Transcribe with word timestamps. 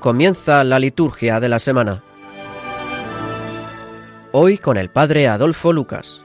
comienza 0.00 0.64
la 0.64 0.78
liturgia 0.78 1.38
de 1.38 1.48
la 1.48 1.58
semana. 1.58 2.02
Hoy 4.32 4.58
con 4.58 4.76
el 4.78 4.88
Padre 4.88 5.28
Adolfo 5.28 5.72
Lucas. 5.72 6.24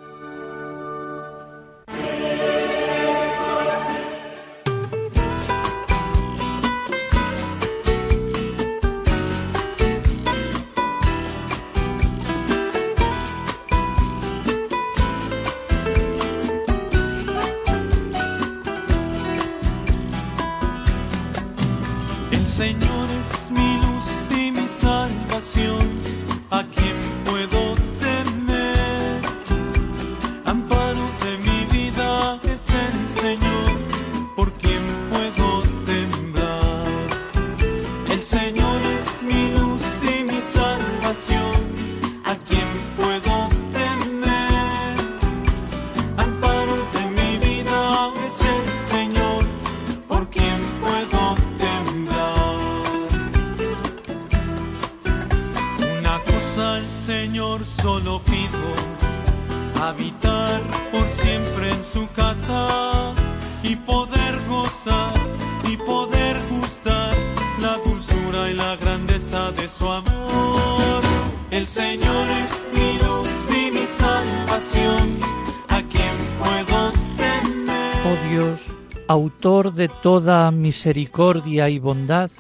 Autor 79.08 79.74
de 79.74 79.88
toda 79.88 80.50
misericordia 80.52 81.70
y 81.70 81.80
bondad, 81.80 82.32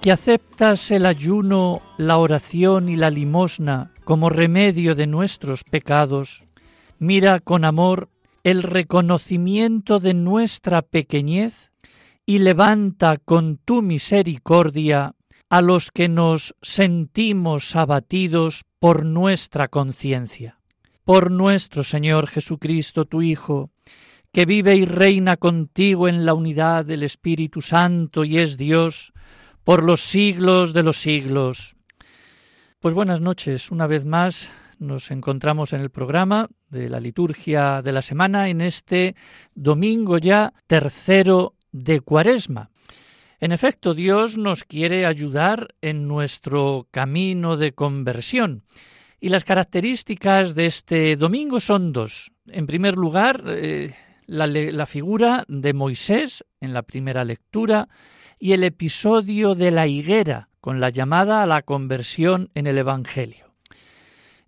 que 0.00 0.12
aceptas 0.12 0.90
el 0.90 1.06
ayuno, 1.06 1.82
la 1.96 2.18
oración 2.18 2.88
y 2.88 2.96
la 2.96 3.10
limosna 3.10 3.92
como 4.04 4.28
remedio 4.28 4.94
de 4.94 5.06
nuestros 5.06 5.64
pecados, 5.64 6.42
mira 6.98 7.40
con 7.40 7.64
amor 7.64 8.08
el 8.44 8.62
reconocimiento 8.62 10.00
de 10.00 10.14
nuestra 10.14 10.82
pequeñez 10.82 11.70
y 12.24 12.38
levanta 12.38 13.16
con 13.16 13.58
tu 13.58 13.82
misericordia 13.82 15.14
a 15.48 15.60
los 15.60 15.90
que 15.90 16.08
nos 16.08 16.54
sentimos 16.62 17.76
abatidos 17.76 18.64
por 18.78 19.04
nuestra 19.04 19.68
conciencia. 19.68 20.58
Por 21.04 21.30
nuestro 21.30 21.82
Señor 21.82 22.28
Jesucristo, 22.28 23.04
tu 23.04 23.22
Hijo, 23.22 23.71
que 24.32 24.46
vive 24.46 24.76
y 24.76 24.86
reina 24.86 25.36
contigo 25.36 26.08
en 26.08 26.24
la 26.24 26.32
unidad 26.32 26.86
del 26.86 27.02
Espíritu 27.02 27.60
Santo 27.60 28.24
y 28.24 28.38
es 28.38 28.56
Dios 28.56 29.12
por 29.62 29.82
los 29.82 30.00
siglos 30.00 30.72
de 30.72 30.82
los 30.82 30.96
siglos. 30.96 31.76
Pues 32.80 32.94
buenas 32.94 33.20
noches, 33.20 33.70
una 33.70 33.86
vez 33.86 34.06
más 34.06 34.50
nos 34.78 35.10
encontramos 35.10 35.74
en 35.74 35.82
el 35.82 35.90
programa 35.90 36.48
de 36.70 36.88
la 36.88 36.98
liturgia 36.98 37.82
de 37.82 37.92
la 37.92 38.00
semana 38.00 38.48
en 38.48 38.62
este 38.62 39.14
domingo 39.54 40.16
ya 40.16 40.54
tercero 40.66 41.54
de 41.70 42.00
Cuaresma. 42.00 42.70
En 43.38 43.52
efecto, 43.52 43.92
Dios 43.92 44.38
nos 44.38 44.64
quiere 44.64 45.04
ayudar 45.04 45.74
en 45.82 46.08
nuestro 46.08 46.88
camino 46.90 47.58
de 47.58 47.72
conversión. 47.72 48.62
Y 49.20 49.28
las 49.28 49.44
características 49.44 50.54
de 50.54 50.66
este 50.66 51.16
domingo 51.16 51.60
son 51.60 51.92
dos. 51.92 52.32
En 52.46 52.66
primer 52.66 52.96
lugar, 52.96 53.44
eh, 53.46 53.94
la, 54.26 54.86
figura 54.86 55.44
de 55.48 55.72
Moisés 55.72 56.44
en 56.60 56.72
la 56.72 56.82
primera 56.82 57.24
lectura 57.24 57.88
y 58.38 58.52
el 58.52 58.64
episodio 58.64 59.54
de 59.54 59.70
la 59.70 59.86
higuera 59.86 60.48
con 60.60 60.80
la 60.80 60.90
llamada 60.90 61.42
a 61.42 61.46
la 61.46 61.62
conversión 61.62 62.50
en 62.54 62.66
el 62.66 62.78
Evangelio. 62.78 63.52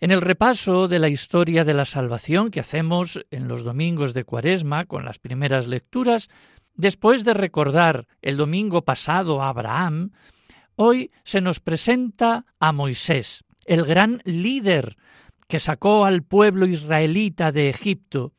En 0.01 0.11
el 0.11 0.21
repaso 0.21 0.87
de 0.89 0.99
la 0.99 1.09
historia 1.09 1.65
de 1.65 1.75
la 1.75 1.85
salvación 1.85 2.51
que 2.51 2.61
hacemos 2.61 3.25
en 3.31 3.49
los 3.49 3.65
domingos 3.65 4.15
de 4.15 4.25
Cuaresma 4.25 4.85
con 4.85 5.05
las 5.05 5.19
primeras 5.19 5.67
lecturas, 5.67 6.29
después 6.75 7.25
de 7.25 7.35
recordar 7.35 8.07
el 8.21 8.37
domingo 8.37 8.83
pasado 8.83 9.43
a 9.43 9.49
Abraham, 9.49 10.13
hoy 10.77 11.11
se 11.25 11.41
nos 11.41 11.61
presenta 11.61 12.45
a 12.59 12.73
Moisés, 12.73 13.45
el 13.65 13.85
gran 13.85 14.21
líder 14.25 14.97
que 15.49 15.61
sacó 15.61 16.05
al 16.05 16.23
pueblo 16.23 16.67
israelita 16.67 17.53
de 17.53 17.69
Egipto 17.69 18.33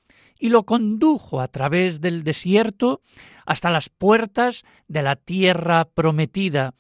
y 0.46 0.50
lo 0.50 0.64
condujo 0.64 1.42
a 1.42 1.48
través 1.48 2.02
del 2.02 2.24
desierto 2.24 3.02
hasta 3.48 3.72
las 3.72 3.90
puertas 3.90 4.64
de 4.88 5.02
la 5.02 5.16
tierra 5.16 5.86
prometida, 5.86 6.76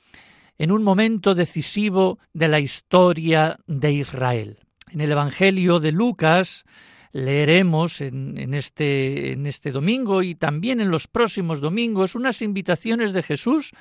en 0.59 0.71
un 0.71 0.83
momento 0.83 1.33
decisivo 1.33 2.19
de 2.31 2.47
la 2.47 2.59
historia 2.59 3.57
de 3.65 3.91
Israel. 3.91 4.59
En 4.91 5.01
el 5.01 5.11
Evangelio 5.11 5.79
de 5.79 5.91
Lucas 5.91 6.63
leeremos 7.11 8.01
en, 8.01 8.53
este, 8.53 9.31
en 9.31 9.47
este 9.47 9.71
domingo 9.71 10.21
y 10.21 10.35
también 10.35 10.79
en 10.79 10.91
los 10.91 11.07
próximos 11.07 11.59
domingos 11.59 12.13
unas 12.13 12.43
invitaciones 12.43 13.13
de 13.13 13.23
Jesús 13.23 13.71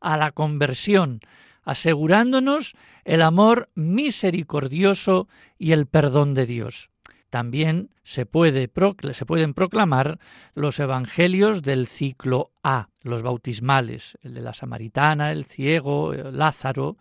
a 0.00 0.16
la 0.16 0.32
conversión, 0.32 1.20
asegurándonos 1.64 2.76
el 3.04 3.20
amor 3.20 3.68
misericordioso 3.74 5.28
y 5.58 5.72
el 5.72 5.84
perdón 5.84 6.32
de 6.32 6.46
Dios 6.46 6.93
también 7.34 7.90
se, 8.04 8.26
puede, 8.26 8.70
se 9.12 9.26
pueden 9.26 9.54
proclamar 9.54 10.20
los 10.54 10.78
evangelios 10.78 11.62
del 11.62 11.88
ciclo 11.88 12.52
A, 12.62 12.90
los 13.02 13.24
bautismales, 13.24 14.16
el 14.22 14.34
de 14.34 14.40
la 14.40 14.54
samaritana, 14.54 15.32
el 15.32 15.44
ciego, 15.44 16.12
Lázaro, 16.12 16.96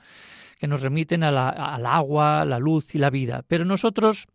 que 0.57 0.67
nos 0.67 0.81
remiten 0.81 1.21
al 1.23 1.85
agua, 1.85 2.45
la 2.45 2.57
luz 2.57 2.95
y 2.95 2.97
la 2.97 3.11
vida. 3.11 3.43
Pero 3.47 3.63
nosotros 3.63 4.25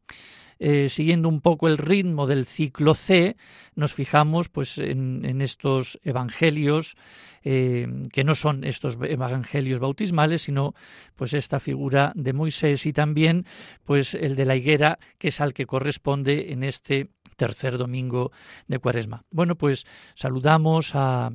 eh, 0.58 0.88
siguiendo 0.88 1.28
un 1.28 1.40
poco 1.40 1.68
el 1.68 1.78
ritmo 1.78 2.26
del 2.26 2.46
ciclo 2.46 2.94
C, 2.94 3.36
nos 3.74 3.94
fijamos 3.94 4.48
pues 4.48 4.78
en, 4.78 5.40
estos 5.40 6.00
evangelios 6.02 6.96
eh, 7.44 7.86
que 8.12 8.24
no 8.24 8.34
son 8.34 8.64
estos 8.64 8.98
evangelios 9.02 9.80
bautismales, 9.80 10.42
sino 10.42 10.74
pues 11.14 11.32
esta 11.34 11.60
figura 11.60 12.12
de 12.14 12.32
Moisés 12.32 12.86
y 12.86 12.92
también 12.92 13.46
pues 13.84 14.14
el 14.14 14.36
de 14.36 14.44
la 14.44 14.56
higuera, 14.56 14.98
que 15.18 15.28
es 15.28 15.40
al 15.40 15.54
que 15.54 15.66
corresponde 15.66 16.52
en 16.52 16.64
este 16.64 17.10
tercer 17.36 17.78
domingo 17.78 18.32
de 18.66 18.78
Cuaresma. 18.78 19.24
Bueno, 19.30 19.56
pues 19.56 19.86
saludamos 20.14 20.94
a, 20.94 21.30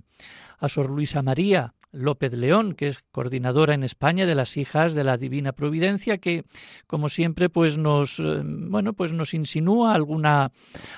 a 0.59 0.69
Sor 0.69 0.89
Luisa 0.89 1.21
María, 1.21 1.73
López 1.93 2.33
León, 2.33 2.73
que 2.73 2.87
es 2.87 3.03
coordinadora 3.11 3.73
en 3.73 3.83
España 3.83 4.25
de 4.25 4.35
las 4.35 4.57
hijas 4.57 4.95
de 4.95 5.03
la 5.03 5.17
Divina 5.17 5.53
Providencia, 5.53 6.17
que 6.17 6.43
como 6.87 7.07
siempre 7.07 7.49
pues 7.49 7.77
nos 7.77 8.19
eh, 8.19 8.41
bueno 8.43 8.93
pues 8.93 9.13
nos 9.13 9.33
insinúa 9.33 9.93
alguna 9.93 10.51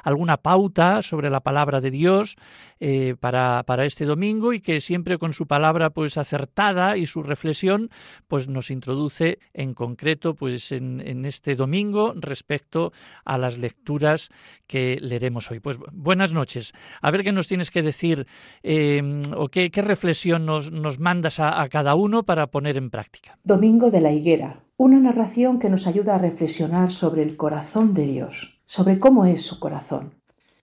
alguna 0.04 0.38
pauta 0.38 1.02
sobre 1.02 1.30
la 1.30 1.42
palabra 1.42 1.82
de 1.82 1.92
Dios 1.92 2.38
eh, 2.80 3.16
para, 3.20 3.64
para 3.64 3.86
este 3.86 4.06
domingo 4.06 4.54
y 4.54 4.62
que 4.62 4.82
siempre 4.82 5.18
con 5.18 5.34
su 5.34 5.48
palabra 5.48 5.90
pues 5.90 6.18
acertada 6.18 6.98
y 6.98 7.06
su 7.06 7.24
reflexión 7.24 7.90
pues 8.28 8.48
nos 8.48 8.72
introduce 8.72 9.40
en 9.54 9.74
concreto 9.74 10.36
pues 10.36 10.72
en, 10.72 11.02
en 11.06 11.26
este 11.26 11.56
domingo 11.56 12.14
respecto 12.16 12.94
a 13.24 13.38
las 13.38 13.58
lecturas 13.58 14.30
que 14.68 14.98
leeremos 15.02 15.52
hoy. 15.52 15.60
Pues 15.60 15.78
buenas 15.92 16.34
noches. 16.34 16.74
A 17.02 17.12
ver 17.12 17.24
qué 17.24 17.32
nos 17.32 17.48
tienes 17.48 17.72
que 17.72 17.82
decir 17.82 18.28
eh, 18.64 19.22
o 19.36 19.50
qué, 19.50 19.72
qué 19.72 19.82
reflexión 19.82 20.46
nos 20.46 20.72
nos 20.86 21.00
mandas 21.00 21.40
a, 21.40 21.68
cada 21.70 21.96
uno 21.96 22.26
para 22.26 22.52
poner 22.52 22.78
en 22.78 22.92
práctica. 22.92 23.40
Domingo 23.44 23.90
de 23.90 24.02
la 24.02 24.12
Higuera, 24.12 24.64
una 24.78 25.00
narración 25.00 25.58
que 25.58 25.72
nos 25.72 25.88
ayuda 25.88 26.14
a 26.14 26.20
reflexionar 26.20 26.92
sobre 26.92 27.24
el 27.24 27.38
corazón 27.38 27.96
de 27.96 28.06
Dios, 28.06 28.62
sobre 28.66 29.00
cómo 29.00 29.26
es 29.26 29.42
su 29.42 29.60
corazón. 29.60 30.14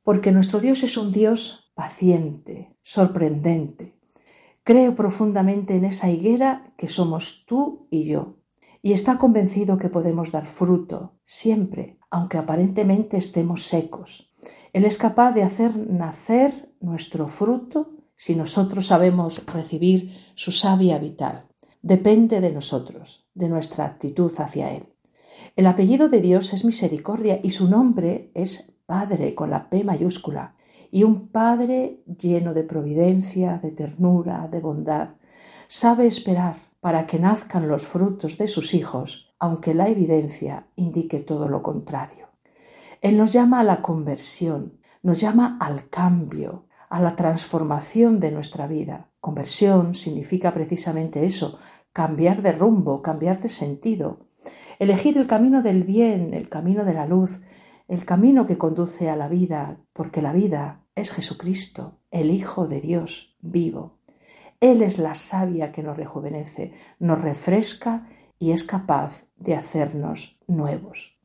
Porque 0.05 0.31
nuestro 0.31 0.61
Dios 0.61 0.85
es 0.85 0.97
un 0.97 1.11
Dios 1.11 1.73
paciente, 1.75 2.77
sorprendente. 2.83 3.99
Creo 4.63 4.95
profundamente 4.95 5.75
en 5.75 5.87
esa 5.87 6.09
higuera 6.09 6.73
que 6.77 6.87
somos 6.87 7.45
tú 7.45 7.89
y 7.91 8.05
yo, 8.05 8.37
y 8.81 8.93
está 8.93 9.19
convencido 9.19 9.77
que 9.77 9.89
podemos 9.89 10.31
dar 10.31 10.45
fruto 10.45 11.19
siempre, 11.25 11.99
aunque 12.11 12.39
aparentemente 12.39 13.17
estemos 13.17 13.65
secos. 13.65 14.31
Él 14.73 14.85
es 14.85 14.99
capaz 14.99 15.33
de 15.33 15.43
hacer 15.43 15.77
nacer 15.77 16.73
nuestro 16.81 17.27
fruto 17.27 17.91
si 18.25 18.37
nosotros 18.37 18.87
sabemos 18.87 19.45
recibir 19.47 20.17
su 20.37 20.53
savia 20.53 20.97
vital. 20.99 21.49
depende 21.83 22.41
de 22.41 22.53
nosotros, 22.53 23.27
de 23.35 23.49
nuestra 23.49 23.85
actitud 23.85 24.33
hacia 24.39 24.71
Él. 24.71 24.85
El 25.57 25.67
apellido 25.67 26.09
de 26.09 26.21
Dios 26.21 26.53
es 26.53 26.65
misericordia 26.65 27.41
y 27.43 27.51
su 27.51 27.67
nombre 27.67 28.31
es 28.35 28.75
Padre 28.87 29.35
con 29.35 29.51
la 29.51 29.69
P 29.69 29.83
mayúscula, 29.83 30.55
y 30.93 31.03
un 31.03 31.31
Padre 31.31 32.05
lleno 32.07 32.55
de 32.55 32.63
providencia, 32.63 33.59
de 33.59 33.73
ternura, 33.73 34.47
de 34.47 34.61
bondad, 34.61 35.17
sabe 35.67 36.07
esperar 36.07 36.55
para 36.79 37.09
que 37.09 37.19
nazcan 37.19 37.67
los 37.67 37.89
frutos 37.89 38.39
de 38.39 38.47
sus 38.47 38.73
hijos, 38.73 39.35
aunque 39.41 39.75
la 39.75 39.89
evidencia 39.89 40.69
indique 40.77 41.19
todo 41.19 41.49
lo 41.49 41.61
contrario. 41.61 42.29
Él 43.01 43.17
nos 43.17 43.33
llama 43.33 43.59
a 43.59 43.65
la 43.65 43.83
conversión, 43.83 44.79
nos 45.03 45.19
llama 45.21 45.59
al 45.61 45.89
cambio, 45.89 46.67
a 46.93 47.01
la 47.01 47.17
transformación 47.17 48.21
de 48.21 48.31
nuestra 48.31 48.67
vida. 48.67 49.11
Conversión 49.19 49.95
significa 49.95 50.53
precisamente 50.53 51.25
eso, 51.25 51.57
cambiar 51.95 52.43
de 52.43 52.53
rumbo, 52.53 53.01
cambiar 53.01 53.41
de 53.41 53.49
sentido, 53.49 54.27
elegir 54.79 55.17
el 55.17 55.27
camino 55.27 55.63
del 55.63 55.85
bien, 55.85 56.35
el 56.35 56.51
camino 56.51 56.85
de 56.85 56.93
la 56.93 57.07
luz, 57.07 57.41
el 57.89 58.05
camino 58.05 58.45
que 58.45 58.59
conduce 58.59 59.09
a 59.09 59.17
la 59.17 59.29
vida, 59.29 59.81
porque 59.95 60.21
la 60.21 60.35
vida 60.35 60.85
es 60.95 61.11
Jesucristo, 61.11 61.99
el 62.11 62.31
Hijo 62.31 62.67
de 62.67 62.83
Dios 62.83 63.39
vivo. 63.41 63.99
Él 64.61 64.83
es 64.83 64.99
la 64.99 65.15
savia 65.15 65.73
que 65.73 65.83
nos 65.83 65.97
rejuvenece, 65.97 66.73
nos 66.99 67.23
refresca 67.23 68.07
y 68.39 68.51
es 68.51 68.65
capaz 68.65 69.25
de 69.37 69.55
hacernos 69.55 70.39
nuevos. 70.47 71.19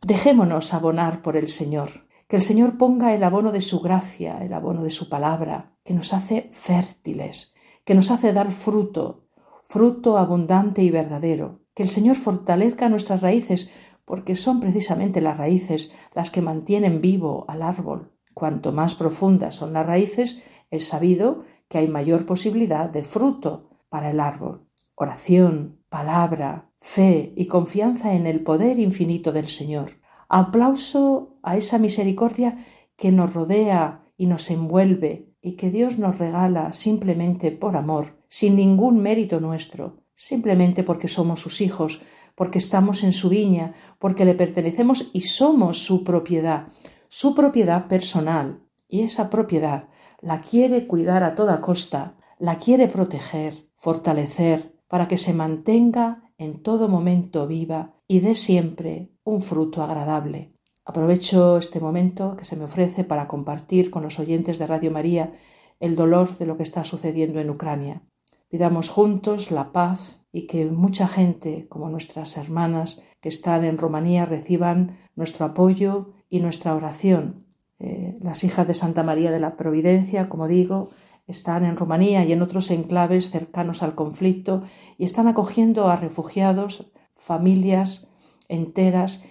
Dejémonos 0.00 0.72
abonar 0.72 1.20
por 1.20 1.36
el 1.36 1.50
Señor, 1.50 2.07
que 2.28 2.36
el 2.36 2.42
Señor 2.42 2.76
ponga 2.76 3.14
el 3.14 3.24
abono 3.24 3.52
de 3.52 3.62
su 3.62 3.80
gracia, 3.80 4.38
el 4.42 4.52
abono 4.52 4.84
de 4.84 4.90
su 4.90 5.08
palabra, 5.08 5.72
que 5.82 5.94
nos 5.94 6.12
hace 6.12 6.50
fértiles, 6.52 7.54
que 7.84 7.94
nos 7.94 8.10
hace 8.10 8.34
dar 8.34 8.50
fruto, 8.50 9.24
fruto 9.64 10.18
abundante 10.18 10.82
y 10.82 10.90
verdadero. 10.90 11.62
Que 11.74 11.82
el 11.82 11.88
Señor 11.88 12.16
fortalezca 12.16 12.90
nuestras 12.90 13.22
raíces, 13.22 13.70
porque 14.04 14.36
son 14.36 14.60
precisamente 14.60 15.22
las 15.22 15.38
raíces 15.38 15.90
las 16.14 16.30
que 16.30 16.42
mantienen 16.42 17.00
vivo 17.00 17.46
al 17.48 17.62
árbol. 17.62 18.12
Cuanto 18.34 18.72
más 18.72 18.94
profundas 18.94 19.54
son 19.54 19.72
las 19.72 19.86
raíces, 19.86 20.42
es 20.70 20.86
sabido 20.86 21.44
que 21.68 21.78
hay 21.78 21.88
mayor 21.88 22.26
posibilidad 22.26 22.90
de 22.90 23.04
fruto 23.04 23.70
para 23.88 24.10
el 24.10 24.20
árbol. 24.20 24.68
Oración, 24.94 25.80
palabra, 25.88 26.70
fe 26.78 27.32
y 27.36 27.46
confianza 27.46 28.12
en 28.12 28.26
el 28.26 28.42
poder 28.42 28.78
infinito 28.78 29.32
del 29.32 29.48
Señor 29.48 29.92
Aplauso 30.28 31.38
a 31.42 31.56
esa 31.56 31.78
misericordia 31.78 32.58
que 32.96 33.12
nos 33.12 33.32
rodea 33.32 34.04
y 34.16 34.26
nos 34.26 34.50
envuelve 34.50 35.32
y 35.40 35.52
que 35.52 35.70
Dios 35.70 35.98
nos 35.98 36.18
regala 36.18 36.72
simplemente 36.74 37.50
por 37.50 37.76
amor, 37.76 38.18
sin 38.28 38.56
ningún 38.56 39.00
mérito 39.00 39.40
nuestro, 39.40 40.02
simplemente 40.14 40.82
porque 40.82 41.08
somos 41.08 41.40
sus 41.40 41.60
hijos, 41.60 42.02
porque 42.34 42.58
estamos 42.58 43.04
en 43.04 43.12
su 43.12 43.30
viña, 43.30 43.72
porque 43.98 44.24
le 44.24 44.34
pertenecemos 44.34 45.10
y 45.14 45.22
somos 45.22 45.78
su 45.78 46.04
propiedad, 46.04 46.68
su 47.08 47.34
propiedad 47.34 47.86
personal. 47.86 48.60
Y 48.86 49.02
esa 49.02 49.30
propiedad 49.30 49.88
la 50.20 50.40
quiere 50.40 50.86
cuidar 50.86 51.22
a 51.22 51.34
toda 51.34 51.60
costa, 51.60 52.16
la 52.38 52.58
quiere 52.58 52.88
proteger, 52.88 53.68
fortalecer, 53.76 54.74
para 54.88 55.08
que 55.08 55.18
se 55.18 55.32
mantenga 55.32 56.32
en 56.38 56.62
todo 56.62 56.88
momento 56.88 57.46
viva 57.46 57.97
y 58.08 58.20
dé 58.20 58.34
siempre 58.34 59.12
un 59.22 59.42
fruto 59.42 59.82
agradable. 59.82 60.54
Aprovecho 60.84 61.58
este 61.58 61.78
momento 61.78 62.34
que 62.36 62.46
se 62.46 62.56
me 62.56 62.64
ofrece 62.64 63.04
para 63.04 63.28
compartir 63.28 63.90
con 63.90 64.02
los 64.02 64.18
oyentes 64.18 64.58
de 64.58 64.66
Radio 64.66 64.90
María 64.90 65.34
el 65.78 65.94
dolor 65.94 66.36
de 66.38 66.46
lo 66.46 66.56
que 66.56 66.62
está 66.62 66.82
sucediendo 66.82 67.38
en 67.38 67.50
Ucrania. 67.50 68.02
Pidamos 68.48 68.88
juntos 68.88 69.50
la 69.50 69.70
paz 69.72 70.22
y 70.32 70.46
que 70.46 70.64
mucha 70.64 71.06
gente, 71.06 71.68
como 71.68 71.90
nuestras 71.90 72.38
hermanas 72.38 73.02
que 73.20 73.28
están 73.28 73.66
en 73.66 73.76
Rumanía, 73.76 74.24
reciban 74.24 74.96
nuestro 75.14 75.44
apoyo 75.44 76.14
y 76.30 76.40
nuestra 76.40 76.74
oración. 76.74 77.46
Eh, 77.78 78.16
las 78.22 78.42
hijas 78.42 78.66
de 78.66 78.74
Santa 78.74 79.02
María 79.02 79.30
de 79.30 79.40
la 79.40 79.56
Providencia, 79.56 80.30
como 80.30 80.48
digo, 80.48 80.90
están 81.26 81.66
en 81.66 81.76
Rumanía 81.76 82.24
y 82.24 82.32
en 82.32 82.40
otros 82.40 82.70
enclaves 82.70 83.30
cercanos 83.30 83.82
al 83.82 83.94
conflicto 83.94 84.62
y 84.96 85.04
están 85.04 85.28
acogiendo 85.28 85.88
a 85.88 85.96
refugiados, 85.96 86.90
familias 87.18 88.08
enteras, 88.48 89.22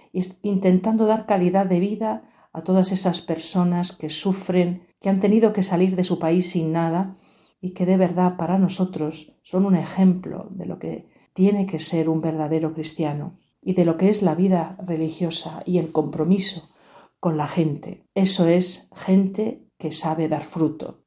intentando 0.42 1.06
dar 1.06 1.26
calidad 1.26 1.66
de 1.66 1.80
vida 1.80 2.22
a 2.52 2.62
todas 2.62 2.92
esas 2.92 3.20
personas 3.20 3.92
que 3.92 4.10
sufren, 4.10 4.86
que 5.00 5.08
han 5.08 5.20
tenido 5.20 5.52
que 5.52 5.62
salir 5.62 5.96
de 5.96 6.04
su 6.04 6.18
país 6.18 6.50
sin 6.50 6.72
nada 6.72 7.16
y 7.60 7.70
que 7.70 7.86
de 7.86 7.96
verdad 7.96 8.36
para 8.36 8.58
nosotros 8.58 9.36
son 9.42 9.66
un 9.66 9.74
ejemplo 9.74 10.48
de 10.50 10.66
lo 10.66 10.78
que 10.78 11.08
tiene 11.32 11.66
que 11.66 11.80
ser 11.80 12.08
un 12.08 12.20
verdadero 12.20 12.72
cristiano 12.72 13.36
y 13.60 13.74
de 13.74 13.84
lo 13.84 13.96
que 13.96 14.08
es 14.08 14.22
la 14.22 14.34
vida 14.34 14.76
religiosa 14.86 15.62
y 15.66 15.78
el 15.78 15.90
compromiso 15.90 16.70
con 17.20 17.36
la 17.36 17.48
gente. 17.48 18.06
Eso 18.14 18.46
es 18.46 18.88
gente 18.94 19.66
que 19.78 19.90
sabe 19.90 20.28
dar 20.28 20.44
fruto. 20.44 21.02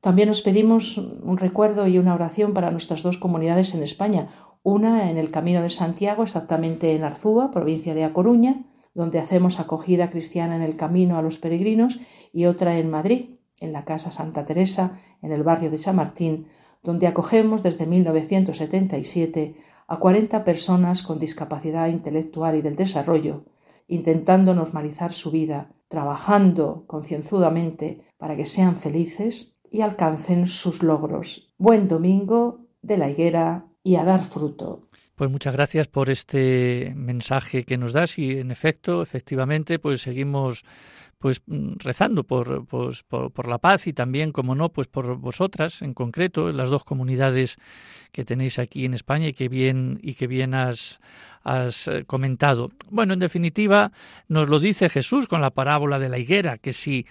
También 0.00 0.28
nos 0.28 0.42
pedimos 0.42 0.98
un 0.98 1.38
recuerdo 1.38 1.86
y 1.88 1.98
una 1.98 2.14
oración 2.14 2.52
para 2.52 2.70
nuestras 2.70 3.02
dos 3.02 3.16
comunidades 3.16 3.74
en 3.74 3.82
España, 3.82 4.28
una 4.64 5.10
en 5.10 5.18
el 5.18 5.30
Camino 5.30 5.62
de 5.62 5.68
Santiago, 5.68 6.22
exactamente 6.22 6.94
en 6.94 7.04
Arzúa, 7.04 7.50
provincia 7.50 7.94
de 7.94 8.02
A 8.02 8.14
Coruña, 8.14 8.64
donde 8.94 9.18
hacemos 9.18 9.60
acogida 9.60 10.08
cristiana 10.08 10.56
en 10.56 10.62
el 10.62 10.76
camino 10.76 11.18
a 11.18 11.22
los 11.22 11.38
peregrinos, 11.38 12.00
y 12.32 12.46
otra 12.46 12.78
en 12.78 12.90
Madrid, 12.90 13.36
en 13.60 13.72
la 13.72 13.84
Casa 13.84 14.10
Santa 14.10 14.46
Teresa, 14.46 14.98
en 15.20 15.32
el 15.32 15.42
barrio 15.42 15.70
de 15.70 15.78
Chamartín, 15.78 16.46
donde 16.82 17.06
acogemos 17.06 17.62
desde 17.62 17.86
1977 17.86 19.54
a 19.86 19.98
40 19.98 20.44
personas 20.44 21.02
con 21.02 21.18
discapacidad 21.18 21.88
intelectual 21.88 22.56
y 22.56 22.62
del 22.62 22.74
desarrollo, 22.74 23.44
intentando 23.86 24.54
normalizar 24.54 25.12
su 25.12 25.30
vida, 25.30 25.74
trabajando 25.88 26.84
concienzudamente 26.86 28.00
para 28.16 28.34
que 28.34 28.46
sean 28.46 28.76
felices 28.76 29.58
y 29.70 29.82
alcancen 29.82 30.46
sus 30.46 30.82
logros. 30.82 31.52
Buen 31.58 31.86
domingo 31.86 32.60
de 32.80 32.96
la 32.96 33.10
higuera 33.10 33.66
y 33.84 33.96
a 33.96 34.04
dar 34.04 34.24
fruto. 34.24 34.80
Pues 35.14 35.30
muchas 35.30 35.54
gracias 35.54 35.86
por 35.86 36.10
este 36.10 36.92
mensaje 36.96 37.62
que 37.62 37.78
nos 37.78 37.92
das 37.92 38.18
y 38.18 38.38
en 38.38 38.50
efecto, 38.50 39.00
efectivamente, 39.00 39.78
pues 39.78 40.02
seguimos 40.02 40.64
pues 41.24 41.40
rezando 41.46 42.24
por, 42.24 42.66
pues, 42.66 43.02
por, 43.02 43.48
la 43.48 43.56
paz 43.56 43.86
y 43.86 43.94
también, 43.94 44.30
como 44.30 44.54
no, 44.54 44.68
pues 44.68 44.88
por 44.88 45.16
vosotras 45.16 45.80
en 45.80 45.94
concreto, 45.94 46.52
las 46.52 46.68
dos 46.68 46.84
comunidades 46.84 47.56
que 48.12 48.26
tenéis 48.26 48.58
aquí 48.58 48.84
en 48.84 48.92
España 48.92 49.28
y 49.28 49.32
que 49.32 49.48
bien, 49.48 49.98
y 50.02 50.16
que 50.16 50.26
bien 50.26 50.52
has, 50.52 51.00
has 51.42 51.88
eh, 51.88 52.04
comentado. 52.04 52.72
Bueno, 52.90 53.14
en 53.14 53.20
definitiva, 53.20 53.90
nos 54.28 54.50
lo 54.50 54.60
dice 54.60 54.90
Jesús 54.90 55.26
con 55.26 55.40
la 55.40 55.52
parábola 55.52 55.98
de 55.98 56.10
la 56.10 56.18
higuera, 56.18 56.58
que 56.58 56.74
si 56.74 57.06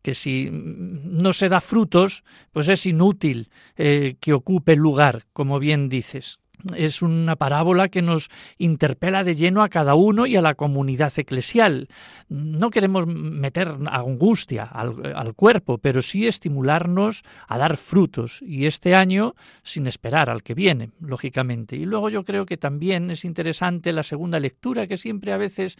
que 0.00 0.14
si 0.14 0.48
no 0.50 1.34
se 1.34 1.50
da 1.50 1.60
frutos, 1.60 2.24
pues 2.52 2.70
es 2.70 2.86
inútil 2.86 3.50
eh, 3.76 4.16
que 4.18 4.32
ocupe 4.32 4.76
lugar, 4.76 5.26
como 5.34 5.58
bien 5.58 5.90
dices 5.90 6.38
es 6.76 7.02
una 7.02 7.36
parábola 7.36 7.88
que 7.88 8.02
nos 8.02 8.30
interpela 8.58 9.24
de 9.24 9.34
lleno 9.34 9.62
a 9.62 9.68
cada 9.68 9.94
uno 9.94 10.26
y 10.26 10.36
a 10.36 10.42
la 10.42 10.54
comunidad 10.54 11.12
eclesial. 11.16 11.88
No 12.28 12.70
queremos 12.70 13.06
meter 13.06 13.74
angustia 13.90 14.64
al, 14.64 15.34
cuerpo, 15.34 15.78
pero 15.78 16.02
sí 16.02 16.26
estimularnos 16.26 17.22
a 17.46 17.58
dar 17.58 17.76
frutos, 17.76 18.40
y 18.42 18.66
este 18.66 18.94
año 18.94 19.34
sin 19.62 19.86
esperar 19.86 20.30
al 20.30 20.42
que 20.42 20.54
viene, 20.54 20.90
lógicamente. 21.00 21.76
Y 21.76 21.84
luego 21.84 22.10
yo 22.10 22.24
creo 22.24 22.46
que 22.46 22.56
también 22.56 23.10
es 23.10 23.24
interesante 23.24 23.92
la 23.92 24.02
segunda 24.02 24.40
lectura, 24.40 24.86
que 24.86 24.96
siempre 24.96 25.32
a 25.32 25.36
veces 25.36 25.76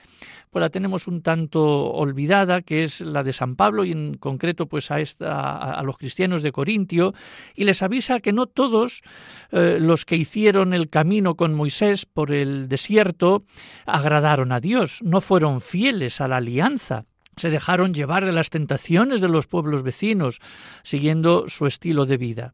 pues 0.51 0.61
la 0.61 0.71
tenemos 0.71 1.07
un 1.07 1.23
tanto 1.23 1.91
olvidada, 1.91 2.63
que 2.63 2.85
es 2.85 3.01
la 3.01 3.23
de 3.23 3.33
San 3.33 3.57
Pablo 3.57 3.85
y 3.85 3.93
en 3.93 4.15
concreto 4.15 4.67
pues 4.67 4.91
a, 4.91 5.01
esta, 5.01 5.57
a 5.57 5.83
los 5.83 5.99
cristianos 5.99 6.43
de 6.43 6.53
Corintio, 6.53 7.15
y 7.55 7.65
les 7.65 7.83
avisa 7.83 8.21
que 8.21 8.33
no 8.33 8.47
todos 8.47 9.03
eh, 9.51 9.79
los 9.81 10.05
que 10.05 10.17
hicieron 10.17 10.68
el 10.75 10.89
camino 10.89 11.37
con 11.37 11.55
Moisés 11.55 12.07
por 12.07 12.33
el 12.33 12.69
desierto 12.69 13.45
agradaron 13.87 14.53
a 14.53 14.61
Dios, 14.61 15.01
no 15.03 15.21
fueron 15.21 15.61
fieles 15.61 16.21
a 16.21 16.29
la 16.29 16.37
alianza 16.39 17.05
se 17.39 17.51
dejaron 17.51 17.95
llevar 17.95 18.25
de 18.25 18.33
las 18.33 18.51
tentaciones 18.51 19.21
de 19.21 19.29
los 19.29 19.47
pueblos 19.47 19.83
vecinos, 19.83 20.41
siguiendo 20.83 21.49
su 21.49 21.67
estilo 21.67 22.07
de 22.07 22.17
vida. 22.17 22.53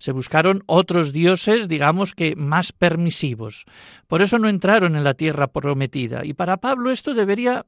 Se 0.00 0.12
buscaron 0.12 0.62
otros 0.64 1.12
dioses, 1.12 1.68
digamos 1.68 2.14
que 2.14 2.34
más 2.34 2.72
permisivos. 2.72 3.66
Por 4.08 4.22
eso 4.22 4.38
no 4.38 4.48
entraron 4.48 4.96
en 4.96 5.04
la 5.04 5.12
tierra 5.12 5.48
prometida. 5.48 6.24
Y 6.24 6.32
para 6.32 6.56
Pablo 6.56 6.90
esto 6.90 7.12
debería, 7.12 7.66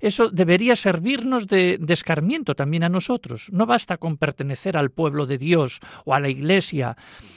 eso 0.00 0.30
debería 0.30 0.74
servirnos 0.74 1.46
de, 1.46 1.76
de 1.78 1.92
escarmiento 1.92 2.54
también 2.54 2.82
a 2.82 2.88
nosotros. 2.88 3.48
No 3.52 3.66
basta 3.66 3.98
con 3.98 4.16
pertenecer 4.16 4.78
al 4.78 4.90
pueblo 4.90 5.26
de 5.26 5.36
Dios 5.36 5.80
o 6.06 6.14
a 6.14 6.20
la 6.20 6.30
iglesia 6.30 6.96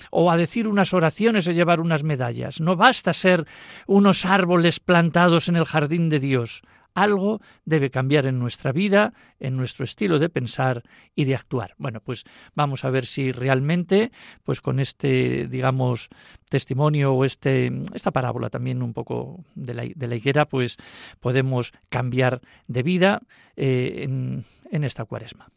o 0.09 0.31
a 0.31 0.37
decir 0.37 0.69
unas 0.69 0.93
oraciones 0.93 1.45
o 1.47 1.51
llevar 1.51 1.81
unas 1.81 2.03
medallas. 2.03 2.61
No 2.61 2.77
basta 2.77 3.13
ser 3.13 3.45
unos 3.87 4.25
árboles 4.25 4.79
plantados 4.79 5.49
en 5.49 5.57
el 5.57 5.65
jardín 5.65 6.09
de 6.09 6.19
Dios. 6.19 6.61
Algo 6.93 7.41
debe 7.65 7.89
cambiar 7.89 8.25
en 8.25 8.39
nuestra 8.39 8.71
vida, 8.71 9.13
en 9.39 9.57
nuestro 9.57 9.83
estilo 9.83 10.19
de 10.19 10.29
pensar 10.29 10.83
y 11.15 11.25
de 11.25 11.35
actuar. 11.35 11.75
Bueno, 11.77 12.01
pues 12.01 12.23
vamos 12.55 12.85
a 12.85 12.89
ver 12.89 13.05
si 13.05 13.31
realmente, 13.31 14.11
pues 14.43 14.61
con 14.61 14.79
este, 14.79 15.47
digamos, 15.47 16.09
testimonio 16.49 17.13
o 17.13 17.25
este, 17.25 17.71
esta 17.93 18.11
parábola 18.11 18.49
también 18.49 18.81
un 18.81 18.93
poco 18.93 19.43
de 19.55 19.73
la, 19.73 20.15
higuera, 20.15 20.45
pues 20.45 20.77
podemos 21.19 21.73
cambiar 21.89 22.41
de 22.67 22.83
vida 22.83 23.21
eh, 23.55 24.03
en, 24.03 24.43
en 24.71 24.83
esta 24.83 25.05
cuaresma. 25.05 25.49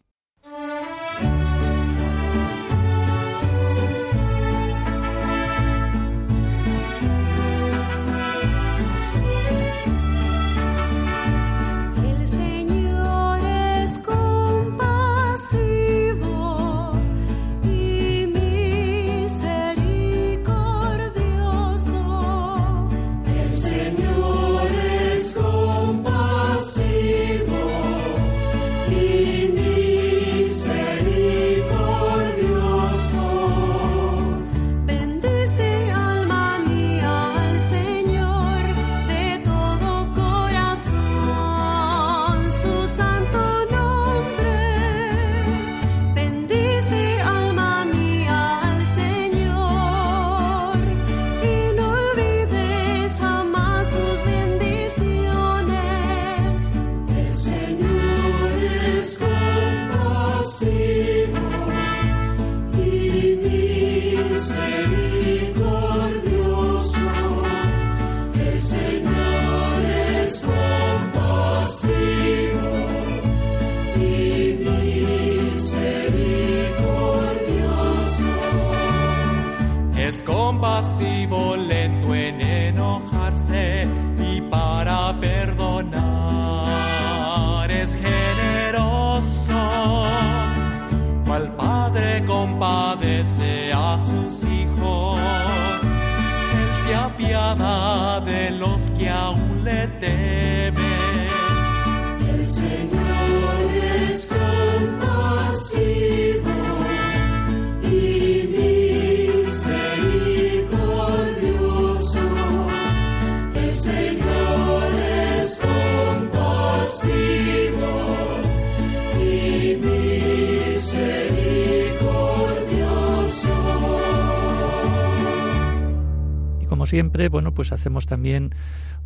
Bueno, 127.30 127.52
pues 127.52 127.72
hacemos 127.72 128.06
también 128.06 128.54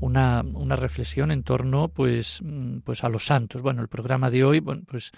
una, 0.01 0.43
una, 0.43 0.77
reflexión 0.77 1.31
en 1.31 1.43
torno 1.43 1.89
pues, 1.89 2.41
mm, 2.43 2.79
pues 2.79 3.05
a 3.05 3.09
los 3.09 3.27
santos. 3.27 3.63
Bueno, 3.63 3.83
el 3.83 3.89
programa 3.89 4.31
de 4.31 4.45
hoy, 4.45 4.61
bueno, 4.61 4.83
pues 4.87 5.13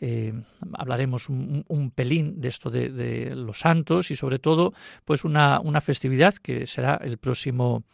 eh, 0.00 0.32
hablaremos 0.74 1.28
un, 1.28 1.64
un, 1.68 1.90
pelín 1.90 2.40
de 2.40 2.48
esto 2.48 2.70
de, 2.70 2.88
de, 2.88 3.36
los 3.36 3.60
santos 3.60 4.10
y 4.10 4.16
sobre 4.16 4.38
todo 4.38 4.72
pues 5.04 5.24
una, 5.24 5.60
una 5.60 5.80
festividad 5.80 6.34
que 6.34 6.66
será 6.66 6.96
el 6.96 7.18
próximo 7.18 7.84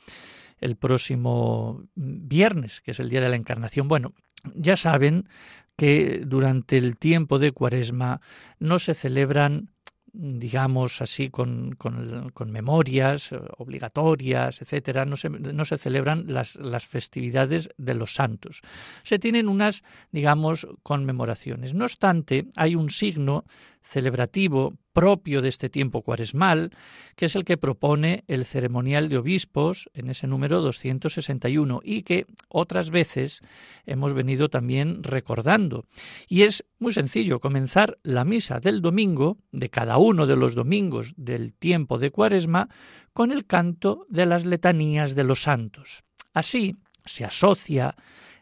el 0.60 0.76
próximo 0.76 1.84
viernes, 1.94 2.80
que 2.80 2.90
es 2.90 3.00
el 3.00 3.08
día 3.08 3.20
de 3.20 3.28
la 3.28 3.36
Encarnación. 3.36 3.86
Bueno, 3.86 4.12
ya 4.54 4.76
saben 4.76 5.28
que 5.76 6.22
durante 6.26 6.76
el 6.76 6.96
tiempo 6.96 7.38
de 7.38 7.52
Cuaresma 7.52 8.20
no 8.58 8.80
se 8.80 8.94
celebran 8.94 9.70
digamos 10.12 11.02
así, 11.02 11.30
con, 11.30 11.72
con, 11.76 12.50
memorias 12.50 13.32
eh, 13.32 13.40
obligatorias, 13.58 14.62
etcétera, 14.62 15.04
no 15.04 15.16
se, 15.16 15.30
no 15.30 15.64
se 15.64 15.78
celebran 15.78 16.24
las, 16.26 16.56
las, 16.56 16.86
festividades 16.86 17.70
de 17.76 17.94
los 17.94 18.14
santos. 18.14 18.62
Se 19.02 19.18
tienen 19.18 19.48
unas, 19.48 19.82
digamos, 20.10 20.66
conmemoraciones. 20.82 21.74
No 21.74 21.84
obstante, 21.84 22.46
hay 22.56 22.74
un 22.74 22.90
signo 22.90 23.44
celebrativo 23.88 24.74
propio 24.92 25.40
de 25.40 25.48
este 25.48 25.70
tiempo 25.70 26.02
cuaresmal, 26.02 26.70
que 27.16 27.26
es 27.26 27.36
el 27.36 27.44
que 27.44 27.56
propone 27.56 28.24
el 28.26 28.44
ceremonial 28.44 29.08
de 29.08 29.16
obispos 29.16 29.88
en 29.94 30.10
ese 30.10 30.26
número 30.26 30.60
261 30.60 31.80
y 31.82 32.02
que 32.02 32.26
otras 32.48 32.90
veces 32.90 33.40
hemos 33.86 34.12
venido 34.12 34.50
también 34.50 35.02
recordando. 35.02 35.86
Y 36.28 36.42
es 36.42 36.64
muy 36.78 36.92
sencillo 36.92 37.40
comenzar 37.40 37.98
la 38.02 38.24
misa 38.24 38.60
del 38.60 38.82
domingo, 38.82 39.38
de 39.52 39.70
cada 39.70 39.96
uno 39.96 40.26
de 40.26 40.36
los 40.36 40.54
domingos 40.54 41.14
del 41.16 41.54
tiempo 41.54 41.98
de 41.98 42.10
cuaresma, 42.10 42.68
con 43.14 43.32
el 43.32 43.46
canto 43.46 44.04
de 44.10 44.26
las 44.26 44.44
letanías 44.44 45.14
de 45.14 45.24
los 45.24 45.42
santos. 45.42 46.04
Así 46.34 46.76
se 47.06 47.24
asocia 47.24 47.96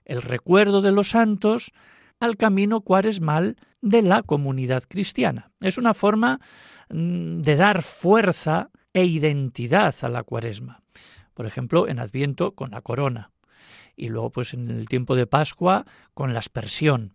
el 0.04 0.22
recuerdo 0.22 0.82
de 0.82 0.92
los 0.92 1.10
santos 1.10 1.72
al 2.18 2.36
camino 2.36 2.80
cuaresmal 2.80 3.56
de 3.80 4.02
la 4.02 4.22
comunidad 4.22 4.84
cristiana. 4.88 5.50
Es 5.60 5.78
una 5.78 5.94
forma 5.94 6.40
mm, 6.90 7.40
de 7.40 7.56
dar 7.56 7.82
fuerza 7.82 8.70
e 8.92 9.04
identidad 9.04 9.94
a 10.02 10.08
la 10.08 10.22
cuaresma. 10.22 10.82
Por 11.34 11.46
ejemplo, 11.46 11.86
en 11.86 11.98
Adviento 11.98 12.54
con 12.54 12.70
la 12.70 12.80
corona 12.80 13.30
y 13.96 14.08
luego 14.08 14.30
pues 14.30 14.54
en 14.54 14.70
el 14.70 14.88
tiempo 14.88 15.16
de 15.16 15.26
Pascua 15.26 15.84
con 16.14 16.32
la 16.32 16.38
aspersión. 16.38 17.14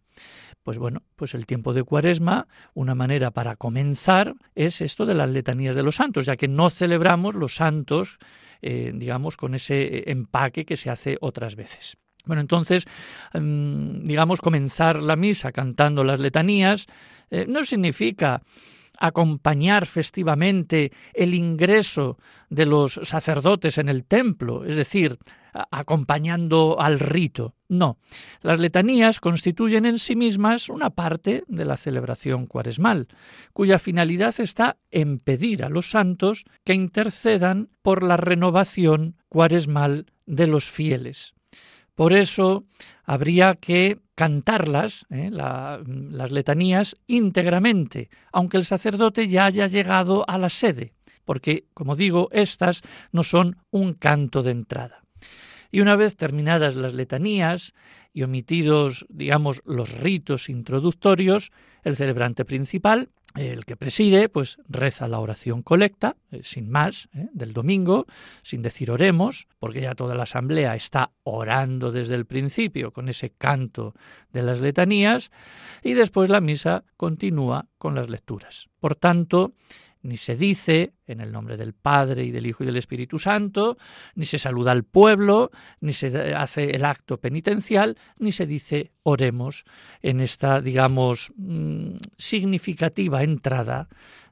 Pues 0.64 0.78
bueno, 0.78 1.02
pues 1.16 1.34
el 1.34 1.48
tiempo 1.48 1.74
de 1.74 1.84
Cuaresma, 1.84 2.48
una 2.74 2.94
manera 2.94 3.32
para 3.32 3.56
comenzar 3.56 4.36
es 4.54 4.82
esto 4.82 5.06
de 5.06 5.16
las 5.16 5.30
letanías 5.30 5.76
de 5.76 5.84
los 5.84 5.96
santos, 5.96 6.26
ya 6.28 6.38
que 6.38 6.48
no 6.48 6.70
celebramos 6.70 7.34
los 7.34 7.56
santos, 7.56 8.20
eh, 8.62 8.92
digamos, 8.94 9.38
con 9.38 9.56
ese 9.56 10.12
empaque 10.12 10.66
que 10.66 10.78
se 10.78 10.92
hace 10.92 11.18
otras 11.20 11.56
veces. 11.56 11.98
Bueno, 12.26 12.42
entonces, 12.42 12.86
mm, 13.34 14.04
digamos, 14.04 14.42
comenzar 14.42 15.02
la 15.02 15.16
misa 15.16 15.52
cantando 15.52 16.04
las 16.04 16.20
letanías 16.20 16.86
eh, 17.30 17.46
no 17.48 17.66
significa 17.66 18.42
acompañar 19.02 19.88
festivamente 19.88 20.92
el 21.14 21.34
ingreso 21.34 22.18
de 22.50 22.68
los 22.68 23.00
sacerdotes 23.04 23.80
en 23.80 23.90
el 23.90 24.06
templo, 24.06 24.64
es 24.64 24.76
decir, 24.76 25.18
acompañando 25.54 26.80
al 26.80 27.00
rito. 27.00 27.56
No, 27.68 27.98
las 28.42 28.60
letanías 28.60 29.20
constituyen 29.20 29.86
en 29.86 29.98
sí 29.98 30.16
mismas 30.16 30.70
una 30.70 30.92
parte 30.92 31.44
de 31.48 31.66
la 31.66 31.78
celebración 31.78 32.46
cuaresmal, 32.46 33.08
cuya 33.54 33.80
finalidad 33.80 34.40
está 34.40 34.78
en 34.92 35.18
pedir 35.20 35.64
a 35.64 35.70
los 35.70 35.90
santos 35.90 36.46
que 36.64 36.76
intercedan 36.76 37.70
por 37.82 38.04
la 38.04 38.18
renovación 38.18 39.16
cuaresmal 39.30 40.06
de 40.28 40.48
los 40.48 40.70
fieles. 40.70 41.34
Por 41.96 42.14
eso 42.14 42.66
habría 43.04 43.56
que 43.56 44.00
cantarlas, 44.16 45.06
¿eh? 45.10 45.30
las 45.32 46.32
letanías, 46.32 46.96
íntegramente, 47.08 48.10
aunque 48.32 48.58
el 48.58 48.66
sacerdote 48.66 49.28
ya 49.28 49.46
haya 49.46 49.68
llegado 49.68 50.24
a 50.30 50.38
la 50.38 50.50
sede, 50.50 50.94
porque, 51.26 51.66
como 51.74 51.96
digo, 51.96 52.30
estas 52.32 52.82
no 53.12 53.24
son 53.24 53.58
un 53.72 53.94
canto 53.94 54.44
de 54.44 54.52
entrada. 54.52 55.01
Y 55.72 55.82
una 55.82 55.96
vez 55.96 56.16
terminadas 56.16 56.76
las 56.76 56.94
letanías 56.94 57.74
y 58.14 58.24
omitidos, 58.24 59.06
digamos, 59.10 59.62
los 59.66 59.92
ritos 59.92 60.50
introductorios, 60.50 61.52
el 61.84 61.96
celebrante 61.96 62.46
principal 62.46 63.10
el 63.36 63.66
que 63.66 63.78
preside, 63.78 64.30
pues 64.30 64.58
reza 64.68 65.08
la 65.08 65.20
oración 65.20 65.62
colecta, 65.62 66.18
eh, 66.32 66.42
sin 66.44 66.70
más, 66.70 67.10
eh, 67.14 67.28
del 67.34 67.54
domingo, 67.54 68.06
sin 68.42 68.62
decir 68.62 68.92
oremos, 68.92 69.48
porque 69.60 69.82
ya 69.82 69.96
toda 69.96 70.16
la 70.16 70.24
asamblea 70.24 70.76
está 70.76 71.12
orando 71.24 71.92
desde 71.92 72.16
el 72.16 72.26
principio 72.26 72.92
con 72.92 73.10
ese 73.10 73.32
canto 73.32 73.94
de 74.34 74.42
las 74.42 74.60
letanías, 74.60 75.32
y 75.84 75.94
después 75.94 76.30
la 76.30 76.42
misa 76.42 76.84
continúa 76.98 77.68
con 77.78 77.96
las 77.96 78.10
lecturas. 78.10 78.70
Por 78.80 78.96
tanto, 78.96 79.54
ni 80.04 80.18
se 80.18 80.36
dice 80.36 80.94
en 81.08 81.22
el 81.22 81.32
nombre 81.32 81.58
del 81.58 81.74
Padre 81.74 82.24
y 82.24 82.32
del 82.32 82.46
Hijo 82.48 82.64
y 82.64 82.68
del 82.68 82.78
Espíritu 82.78 83.20
Santo, 83.20 83.78
ni 84.16 84.26
se 84.26 84.40
saluda 84.40 84.72
al 84.72 84.84
pueblo, 84.84 85.52
ni 85.80 85.94
se 85.94 86.36
hace 86.36 86.72
el 86.72 86.86
acto 86.86 87.20
penitencial, 87.20 87.98
ni 88.18 88.32
se 88.32 88.46
dice 88.46 88.92
oremos 89.04 89.66
en 90.02 90.22
esta, 90.22 90.62
digamos, 90.62 91.32
mm, 91.36 91.98
significativa 92.18 93.24
entrada 93.24 93.90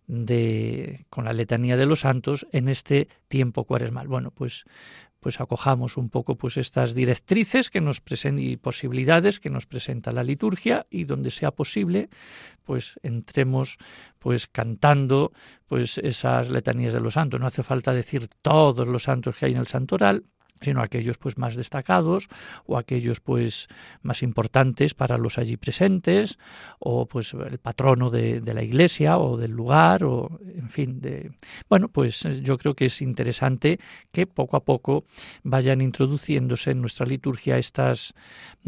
de 0.07 1.05
con 1.11 1.23
la 1.23 1.33
letanía 1.33 1.77
de 1.77 1.85
los 1.85 1.99
santos 1.99 2.47
en 2.51 2.67
este 2.67 3.09
tiempo 3.27 3.65
cuaresmal. 3.65 4.07
Bueno, 4.07 4.31
pues 4.31 4.65
pues 5.19 5.39
acojamos 5.39 5.97
un 5.97 6.09
poco 6.09 6.35
pues 6.35 6.57
estas 6.57 6.93
directrices 6.93 7.69
que 7.69 7.81
nos 7.81 8.01
presentan 8.01 8.43
y 8.43 8.57
posibilidades 8.57 9.39
que 9.39 9.49
nos 9.49 9.65
presenta 9.65 10.11
la 10.11 10.23
liturgia 10.23 10.85
y 10.89 11.03
donde 11.03 11.31
sea 11.31 11.51
posible 11.51 12.09
pues 12.63 12.99
entremos 13.03 13.77
pues 14.19 14.47
cantando 14.47 15.31
pues 15.67 15.97
esas 15.97 16.49
letanías 16.49 16.93
de 16.93 16.99
los 16.99 17.15
santos. 17.15 17.39
No 17.39 17.47
hace 17.47 17.63
falta 17.63 17.93
decir 17.93 18.27
todos 18.41 18.88
los 18.88 19.03
santos 19.03 19.35
que 19.35 19.47
hay 19.47 19.53
en 19.53 19.59
el 19.59 19.67
santoral 19.67 20.25
sino 20.61 20.81
aquellos 20.81 21.17
pues 21.17 21.37
más 21.37 21.55
destacados 21.55 22.27
o 22.65 22.77
aquellos 22.77 23.19
pues 23.19 23.67
más 24.01 24.23
importantes 24.23 24.93
para 24.93 25.17
los 25.17 25.37
allí 25.37 25.57
presentes 25.57 26.37
o 26.79 27.05
pues 27.05 27.33
el 27.33 27.59
patrono 27.59 28.09
de, 28.09 28.41
la 28.49 28.63
iglesia 28.63 29.17
o 29.17 29.37
del 29.37 29.51
lugar 29.51 30.03
o 30.03 30.39
en 30.55 30.69
fin 30.69 31.01
de 31.01 31.31
bueno 31.69 31.89
pues 31.89 32.23
yo 32.41 32.57
creo 32.57 32.75
que 32.75 32.85
es 32.85 33.01
interesante 33.01 33.79
que 34.11 34.25
poco 34.27 34.57
a 34.57 34.63
poco 34.65 35.05
vayan 35.43 35.81
introduciéndose 35.81 36.71
en 36.71 36.81
nuestra 36.81 37.05
liturgia 37.05 37.57
estas 37.57 38.13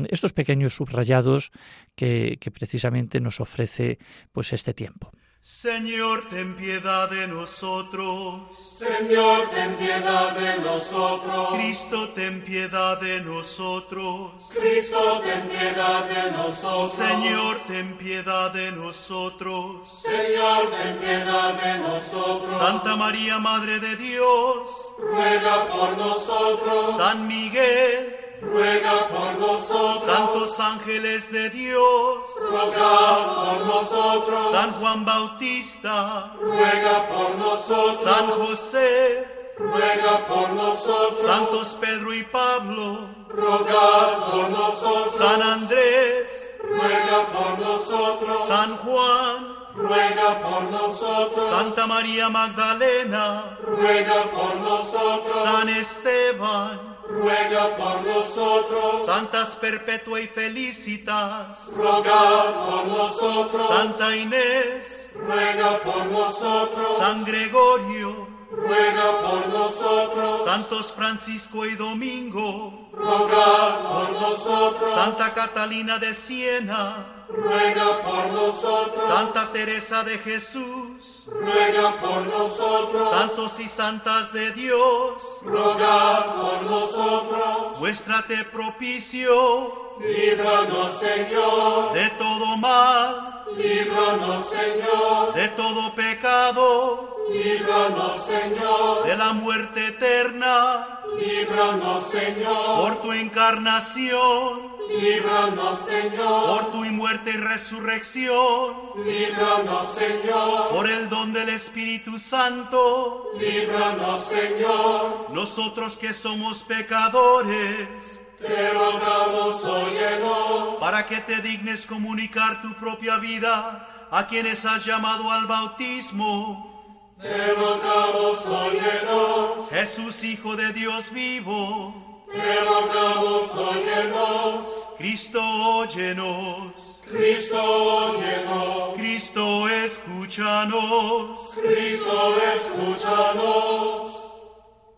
estos 0.09 0.33
pequeños 0.33 0.75
subrayados 0.75 1.51
que, 1.95 2.37
que 2.39 2.51
precisamente 2.51 3.19
nos 3.19 3.39
ofrece 3.39 3.97
pues 4.31 4.53
este 4.53 4.73
tiempo 4.73 5.11
Señor, 5.43 6.27
ten 6.29 6.55
piedad 6.55 7.09
de 7.09 7.27
nosotros. 7.27 8.55
Señor, 8.55 9.49
ten 9.49 9.75
piedad 9.75 10.35
de 10.35 10.59
nosotros. 10.59 11.49
Cristo, 11.55 12.09
ten 12.09 12.43
piedad 12.43 13.01
de 13.01 13.21
nosotros. 13.21 14.33
Cristo, 14.55 15.19
ten 15.23 15.49
piedad 15.49 16.05
de 16.05 16.31
nosotros. 16.31 16.91
Señor, 16.91 17.57
ten 17.67 17.97
piedad 17.97 18.53
de 18.53 18.71
nosotros. 18.71 19.89
Señor, 20.03 20.69
ten 20.79 20.99
piedad 20.99 21.53
de 21.55 21.79
nosotros. 21.79 22.57
Santa 22.59 22.95
María, 22.95 23.39
Madre 23.39 23.79
de 23.79 23.95
Dios, 23.95 24.93
ruega 24.99 25.69
por 25.69 25.97
nosotros. 25.97 26.97
San 26.97 27.27
Miguel, 27.27 28.15
ruega 28.41 29.07
por 29.07 29.39
nosotros. 29.39 30.03
Santos 30.03 30.59
ángeles 30.59 31.31
de 31.31 31.49
Dios, 31.49 32.19
ruega 32.49 33.35
por 33.35 33.65
nosotros. 33.65 34.51
San 34.51 34.71
Juan 34.73 35.05
Bautista, 35.05 36.33
ruega 36.39 37.07
por 37.07 37.35
nosotros. 37.35 38.03
San 38.03 38.27
José, 38.31 39.27
ruega 39.57 40.27
por 40.27 40.49
nosotros. 40.49 41.25
Santos 41.25 41.77
Pedro 41.79 42.13
y 42.13 42.23
Pablo, 42.23 43.09
ruega 43.29 44.31
por 44.31 44.49
nosotros. 44.49 45.15
San 45.15 45.41
Andrés, 45.41 46.57
ruega 46.63 47.27
por 47.31 47.59
nosotros. 47.59 48.47
San 48.47 48.77
Juan, 48.77 49.55
ruega 49.75 50.41
por 50.41 50.63
nosotros. 50.63 51.49
Santa 51.49 51.87
María 51.87 52.29
Magdalena, 52.29 53.57
ruega 53.63 54.23
por 54.31 54.55
nosotros. 54.55 55.43
San 55.43 55.69
Esteban, 55.69 56.90
ruega 57.11 57.75
por 57.77 58.01
nosotros. 58.01 59.05
Santas 59.05 59.55
Perpetua 59.55 60.21
y 60.21 60.27
Felicitas, 60.27 61.71
ruega 61.75 62.65
por 62.65 62.87
nosotros. 62.87 63.67
Santa 63.67 64.15
Inés, 64.15 65.09
ruega 65.15 65.79
por 65.83 66.05
nosotros. 66.05 66.97
San 66.97 67.23
Gregorio, 67.23 68.27
ruega 68.51 69.21
por 69.21 69.47
nosotros. 69.47 70.43
Santos 70.45 70.91
Francisco 70.91 71.65
y 71.65 71.75
Domingo, 71.75 72.89
ruega 72.93 73.89
por 73.89 74.11
nosotros. 74.11 74.93
Santa 74.93 75.33
Catalina 75.33 75.97
de 75.97 76.13
Siena, 76.13 77.25
ruega 77.29 78.03
por 78.03 78.27
nosotros. 78.27 79.07
Santa 79.07 79.47
Teresa 79.51 80.03
de 80.03 80.17
Jesús, 80.17 81.27
ruega 81.27 81.99
por 82.01 82.27
nosotros. 82.27 83.09
Santos 83.09 83.59
y 83.59 83.67
santas 83.69 84.33
de 84.33 84.51
Dios, 84.51 85.39
ruega 85.43 86.35
por 86.35 86.63
nosotros. 86.63 87.79
Muéstrate 87.79 88.43
propicio, 88.45 89.95
líbranos 89.99 90.93
Señor, 90.93 91.93
de 91.93 92.09
todo 92.11 92.57
mal, 92.57 93.40
líbranos 93.57 94.49
Señor, 94.49 95.33
de 95.33 95.47
todo 95.49 95.93
pecado, 95.95 97.25
líbranos 97.31 98.23
Señor, 98.23 99.05
de 99.05 99.17
la 99.17 99.33
muerte 99.33 99.87
eterna, 99.87 101.01
líbranos 101.17 102.03
Señor, 102.03 102.81
por 102.81 103.01
tu 103.01 103.11
encarnación, 103.13 104.71
líbranos 104.89 105.79
Señor, 105.79 106.47
por 106.47 106.71
tu 106.71 106.83
muerte 106.85 107.31
y 107.31 107.37
resurrección, 107.37 108.75
líbranos 109.05 109.93
Señor, 109.93 110.69
por 110.69 110.89
el 110.89 111.09
don 111.09 111.33
del 111.33 111.49
Espíritu 111.49 112.19
Santo, 112.19 113.31
líbranos 113.37 114.23
Señor, 114.23 115.27
nosotros 115.31 115.97
que 115.97 116.13
somos 116.13 116.63
pecadores, 116.63 118.21
te 118.41 118.69
rogamos 118.71 119.63
óyenos, 119.63 120.79
para 120.79 121.05
que 121.05 121.17
te 121.21 121.41
dignes 121.41 121.85
comunicar 121.85 122.61
tu 122.61 122.73
propia 122.73 123.17
vida 123.17 123.87
a 124.09 124.27
quienes 124.27 124.65
has 124.65 124.85
llamado 124.85 125.29
al 125.31 125.45
bautismo. 125.47 127.15
te 127.21 127.53
rogamos 127.53 128.45
óyenos, 128.45 129.69
Jesús, 129.69 130.23
Hijo 130.23 130.55
de 130.55 130.73
Dios 130.73 131.11
vivo, 131.11 132.25
te 132.31 132.55
rogamos 132.65 133.55
óyenos, 133.55 134.65
Cristo, 134.97 135.41
óyenos. 135.41 137.03
Cristo 137.05 137.61
óyenos, 137.61 138.95
Cristo, 138.95 139.67
escúchanos. 139.67 141.51
Cristo 141.61 142.35
escúchanos. 142.55 144.27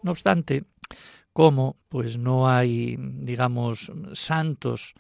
No 0.04 0.12
obstante, 0.12 0.64
como 1.34 1.78
pues 1.90 2.18
no 2.18 2.50
hay, 2.50 2.96
digamos, 3.00 3.92
santos 4.14 4.94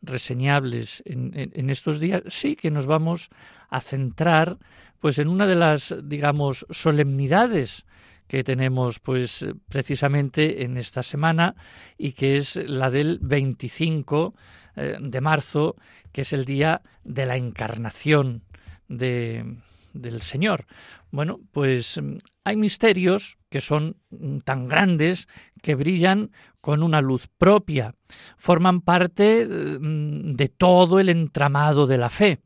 reseñables 0.00 1.02
en, 1.06 1.70
estos 1.70 1.98
días, 1.98 2.22
sí 2.28 2.54
que 2.54 2.70
nos 2.70 2.86
vamos 2.86 3.30
a 3.68 3.80
centrar 3.80 4.58
pues 5.00 5.18
en 5.18 5.28
una 5.28 5.46
de 5.46 5.56
las, 5.56 5.94
digamos, 6.04 6.66
solemnidades 6.70 7.84
que 8.28 8.44
tenemos 8.44 9.00
pues 9.00 9.46
precisamente 9.68 10.62
en 10.64 10.76
esta 10.76 11.02
semana 11.02 11.56
y 11.96 12.12
que 12.12 12.36
es 12.36 12.56
la 12.56 12.90
del 12.90 13.18
25 13.22 14.34
eh, 14.76 14.96
de 15.00 15.20
marzo, 15.20 15.76
que 16.12 16.20
es 16.20 16.32
el 16.32 16.44
día 16.44 16.82
de 17.04 17.26
la 17.26 17.36
encarnación 17.36 18.44
de, 18.88 19.56
del 19.94 20.22
Señor. 20.22 20.66
Bueno, 21.10 21.40
pues 21.52 22.00
hay 22.44 22.56
misterios 22.56 23.38
que 23.48 23.60
son 23.60 23.96
tan 24.44 24.68
grandes 24.68 25.28
que 25.62 25.74
brillan 25.74 26.30
con 26.60 26.82
una 26.82 27.00
luz 27.00 27.28
propia, 27.38 27.94
forman 28.36 28.80
parte 28.80 29.46
de 29.46 30.48
todo 30.48 31.00
el 31.00 31.08
entramado 31.08 31.86
de 31.86 31.98
la 31.98 32.08
fe. 32.08 32.40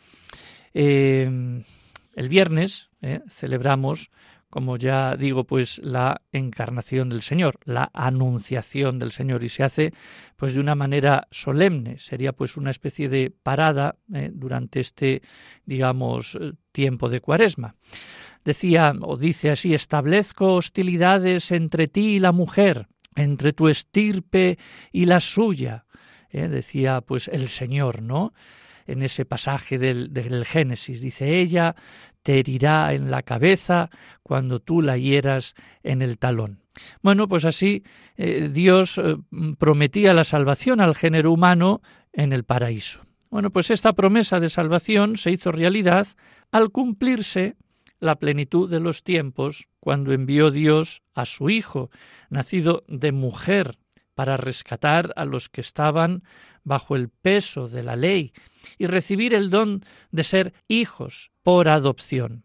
Eh, 0.75 1.63
el 2.15 2.29
viernes 2.29 2.91
eh, 3.01 3.21
celebramos, 3.29 4.11
como 4.51 4.77
ya 4.77 5.17
digo, 5.17 5.45
pues 5.45 5.79
la 5.79 6.21
encarnación 6.31 7.09
del 7.09 7.23
Señor, 7.23 7.59
la 7.65 7.91
anunciación 7.95 8.99
del 8.99 9.13
Señor, 9.13 9.45
y 9.45 9.49
se 9.49 9.65
hace 9.65 9.93
pues 10.37 10.53
de 10.55 10.61
una 10.61 10.75
manera 10.75 11.27
solemne. 11.31 11.99
Sería 11.99 12.33
pues 12.33 12.57
una 12.57 12.71
especie 12.71 13.09
de 13.09 13.31
parada 13.31 13.97
eh, 14.13 14.31
durante 14.33 14.81
este, 14.81 15.23
digamos, 15.65 16.39
tiempo 16.71 17.09
de 17.09 17.21
Cuaresma 17.21 17.75
decía 18.45 18.93
o 19.01 19.17
dice 19.17 19.51
así, 19.51 19.75
establezco 19.75 20.55
hostilidades 20.55 21.53
entre 21.53 21.89
ti 21.89 22.17
y 22.17 22.19
la 22.19 22.33
mujer, 22.33 22.89
entre 23.17 23.53
tu 23.53 23.69
estirpe 23.69 24.59
y 24.93 25.07
la 25.07 25.21
suya, 25.21 25.85
¿eh? 26.31 26.49
decía 26.49 27.01
pues 27.01 27.29
el 27.29 27.49
Señor, 27.49 28.03
¿no? 28.03 28.33
En 28.87 29.03
ese 29.03 29.25
pasaje 29.25 29.79
del, 29.79 30.13
del 30.13 30.45
Génesis, 30.45 31.01
dice, 31.01 31.39
ella 31.39 31.77
te 32.23 32.39
herirá 32.39 32.95
en 32.95 33.11
la 33.11 33.23
cabeza 33.23 33.91
cuando 34.23 34.61
tú 34.61 34.83
la 34.83 34.97
hieras 34.97 35.55
en 35.83 36.03
el 36.03 36.19
talón. 36.19 36.63
Bueno, 37.03 37.29
pues 37.29 37.45
así 37.45 37.85
eh, 38.17 38.49
Dios 38.53 38.99
eh, 38.99 39.17
prometía 39.59 40.15
la 40.15 40.25
salvación 40.25 40.81
al 40.81 40.95
género 40.95 41.33
humano 41.33 41.83
en 42.13 42.33
el 42.33 42.45
paraíso. 42.45 43.05
Bueno, 43.31 43.51
pues 43.51 43.71
esta 43.71 43.93
promesa 43.93 44.41
de 44.41 44.49
salvación 44.49 45.17
se 45.17 45.31
hizo 45.31 45.53
realidad 45.53 46.07
al 46.51 46.71
cumplirse 46.71 47.57
la 48.03 48.17
plenitud 48.17 48.69
de 48.69 48.81
los 48.81 49.05
tiempos 49.05 49.69
cuando 49.79 50.13
envió 50.13 50.51
Dios 50.51 51.03
a 51.15 51.25
su 51.25 51.51
Hijo, 51.51 51.89
nacido 52.31 52.83
de 52.89 53.13
mujer, 53.13 53.79
para 54.15 54.37
rescatar 54.37 55.13
a 55.15 55.25
los 55.25 55.49
que 55.49 55.61
estaban 55.61 56.25
bajo 56.65 56.97
el 56.97 57.09
peso 57.09 57.69
de 57.69 57.85
la 57.85 57.95
ley 57.95 58.33
y 58.77 58.89
recibir 58.89 59.35
el 59.35 59.51
don 59.51 59.85
de 60.11 60.25
ser 60.25 60.53
hijos 60.67 61.31
por 61.45 61.69
adopción. 61.69 62.43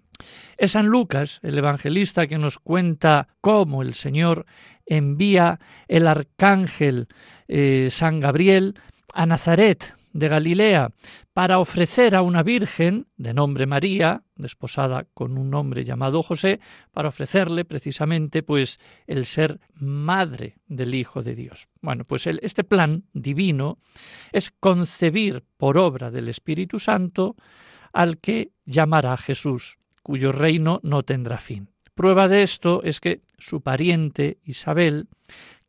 Es 0.58 0.72
San 0.74 0.86
Lucas, 0.88 1.40
el 1.42 1.58
evangelista, 1.58 2.28
que 2.28 2.38
nos 2.38 2.60
cuenta 2.60 3.28
cómo 3.42 3.82
el 3.82 3.96
Señor 3.96 4.46
envía 4.86 5.60
el 5.88 6.08
arcángel 6.08 7.08
eh, 7.48 7.88
San 7.90 8.20
Gabriel 8.20 8.76
a 9.14 9.26
Nazaret 9.26 9.97
de 10.18 10.30
Galilea 10.30 10.94
para 11.32 11.60
ofrecer 11.60 12.16
a 12.16 12.24
una 12.24 12.42
virgen 12.42 13.06
de 13.18 13.36
nombre 13.36 13.68
María, 13.68 14.24
desposada 14.36 15.06
con 15.14 15.38
un 15.38 15.54
hombre 15.54 15.84
llamado 15.84 16.24
José, 16.24 16.60
para 16.92 17.10
ofrecerle 17.10 17.66
precisamente 17.66 18.42
pues 18.42 18.80
el 19.06 19.28
ser 19.28 19.60
madre 19.76 20.58
del 20.68 20.96
Hijo 20.96 21.22
de 21.22 21.36
Dios. 21.36 21.68
Bueno, 21.82 22.04
pues 22.04 22.26
este 22.26 22.64
plan 22.64 23.04
divino 23.14 23.78
es 24.32 24.50
concebir 24.50 25.44
por 25.56 25.78
obra 25.78 26.10
del 26.10 26.30
Espíritu 26.30 26.80
Santo 26.80 27.36
al 27.94 28.18
que 28.18 28.54
llamará 28.66 29.18
Jesús 29.18 29.78
cuyo 30.02 30.32
reino 30.32 30.80
no 30.82 31.04
tendrá 31.04 31.38
fin. 31.38 31.70
Prueba 31.94 32.28
de 32.28 32.42
esto 32.42 32.82
es 32.84 33.00
que 33.00 33.22
su 33.38 33.62
pariente 33.62 34.40
Isabel, 34.44 35.10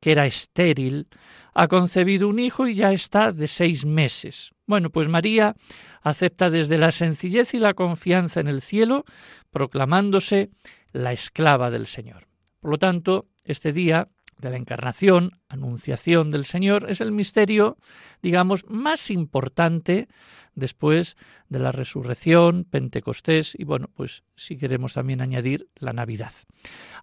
que 0.00 0.12
era 0.12 0.26
estéril, 0.26 1.08
ha 1.54 1.68
concebido 1.68 2.28
un 2.28 2.38
hijo 2.38 2.68
y 2.68 2.74
ya 2.74 2.92
está 2.92 3.32
de 3.32 3.48
seis 3.48 3.84
meses. 3.84 4.52
Bueno, 4.66 4.90
pues 4.90 5.08
María 5.08 5.56
acepta 6.02 6.50
desde 6.50 6.78
la 6.78 6.92
sencillez 6.92 7.54
y 7.54 7.58
la 7.58 7.74
confianza 7.74 8.40
en 8.40 8.46
el 8.46 8.60
cielo, 8.60 9.04
proclamándose 9.50 10.50
la 10.92 11.12
esclava 11.12 11.70
del 11.70 11.86
Señor. 11.86 12.28
Por 12.60 12.70
lo 12.72 12.78
tanto, 12.78 13.26
este 13.44 13.72
día 13.72 14.08
de 14.38 14.50
la 14.50 14.56
encarnación, 14.56 15.40
anunciación 15.48 16.30
del 16.30 16.44
Señor, 16.44 16.86
es 16.88 17.00
el 17.00 17.12
misterio, 17.12 17.76
digamos, 18.22 18.64
más 18.68 19.10
importante 19.10 20.08
después 20.54 21.16
de 21.48 21.60
la 21.60 21.72
resurrección, 21.72 22.64
Pentecostés 22.64 23.54
y 23.58 23.64
bueno, 23.64 23.88
pues 23.94 24.24
si 24.36 24.56
queremos 24.56 24.94
también 24.94 25.20
añadir 25.20 25.68
la 25.76 25.92
Navidad. 25.92 26.32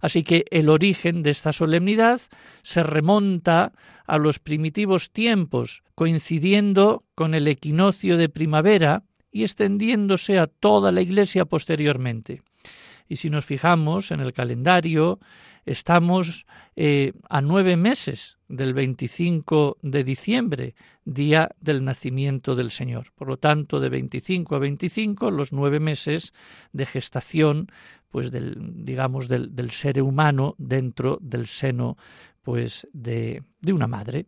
Así 0.00 0.22
que 0.22 0.44
el 0.50 0.68
origen 0.68 1.22
de 1.22 1.30
esta 1.30 1.52
solemnidad 1.52 2.20
se 2.62 2.82
remonta 2.82 3.72
a 4.06 4.18
los 4.18 4.38
primitivos 4.38 5.10
tiempos, 5.10 5.82
coincidiendo 5.94 7.04
con 7.14 7.34
el 7.34 7.48
equinoccio 7.48 8.16
de 8.16 8.28
primavera 8.28 9.04
y 9.32 9.42
extendiéndose 9.42 10.38
a 10.38 10.46
toda 10.46 10.92
la 10.92 11.00
Iglesia 11.00 11.44
posteriormente. 11.44 12.42
Y 13.08 13.16
si 13.16 13.30
nos 13.30 13.44
fijamos 13.44 14.10
en 14.10 14.20
el 14.20 14.32
calendario, 14.32 15.20
Estamos 15.66 16.46
eh, 16.76 17.12
a 17.28 17.40
nueve 17.40 17.76
meses 17.76 18.38
del 18.46 18.72
25 18.72 19.78
de 19.82 20.04
diciembre, 20.04 20.76
día 21.04 21.50
del 21.60 21.84
nacimiento 21.84 22.54
del 22.54 22.70
Señor. 22.70 23.08
Por 23.16 23.26
lo 23.26 23.36
tanto, 23.36 23.80
de 23.80 23.88
25 23.88 24.54
a 24.54 24.60
25, 24.60 25.32
los 25.32 25.52
nueve 25.52 25.80
meses 25.80 26.32
de 26.72 26.86
gestación, 26.86 27.66
pues 28.10 28.30
del, 28.30 28.84
digamos, 28.84 29.26
del, 29.26 29.70
ser 29.72 30.00
humano 30.00 30.54
dentro 30.56 31.18
del 31.20 31.48
seno, 31.48 31.96
pues 32.42 32.86
de, 32.92 33.42
de 33.60 33.72
una 33.72 33.88
madre. 33.88 34.26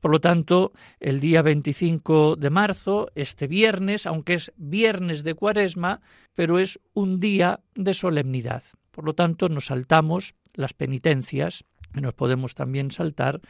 Por 0.00 0.10
lo 0.10 0.20
tanto, 0.20 0.72
el 0.98 1.20
día 1.20 1.42
25 1.42 2.34
de 2.34 2.50
marzo, 2.50 3.12
este 3.14 3.46
viernes, 3.46 4.06
aunque 4.06 4.34
es 4.34 4.52
viernes 4.56 5.22
de 5.22 5.34
cuaresma, 5.34 6.00
pero 6.34 6.58
es 6.58 6.80
un 6.94 7.20
día 7.20 7.60
de 7.76 7.94
solemnidad. 7.94 8.64
Por 8.90 9.04
lo 9.04 9.14
tanto, 9.14 9.48
nos 9.48 9.66
saltamos 9.66 10.34
las 10.54 10.72
penitencias 10.72 11.64
nos 12.00 12.14
podemos 12.14 12.54
también 12.54 12.90
saltar 12.90 13.40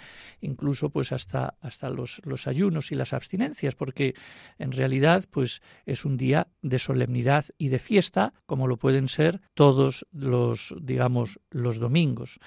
incluso 0.40 0.90
pues 0.90 1.12
hasta, 1.12 1.54
hasta 1.61 1.90
los, 1.90 2.20
los, 2.24 2.46
ayunos 2.46 2.92
y 2.92 2.94
las 2.94 3.12
abstinencias, 3.12 3.74
porque 3.74 4.14
en 4.59 4.72
realidad 4.72 5.24
pues 5.30 5.62
es 5.87 6.04
un 6.04 6.16
día 6.16 6.48
de 6.62 6.78
solemnidad 6.78 7.46
y 7.59 7.68
de 7.68 7.78
fiesta, 7.78 8.33
como 8.46 8.66
lo 8.66 8.76
pueden 8.76 9.09
ser 9.09 9.40
todos 9.54 10.07
los, 10.12 10.74
digamos, 10.80 11.40
los 11.50 11.78
domingos. 11.78 12.38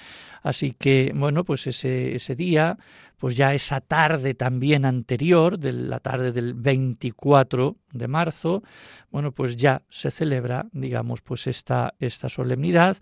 Así 0.44 0.74
que, 0.74 1.12
bueno, 1.16 1.44
pues 1.44 1.68
ese, 1.68 2.16
ese 2.16 2.36
día, 2.36 2.78
pues 3.18 3.36
ya 3.36 3.54
esa 3.54 3.82
tarde 3.82 4.34
también 4.34 4.86
anterior, 4.86 5.58
de 5.58 5.72
la 5.74 6.00
tarde 6.00 6.32
del 6.32 6.54
24 6.54 7.78
de 7.92 8.08
marzo, 8.08 8.64
bueno, 9.12 9.32
pues 9.32 9.56
ya 9.56 9.82
se 9.90 10.12
celebra, 10.12 10.68
digamos, 10.72 11.22
pues 11.22 11.48
esta, 11.48 11.96
esta 12.00 12.30
solemnidad. 12.30 12.98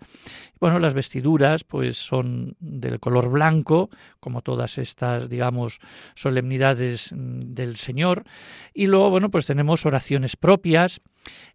Bueno, 0.60 0.78
las 0.78 0.94
vestiduras 0.94 1.64
pues 1.64 1.96
son 1.96 2.56
del 2.88 3.00
color 3.00 3.30
blanco, 3.30 3.90
como 4.20 4.42
todas 4.42 4.78
estas, 4.78 5.28
digamos, 5.28 5.78
solemnidades 6.14 7.12
mm, 7.12 7.40
del 7.40 7.76
Señor. 7.76 8.24
Y 8.72 8.86
luego, 8.86 9.10
bueno, 9.10 9.30
pues 9.30 9.46
tenemos 9.46 9.86
oraciones 9.86 10.36
propias, 10.36 11.00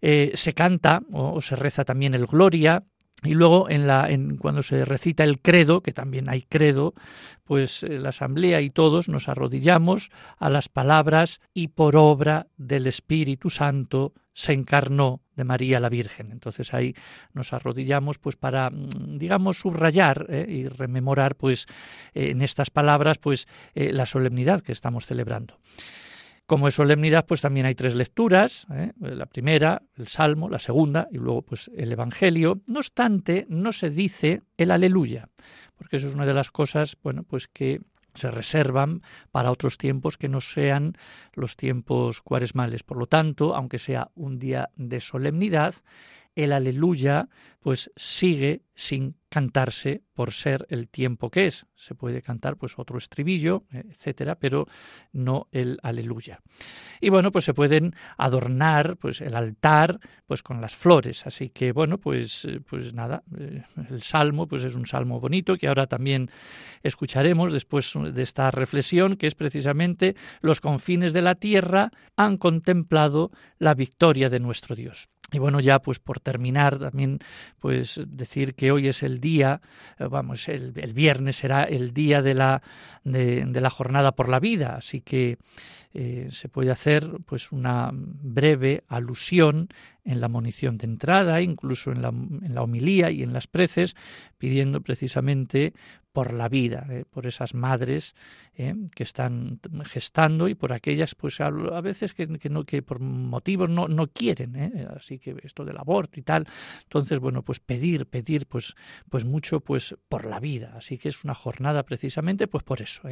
eh, 0.02 0.32
se 0.36 0.54
canta 0.54 1.02
o, 1.12 1.42
se 1.42 1.56
reza 1.56 1.86
también 1.86 2.14
el 2.14 2.26
Gloria, 2.26 2.84
y 3.24 3.34
luego 3.34 3.70
en 3.70 3.86
la 3.88 4.10
en 4.10 4.38
cuando 4.38 4.64
se 4.64 4.84
recita 4.84 5.24
el 5.24 5.40
credo, 5.40 5.82
que 5.82 5.94
también 5.94 6.30
hay 6.30 6.42
credo, 6.42 6.94
pues 7.44 7.84
eh, 7.84 8.00
la 8.00 8.10
asamblea 8.10 8.62
y 8.62 8.70
todos 8.70 9.10
nos 9.10 9.30
arrodillamos 9.30 10.10
a 10.40 10.50
las 10.50 10.70
palabras 10.70 11.42
y 11.54 11.70
por 11.70 11.96
obra 11.96 12.48
del 12.58 12.88
Espíritu 12.88 13.50
Santo 13.50 14.14
se 14.34 14.54
encarnó 14.54 15.22
de 15.36 15.44
María 15.44 15.80
la 15.80 15.90
Virgen. 15.90 16.32
Entonces 16.32 16.74
ahí 16.74 16.96
nos 17.34 17.54
arrodillamos 17.54 18.18
pues 18.18 18.38
para 18.38 18.70
mm, 18.70 19.18
digamos 19.20 19.60
subrayar 19.60 20.26
eh, 20.30 20.46
y 20.48 20.68
rememorar 20.68 21.36
pues 21.36 21.68
eh, 22.14 22.32
en 22.32 22.42
estas 22.42 22.72
palabras 22.72 23.20
pues 23.20 23.48
la 23.76 24.06
solemnidad 24.06 24.62
que 24.62 24.72
estamos 24.72 25.06
celebrando. 25.06 25.58
Como 26.46 26.68
es 26.68 26.76
solemnidad, 26.76 27.26
pues 27.26 27.42
también 27.42 27.66
hay 27.66 27.76
tres 27.76 27.96
lecturas, 27.96 28.68
¿eh? 28.74 28.92
la 29.00 29.26
primera, 29.26 29.84
el 29.96 30.08
Salmo, 30.08 30.50
la 30.50 30.60
segunda 30.60 31.08
y 31.12 31.18
luego 31.18 31.44
pues 31.44 31.72
el 31.76 31.92
Evangelio. 31.92 32.62
No 32.70 32.80
obstante, 32.80 33.46
no 33.48 33.72
se 33.72 33.90
dice 33.90 34.42
el 34.58 34.72
aleluya, 34.72 35.30
porque 35.78 35.96
eso 35.96 36.10
es 36.10 36.16
una 36.16 36.26
de 36.26 36.34
las 36.34 36.52
cosas, 36.52 36.98
bueno, 37.02 37.24
pues 37.24 37.48
que 37.48 37.80
se 38.14 38.32
reservan 38.32 39.02
para 39.32 39.52
otros 39.52 39.78
tiempos 39.78 40.18
que 40.18 40.30
no 40.30 40.42
sean 40.42 40.94
los 41.34 41.56
tiempos 41.56 42.22
cuaresmales. 42.22 42.84
Por 42.84 42.98
lo 42.98 43.08
tanto, 43.08 43.56
aunque 43.56 43.80
sea 43.80 44.12
un 44.16 44.38
día 44.38 44.70
de 44.76 45.00
solemnidad, 45.00 45.76
el 46.36 46.54
aleluya 46.54 47.28
pues 47.60 47.92
sigue 47.96 48.64
sin 48.74 49.16
cantarse 49.30 50.02
por 50.14 50.32
ser 50.34 50.66
el 50.70 50.90
tiempo 50.90 51.30
que 51.30 51.46
es. 51.46 51.68
Se 51.76 51.94
puede 51.94 52.24
cantar 52.24 52.58
pues 52.58 52.74
otro 52.78 52.98
estribillo, 52.98 53.66
etcétera, 53.72 54.36
pero 54.36 54.66
no 55.14 55.48
el 55.52 55.78
aleluya. 55.84 56.42
Y 57.00 57.10
bueno, 57.10 57.32
pues 57.32 57.46
se 57.46 57.54
pueden 57.54 57.94
adornar 58.18 58.98
pues 58.98 59.22
el 59.22 59.36
altar 59.36 60.00
pues 60.26 60.42
con 60.42 60.60
las 60.60 60.76
flores, 60.76 61.28
así 61.28 61.50
que 61.50 61.72
bueno, 61.72 62.00
pues 62.00 62.48
pues 62.68 62.94
nada, 62.94 63.24
eh, 63.38 63.64
el 63.90 64.02
salmo 64.02 64.48
pues 64.48 64.64
es 64.64 64.74
un 64.74 64.88
salmo 64.88 65.20
bonito 65.20 65.56
que 65.58 65.68
ahora 65.68 65.86
también 65.86 66.32
escucharemos 66.82 67.54
después 67.54 67.94
de 67.96 68.22
esta 68.22 68.50
reflexión 68.50 69.16
que 69.16 69.28
es 69.28 69.36
precisamente 69.36 70.16
los 70.42 70.60
confines 70.60 71.14
de 71.14 71.22
la 71.22 71.36
tierra 71.36 71.92
han 72.18 72.38
contemplado 72.38 73.32
la 73.60 73.76
victoria 73.76 74.30
de 74.30 74.40
nuestro 74.40 74.76
Dios. 74.76 75.10
Y 75.32 75.40
bueno, 75.40 75.60
ya 75.62 75.80
pues 75.80 76.00
por 76.00 76.20
terminar 76.20 76.78
también 76.78 77.20
pues 77.60 78.02
decir 78.06 78.54
que 78.54 78.72
hoy 78.72 78.90
es 78.90 79.02
el 79.02 79.20
día, 79.20 79.62
eh, 79.98 80.08
vamos, 80.10 80.50
el, 80.50 80.74
viernes 80.94 81.38
será 81.38 81.64
el 81.64 81.94
día 81.94 82.22
de 82.22 82.34
la, 82.34 82.62
de, 83.04 83.46
la 83.46 83.70
jornada 83.70 84.12
por 84.12 84.28
la 84.28 84.40
vida, 84.40 84.76
así 84.76 85.02
que 85.02 85.38
eh, 85.94 86.28
se 86.32 86.50
puede 86.50 86.72
hacer 86.72 87.10
pues 87.26 87.52
una 87.52 87.92
breve 87.94 88.84
alusión 88.90 89.70
en 90.04 90.22
la 90.22 90.28
munición 90.28 90.78
de 90.78 90.86
entrada, 90.86 91.42
incluso 91.42 91.92
en 91.92 92.02
la, 92.02 92.10
en 92.10 92.56
la 92.56 92.64
homilía 92.64 93.12
y 93.12 93.24
en 93.24 93.34
las 93.34 93.48
preces, 93.48 93.96
pidiendo 94.38 94.82
precisamente 94.82 95.74
por 96.12 96.34
la 96.34 96.50
vida, 96.50 96.86
¿eh? 96.90 97.06
por 97.10 97.26
esas 97.26 97.54
madres 97.54 98.16
¿eh? 98.56 98.76
que 98.94 99.04
están 99.04 99.60
gestando 99.86 100.48
y 100.48 100.56
por 100.56 100.74
aquellas, 100.74 101.16
pues 101.16 101.40
a, 101.40 101.50
veces 101.82 102.14
que, 102.14 102.28
no, 102.28 102.66
que 102.66 102.82
por 102.82 103.00
motivos 103.00 103.70
no, 103.70 103.88
no 103.88 104.08
quieren, 104.08 104.56
¿eh? 104.56 104.88
así 104.96 105.20
que 105.20 105.36
esto 105.44 105.64
del 105.64 105.78
aborto 105.78 106.20
y 106.20 106.24
tal, 106.24 106.48
entonces 106.84 107.20
bueno, 107.20 107.44
pues 107.44 107.60
pedir, 107.60 108.06
pedir, 108.08 108.46
pues, 108.46 108.76
pues 109.10 109.26
mucho, 109.26 109.62
pues 109.62 109.96
por 110.10 110.26
la 110.26 110.40
vida, 110.40 110.74
así 110.76 110.98
que 110.98 111.10
es 111.10 111.24
una 111.24 111.34
jornada 111.34 111.84
precisamente, 111.84 112.48
pues 112.48 112.64
por 112.64 112.82
eso, 112.82 113.04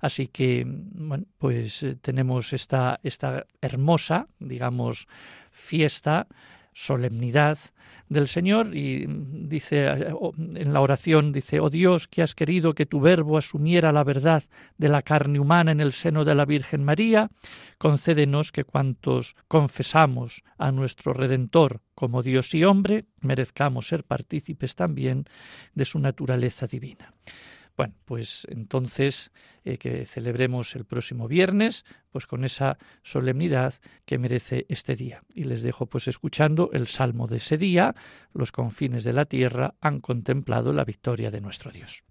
así 0.00 0.26
que 0.28 0.64
bueno, 0.66 1.24
pues 1.38 1.84
tenemos 2.00 2.52
esta, 2.52 2.98
esta 3.02 3.46
hermosa, 3.60 4.28
digamos, 4.40 5.06
fiesta 5.54 6.26
solemnidad 6.74 7.58
del 8.08 8.28
Señor 8.28 8.76
y 8.76 9.06
dice 9.06 9.86
en 9.86 10.72
la 10.72 10.80
oración 10.80 11.32
dice, 11.32 11.60
"Oh 11.60 11.70
Dios, 11.70 12.08
que 12.08 12.22
has 12.22 12.34
querido 12.34 12.74
que 12.74 12.84
tu 12.84 13.00
verbo 13.00 13.38
asumiera 13.38 13.92
la 13.92 14.04
verdad 14.04 14.42
de 14.76 14.88
la 14.88 15.02
carne 15.02 15.38
humana 15.38 15.70
en 15.70 15.80
el 15.80 15.92
seno 15.92 16.24
de 16.24 16.34
la 16.34 16.44
Virgen 16.44 16.84
María, 16.84 17.30
concédenos 17.78 18.50
que 18.50 18.64
cuantos 18.64 19.36
confesamos 19.48 20.42
a 20.58 20.72
nuestro 20.72 21.12
redentor 21.12 21.80
como 21.94 22.22
Dios 22.22 22.52
y 22.54 22.64
hombre, 22.64 23.06
merezcamos 23.20 23.86
ser 23.86 24.02
partícipes 24.04 24.74
también 24.74 25.24
de 25.74 25.84
su 25.84 26.00
naturaleza 26.00 26.66
divina." 26.66 27.14
Bueno, 27.76 27.94
pues 28.04 28.46
entonces 28.50 29.32
eh, 29.64 29.78
que 29.78 30.06
celebremos 30.06 30.76
el 30.76 30.84
próximo 30.84 31.26
viernes, 31.26 31.84
pues 32.10 32.26
con 32.26 32.44
esa 32.44 32.78
solemnidad 33.02 33.74
que 34.04 34.18
merece 34.18 34.66
este 34.68 34.94
día. 34.94 35.22
Y 35.34 35.44
les 35.44 35.62
dejo 35.62 35.86
pues 35.86 36.06
escuchando 36.06 36.70
el 36.72 36.86
salmo 36.86 37.26
de 37.26 37.38
ese 37.38 37.58
día, 37.58 37.94
los 38.32 38.52
confines 38.52 39.02
de 39.02 39.12
la 39.12 39.24
tierra 39.24 39.74
han 39.80 40.00
contemplado 40.00 40.72
la 40.72 40.84
victoria 40.84 41.30
de 41.30 41.40
nuestro 41.40 41.72
Dios. 41.72 42.04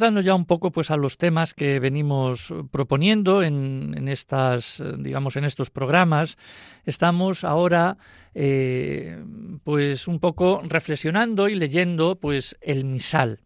Entrando 0.00 0.22
ya 0.22 0.34
un 0.34 0.46
poco 0.46 0.70
pues 0.70 0.90
a 0.90 0.96
los 0.96 1.18
temas 1.18 1.52
que 1.52 1.78
venimos 1.78 2.54
proponiendo 2.70 3.42
en, 3.42 4.08
estas 4.08 4.82
digamos 4.96 5.36
en 5.36 5.44
estos 5.44 5.68
programas 5.68 6.38
estamos 6.86 7.44
ahora 7.44 7.98
eh, 8.34 9.22
pues 9.62 10.08
un 10.08 10.18
poco 10.18 10.62
reflexionando 10.66 11.50
y 11.50 11.54
leyendo 11.54 12.16
pues 12.18 12.56
el 12.62 12.86
misal. 12.86 13.40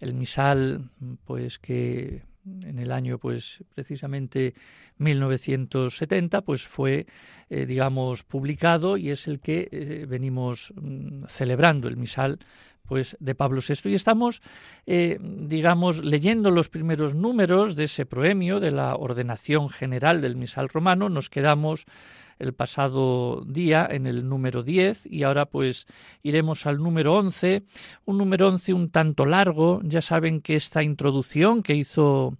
El 0.00 0.14
misal 0.14 0.90
pues 1.24 1.60
que 1.60 2.24
en 2.64 2.80
el 2.80 2.90
año 2.90 3.18
pues 3.18 3.62
precisamente 3.72 4.54
1970 4.98 6.40
pues 6.40 6.66
fue 6.66 7.06
eh, 7.48 7.64
digamos 7.64 8.24
publicado 8.24 8.96
y 8.96 9.10
es 9.10 9.28
el 9.28 9.38
que 9.38 9.68
eh, 9.70 10.06
venimos 10.08 10.72
mm, 10.74 11.26
celebrando 11.28 11.86
el 11.86 11.96
misal 11.96 12.40
pues 12.92 13.16
de 13.20 13.34
Pablo 13.34 13.62
VI 13.66 13.88
y 13.88 13.94
estamos 13.94 14.42
eh, 14.84 15.16
digamos 15.18 16.04
leyendo 16.04 16.50
los 16.50 16.68
primeros 16.68 17.14
números 17.14 17.74
de 17.74 17.84
ese 17.84 18.04
proemio 18.04 18.60
de 18.60 18.70
la 18.70 18.96
ordenación 18.96 19.70
general 19.70 20.20
del 20.20 20.36
misal 20.36 20.68
romano. 20.68 21.08
Nos 21.08 21.30
quedamos 21.30 21.86
el 22.38 22.52
pasado 22.52 23.44
día 23.46 23.88
en 23.90 24.06
el 24.06 24.28
número 24.28 24.62
10 24.62 25.06
y 25.06 25.22
ahora 25.22 25.46
pues 25.46 25.86
iremos 26.22 26.66
al 26.66 26.82
número 26.82 27.14
11, 27.14 27.62
un 28.04 28.18
número 28.18 28.48
11 28.48 28.74
un 28.74 28.90
tanto 28.90 29.24
largo, 29.24 29.80
ya 29.84 30.02
saben 30.02 30.42
que 30.42 30.54
esta 30.54 30.82
introducción 30.82 31.62
que 31.62 31.74
hizo 31.74 32.36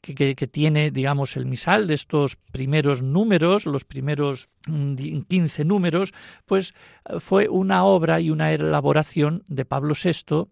que, 0.00 0.34
tiene, 0.50 0.90
digamos, 0.90 1.36
el 1.36 1.46
misal 1.46 1.86
de 1.86 1.94
estos 1.94 2.36
primeros 2.36 3.02
números, 3.02 3.66
los 3.66 3.84
primeros 3.84 4.48
15 4.66 5.64
mm, 5.64 5.66
números, 5.66 6.12
pues 6.46 6.74
eh, 7.08 7.20
fue 7.20 7.48
una 7.48 7.84
obra 7.84 8.20
y 8.20 8.30
una 8.30 8.52
elaboración 8.52 9.42
de 9.48 9.64
Pablo 9.64 9.94
VI, 9.94 10.48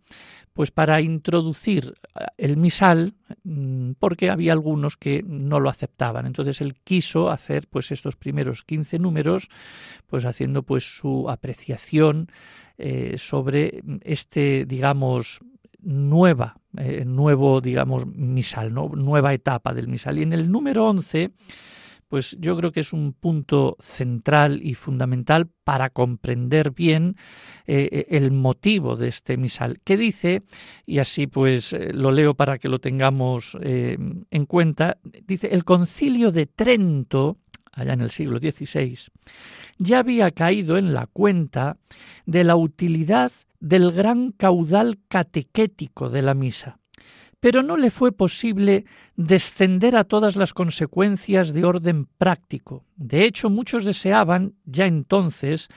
pues 0.53 0.71
para 0.71 1.01
introducir 1.01 1.95
eh, 2.15 2.27
el 2.37 2.57
misal, 2.57 3.15
mm, 3.45 3.93
porque 3.99 4.29
había 4.29 4.53
algunos 4.53 4.97
que 4.97 5.23
no 5.27 5.61
lo 5.61 5.71
aceptaban. 5.71 6.27
Entonces 6.27 6.61
él 6.61 6.75
quiso 6.85 7.31
hacer, 7.31 7.69
pues, 7.69 7.91
estos 7.91 8.17
primeros 8.17 8.65
15 8.65 8.99
números, 8.99 9.49
pues 10.07 10.25
haciendo, 10.27 10.63
pues, 10.63 10.85
su 10.85 11.31
apreciación 11.31 12.31
eh, 12.77 13.17
sobre 13.19 13.83
este, 14.03 14.65
digamos, 14.65 15.41
nueva, 15.81 16.57
eh, 16.77 17.05
nuevo, 17.05 17.61
digamos, 17.61 18.07
misal, 18.07 18.73
nueva 18.75 19.35
etapa 19.35 19.75
del 19.75 19.89
misal. 19.89 20.19
Y 20.19 20.23
en 20.23 20.33
el 20.33 20.51
número 20.51 20.87
11, 20.87 21.31
pues 22.09 22.37
yo 22.41 22.57
creo 22.57 22.73
que 22.73 22.81
es 22.81 22.93
un 22.93 23.13
punto 23.13 23.77
central 23.81 24.61
y 24.63 24.75
fundamental 24.75 25.49
para 25.65 25.91
comprender 25.91 26.71
bien 26.71 27.17
eh, 27.67 28.07
el 28.11 28.33
motivo 28.33 28.97
de 28.97 29.09
este 29.09 29.37
misal, 29.37 29.81
que 29.85 29.97
dice, 29.97 30.43
y 30.87 30.99
así 30.99 31.27
pues 31.27 31.73
eh, 31.73 31.93
lo 31.93 32.11
leo 32.11 32.35
para 32.35 32.59
que 32.59 32.69
lo 32.69 32.79
tengamos 32.79 33.57
en 33.61 34.47
cuenta, 34.47 34.99
dice, 35.27 35.49
el 35.49 35.65
concilio 35.65 36.33
de 36.33 36.47
Trento, 36.47 37.39
allá 37.79 37.93
en 37.93 38.01
el 38.01 38.11
siglo 38.11 38.39
XVI, 38.39 38.99
ya 39.79 40.01
había 40.01 40.31
caído 40.31 40.77
en 40.77 40.93
la 40.93 41.07
cuenta 41.07 41.77
de 42.27 42.45
la 42.45 42.57
utilidad 42.57 43.33
del 43.61 43.93
gran 43.93 44.33
caudal 44.33 44.99
catequético 45.09 46.11
de 46.11 46.23
la 46.23 46.35
misa, 46.35 46.79
pero 47.41 47.63
no 47.63 47.77
le 47.77 47.91
fue 47.91 48.11
posible 48.13 48.85
descender 49.17 49.97
a 49.97 50.05
todas 50.05 50.37
las 50.37 50.53
consecuencias 50.53 51.53
de 51.53 51.65
orden 51.65 52.07
práctico. 52.07 52.85
De 52.97 53.25
hecho, 53.25 53.49
muchos 53.49 53.85
deseaban, 53.85 54.55
ya 54.65 54.87
entonces, 54.87 55.69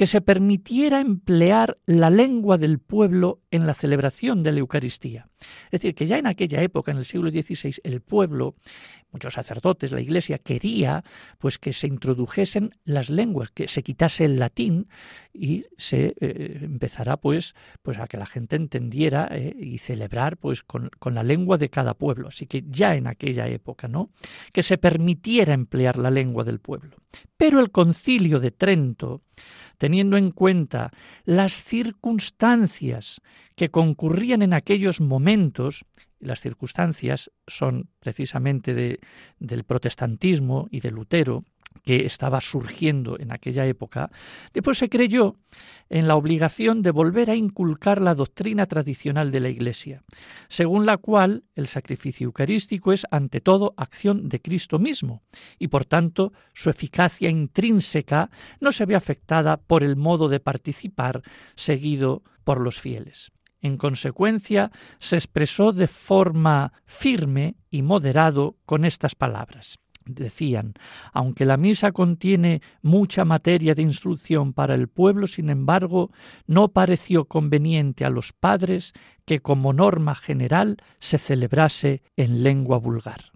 que 0.00 0.06
se 0.06 0.22
permitiera 0.22 0.98
emplear 1.02 1.76
la 1.84 2.08
lengua 2.08 2.56
del 2.56 2.78
pueblo 2.78 3.42
en 3.50 3.66
la 3.66 3.74
celebración 3.74 4.42
de 4.42 4.52
la 4.52 4.60
Eucaristía. 4.60 5.28
Es 5.66 5.82
decir, 5.82 5.94
que 5.94 6.06
ya 6.06 6.16
en 6.16 6.26
aquella 6.26 6.62
época, 6.62 6.90
en 6.90 6.96
el 6.96 7.04
siglo 7.04 7.28
XVI, 7.28 7.74
el 7.84 8.00
pueblo 8.00 8.54
muchos 9.12 9.34
sacerdotes, 9.34 9.92
la 9.92 10.00
Iglesia 10.00 10.38
quería 10.38 11.04
pues 11.38 11.58
que 11.58 11.72
se 11.72 11.86
introdujesen 11.86 12.74
las 12.84 13.10
lenguas, 13.10 13.50
que 13.50 13.68
se 13.68 13.82
quitase 13.82 14.24
el 14.24 14.38
latín 14.38 14.88
y 15.32 15.66
se 15.76 16.14
eh, 16.20 16.60
empezara 16.62 17.16
pues 17.16 17.54
pues 17.82 17.98
a 17.98 18.06
que 18.06 18.16
la 18.16 18.26
gente 18.26 18.56
entendiera 18.56 19.28
eh, 19.30 19.54
y 19.58 19.78
celebrar 19.78 20.36
pues 20.36 20.62
con, 20.62 20.90
con, 20.98 21.14
la 21.14 21.22
lengua 21.22 21.58
de 21.58 21.70
cada 21.70 21.94
pueblo. 21.94 22.28
Así 22.28 22.46
que 22.46 22.64
ya 22.66 22.94
en 22.94 23.06
aquella 23.06 23.48
época, 23.48 23.88
¿no? 23.88 24.10
Que 24.52 24.62
se 24.62 24.78
permitiera 24.78 25.54
emplear 25.54 25.96
la 25.96 26.10
lengua 26.10 26.44
del 26.44 26.60
pueblo. 26.60 26.96
Pero 27.36 27.60
el 27.60 27.70
concilio 27.70 28.38
de 28.38 28.50
Trento, 28.50 29.22
teniendo 29.90 30.16
en 30.16 30.30
cuenta 30.30 30.92
las 31.24 31.64
circunstancias 31.64 33.20
que 33.56 33.72
concurrían 33.72 34.40
en 34.40 34.52
aquellos 34.52 35.00
momentos, 35.00 35.84
las 36.20 36.40
circunstancias 36.40 37.32
son 37.48 37.88
precisamente 37.98 38.72
de, 38.72 39.00
del 39.40 39.64
protestantismo 39.64 40.68
y 40.70 40.78
de 40.78 40.92
Lutero, 40.92 41.44
que 41.84 42.06
estaba 42.06 42.40
surgiendo 42.40 43.18
en 43.18 43.32
aquella 43.32 43.66
época, 43.66 44.10
después 44.52 44.78
se 44.78 44.88
creyó 44.88 45.36
en 45.88 46.06
la 46.06 46.16
obligación 46.16 46.82
de 46.82 46.90
volver 46.90 47.30
a 47.30 47.36
inculcar 47.36 48.00
la 48.00 48.14
doctrina 48.14 48.66
tradicional 48.66 49.30
de 49.30 49.40
la 49.40 49.48
Iglesia, 49.48 50.02
según 50.48 50.86
la 50.86 50.98
cual 50.98 51.44
el 51.54 51.66
sacrificio 51.66 52.26
eucarístico 52.26 52.92
es 52.92 53.06
ante 53.10 53.40
todo 53.40 53.74
acción 53.76 54.28
de 54.28 54.40
Cristo 54.40 54.78
mismo, 54.78 55.22
y 55.58 55.68
por 55.68 55.84
tanto 55.84 56.32
su 56.54 56.70
eficacia 56.70 57.28
intrínseca 57.28 58.30
no 58.60 58.72
se 58.72 58.86
ve 58.86 58.94
afectada 58.94 59.56
por 59.56 59.82
el 59.82 59.96
modo 59.96 60.28
de 60.28 60.40
participar 60.40 61.22
seguido 61.54 62.22
por 62.44 62.60
los 62.60 62.80
fieles. 62.80 63.32
En 63.62 63.76
consecuencia, 63.76 64.70
se 64.98 65.16
expresó 65.16 65.72
de 65.72 65.86
forma 65.86 66.72
firme 66.86 67.56
y 67.70 67.82
moderado 67.82 68.56
con 68.64 68.86
estas 68.86 69.14
palabras. 69.14 69.78
Decían, 70.04 70.74
aunque 71.12 71.44
la 71.44 71.56
misa 71.56 71.92
contiene 71.92 72.62
mucha 72.82 73.24
materia 73.24 73.74
de 73.74 73.82
instrucción 73.82 74.52
para 74.52 74.74
el 74.74 74.88
pueblo, 74.88 75.26
sin 75.26 75.50
embargo, 75.50 76.10
no 76.46 76.68
pareció 76.68 77.26
conveniente 77.26 78.04
a 78.04 78.10
los 78.10 78.32
padres 78.32 78.92
que 79.24 79.40
como 79.40 79.72
norma 79.72 80.14
general 80.14 80.78
se 80.98 81.18
celebrase 81.18 82.02
en 82.16 82.42
lengua 82.42 82.78
vulgar. 82.78 83.32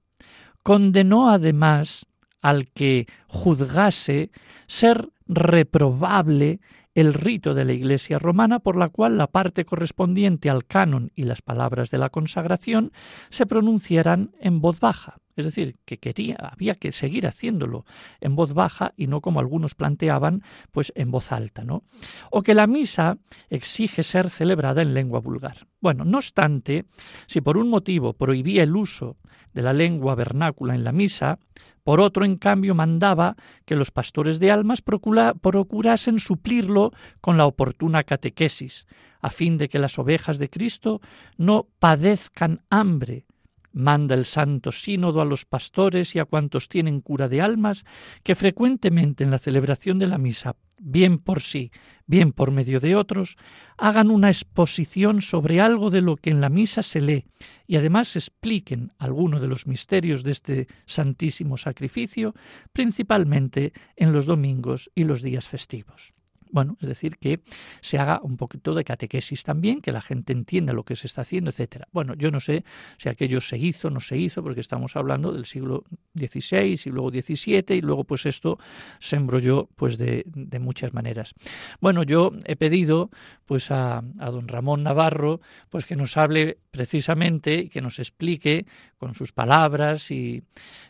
Condenó 0.62 1.30
además 1.30 2.06
al 2.40 2.68
que 2.70 3.06
juzgase 3.28 4.30
ser 4.66 5.10
reprobable 5.26 6.60
el 6.94 7.12
rito 7.12 7.54
de 7.54 7.64
la 7.64 7.72
Iglesia 7.72 8.18
romana 8.18 8.60
por 8.60 8.76
la 8.76 8.88
cual 8.88 9.18
la 9.18 9.26
parte 9.26 9.64
correspondiente 9.64 10.48
al 10.48 10.64
canon 10.64 11.10
y 11.14 11.24
las 11.24 11.42
palabras 11.42 11.90
de 11.90 11.98
la 11.98 12.10
consagración 12.10 12.92
se 13.30 13.46
pronunciarán 13.46 14.32
en 14.40 14.60
voz 14.60 14.80
baja. 14.80 15.18
Es 15.36 15.44
decir, 15.44 15.74
que 15.84 15.98
quería, 15.98 16.36
había 16.36 16.76
que 16.76 16.92
seguir 16.92 17.26
haciéndolo 17.26 17.84
en 18.20 18.36
voz 18.36 18.54
baja 18.54 18.92
y 18.96 19.08
no 19.08 19.20
como 19.20 19.40
algunos 19.40 19.74
planteaban, 19.74 20.42
pues 20.70 20.92
en 20.94 21.10
voz 21.10 21.32
alta, 21.32 21.64
¿no? 21.64 21.82
O 22.30 22.42
que 22.42 22.54
la 22.54 22.68
misa 22.68 23.18
exige 23.50 24.04
ser 24.04 24.30
celebrada 24.30 24.82
en 24.82 24.94
lengua 24.94 25.18
vulgar. 25.18 25.66
Bueno, 25.80 26.04
no 26.04 26.18
obstante, 26.18 26.84
si 27.26 27.40
por 27.40 27.56
un 27.56 27.68
motivo 27.68 28.12
prohibía 28.12 28.62
el 28.62 28.76
uso 28.76 29.16
de 29.52 29.62
la 29.62 29.72
lengua 29.72 30.14
vernácula 30.14 30.76
en 30.76 30.84
la 30.84 30.92
misa, 30.92 31.40
por 31.84 32.00
otro, 32.00 32.24
en 32.24 32.36
cambio, 32.36 32.74
mandaba 32.74 33.36
que 33.66 33.76
los 33.76 33.90
pastores 33.90 34.40
de 34.40 34.50
almas 34.50 34.82
procurasen 34.82 36.18
suplirlo 36.18 36.92
con 37.20 37.36
la 37.36 37.46
oportuna 37.46 38.02
catequesis, 38.04 38.86
a 39.20 39.30
fin 39.30 39.58
de 39.58 39.68
que 39.68 39.78
las 39.78 39.98
ovejas 39.98 40.38
de 40.38 40.50
Cristo 40.50 41.00
no 41.36 41.68
padezcan 41.78 42.62
hambre, 42.70 43.26
Manda 43.74 44.14
el 44.14 44.24
Santo 44.24 44.70
Sínodo 44.70 45.20
a 45.20 45.24
los 45.24 45.44
pastores 45.44 46.14
y 46.14 46.20
a 46.20 46.24
cuantos 46.24 46.68
tienen 46.68 47.00
cura 47.00 47.28
de 47.28 47.40
almas 47.40 47.84
que 48.22 48.36
frecuentemente 48.36 49.24
en 49.24 49.32
la 49.32 49.38
celebración 49.38 49.98
de 49.98 50.06
la 50.06 50.16
misa, 50.16 50.54
bien 50.78 51.18
por 51.18 51.42
sí, 51.42 51.72
bien 52.06 52.32
por 52.32 52.52
medio 52.52 52.78
de 52.78 52.94
otros, 52.94 53.36
hagan 53.76 54.12
una 54.12 54.28
exposición 54.28 55.22
sobre 55.22 55.60
algo 55.60 55.90
de 55.90 56.02
lo 56.02 56.16
que 56.16 56.30
en 56.30 56.40
la 56.40 56.48
misa 56.48 56.82
se 56.82 57.00
lee 57.00 57.26
y 57.66 57.76
además 57.76 58.14
expliquen 58.14 58.92
alguno 58.98 59.40
de 59.40 59.48
los 59.48 59.66
misterios 59.66 60.22
de 60.22 60.32
este 60.32 60.68
santísimo 60.86 61.56
sacrificio, 61.56 62.34
principalmente 62.72 63.72
en 63.96 64.12
los 64.12 64.26
domingos 64.26 64.88
y 64.94 65.02
los 65.02 65.20
días 65.20 65.48
festivos. 65.48 66.14
Bueno, 66.54 66.76
es 66.80 66.86
decir, 66.86 67.16
que 67.18 67.40
se 67.80 67.98
haga 67.98 68.20
un 68.22 68.36
poquito 68.36 68.76
de 68.76 68.84
catequesis 68.84 69.42
también, 69.42 69.80
que 69.80 69.90
la 69.90 70.00
gente 70.00 70.32
entienda 70.32 70.72
lo 70.72 70.84
que 70.84 70.94
se 70.94 71.08
está 71.08 71.22
haciendo, 71.22 71.50
etcétera. 71.50 71.88
Bueno, 71.90 72.14
yo 72.14 72.30
no 72.30 72.38
sé 72.38 72.62
si 72.96 73.08
aquello 73.08 73.40
se 73.40 73.58
hizo 73.58 73.88
o 73.88 73.90
no 73.90 73.98
se 73.98 74.16
hizo, 74.16 74.40
porque 74.40 74.60
estamos 74.60 74.94
hablando 74.94 75.32
del 75.32 75.46
siglo 75.46 75.82
XVI 76.16 76.80
y 76.84 76.90
luego 76.90 77.10
XVII, 77.10 77.64
y 77.76 77.80
luego 77.80 78.04
pues 78.04 78.24
esto 78.26 78.60
se 79.00 79.16
embrolló 79.16 79.68
pues 79.74 79.98
de, 79.98 80.22
de 80.26 80.60
muchas 80.60 80.94
maneras. 80.94 81.34
Bueno, 81.80 82.04
yo 82.04 82.30
he 82.46 82.54
pedido 82.54 83.10
pues 83.46 83.72
a, 83.72 84.04
a, 84.20 84.30
don 84.30 84.46
Ramón 84.46 84.84
Navarro 84.84 85.40
pues 85.70 85.86
que 85.86 85.96
nos 85.96 86.16
hable 86.16 86.58
precisamente 86.70 87.62
y 87.62 87.68
que 87.68 87.80
nos 87.80 87.98
explique 87.98 88.64
con 88.96 89.16
sus 89.16 89.32
palabras 89.32 90.12
y 90.12 90.44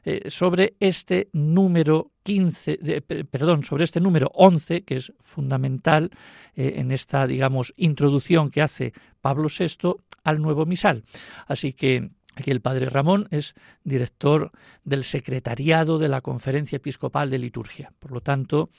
eh, 0.05 0.29
sobre 0.29 0.74
este 0.79 1.31
número 1.33 2.11
15, 2.24 3.02
perdón, 3.30 3.62
sobre 3.64 3.84
este 3.84 4.00
número 4.00 4.30
11, 4.34 4.82
que 4.82 4.96
es 4.96 5.12
fundamental 5.20 6.10
eh, 6.56 6.74
en 6.76 6.90
esta, 6.90 7.26
digamos, 7.26 7.74
introducción 7.76 8.50
que 8.50 8.62
hace 8.62 8.92
Pablo 9.20 9.48
VI 9.48 9.96
al 10.24 10.40
nuevo 10.40 10.64
misal. 10.64 11.04
Así 11.46 11.74
que 11.74 12.10
aquí 12.34 12.50
el 12.50 12.62
padre 12.62 12.88
Ramón 12.88 13.28
es 13.30 13.54
director 13.84 14.50
del 14.84 15.04
secretariado 15.04 15.98
de 15.98 16.08
la 16.08 16.22
Conferencia 16.22 16.76
Episcopal 16.76 17.28
de 17.28 17.38
Liturgia. 17.38 17.92
Por 17.98 18.12
lo 18.12 18.22
tanto, 18.22 18.70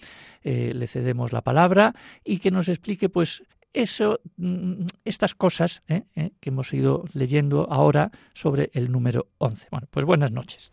eh, 0.43 0.73
le 0.73 0.88
cedemos 0.88 1.31
la 1.31 1.41
palabra 1.41 1.93
y 2.23 2.39
que 2.39 2.49
nos 2.49 2.67
explique, 2.67 3.10
pues, 3.10 3.43
eso, 3.73 4.21
mm, 4.38 4.86
estas 5.03 5.36
cosas 5.36 5.84
eh, 5.88 6.03
que 6.39 6.49
hemos 6.49 6.73
ido 6.73 7.03
leyendo 7.13 7.67
ahora 7.69 8.10
sobre 8.34 8.71
el 8.73 8.91
número 8.91 9.27
11. 9.38 9.67
Bueno, 9.69 9.88
pues 9.91 10.05
buenas 10.05 10.31
noches. 10.31 10.71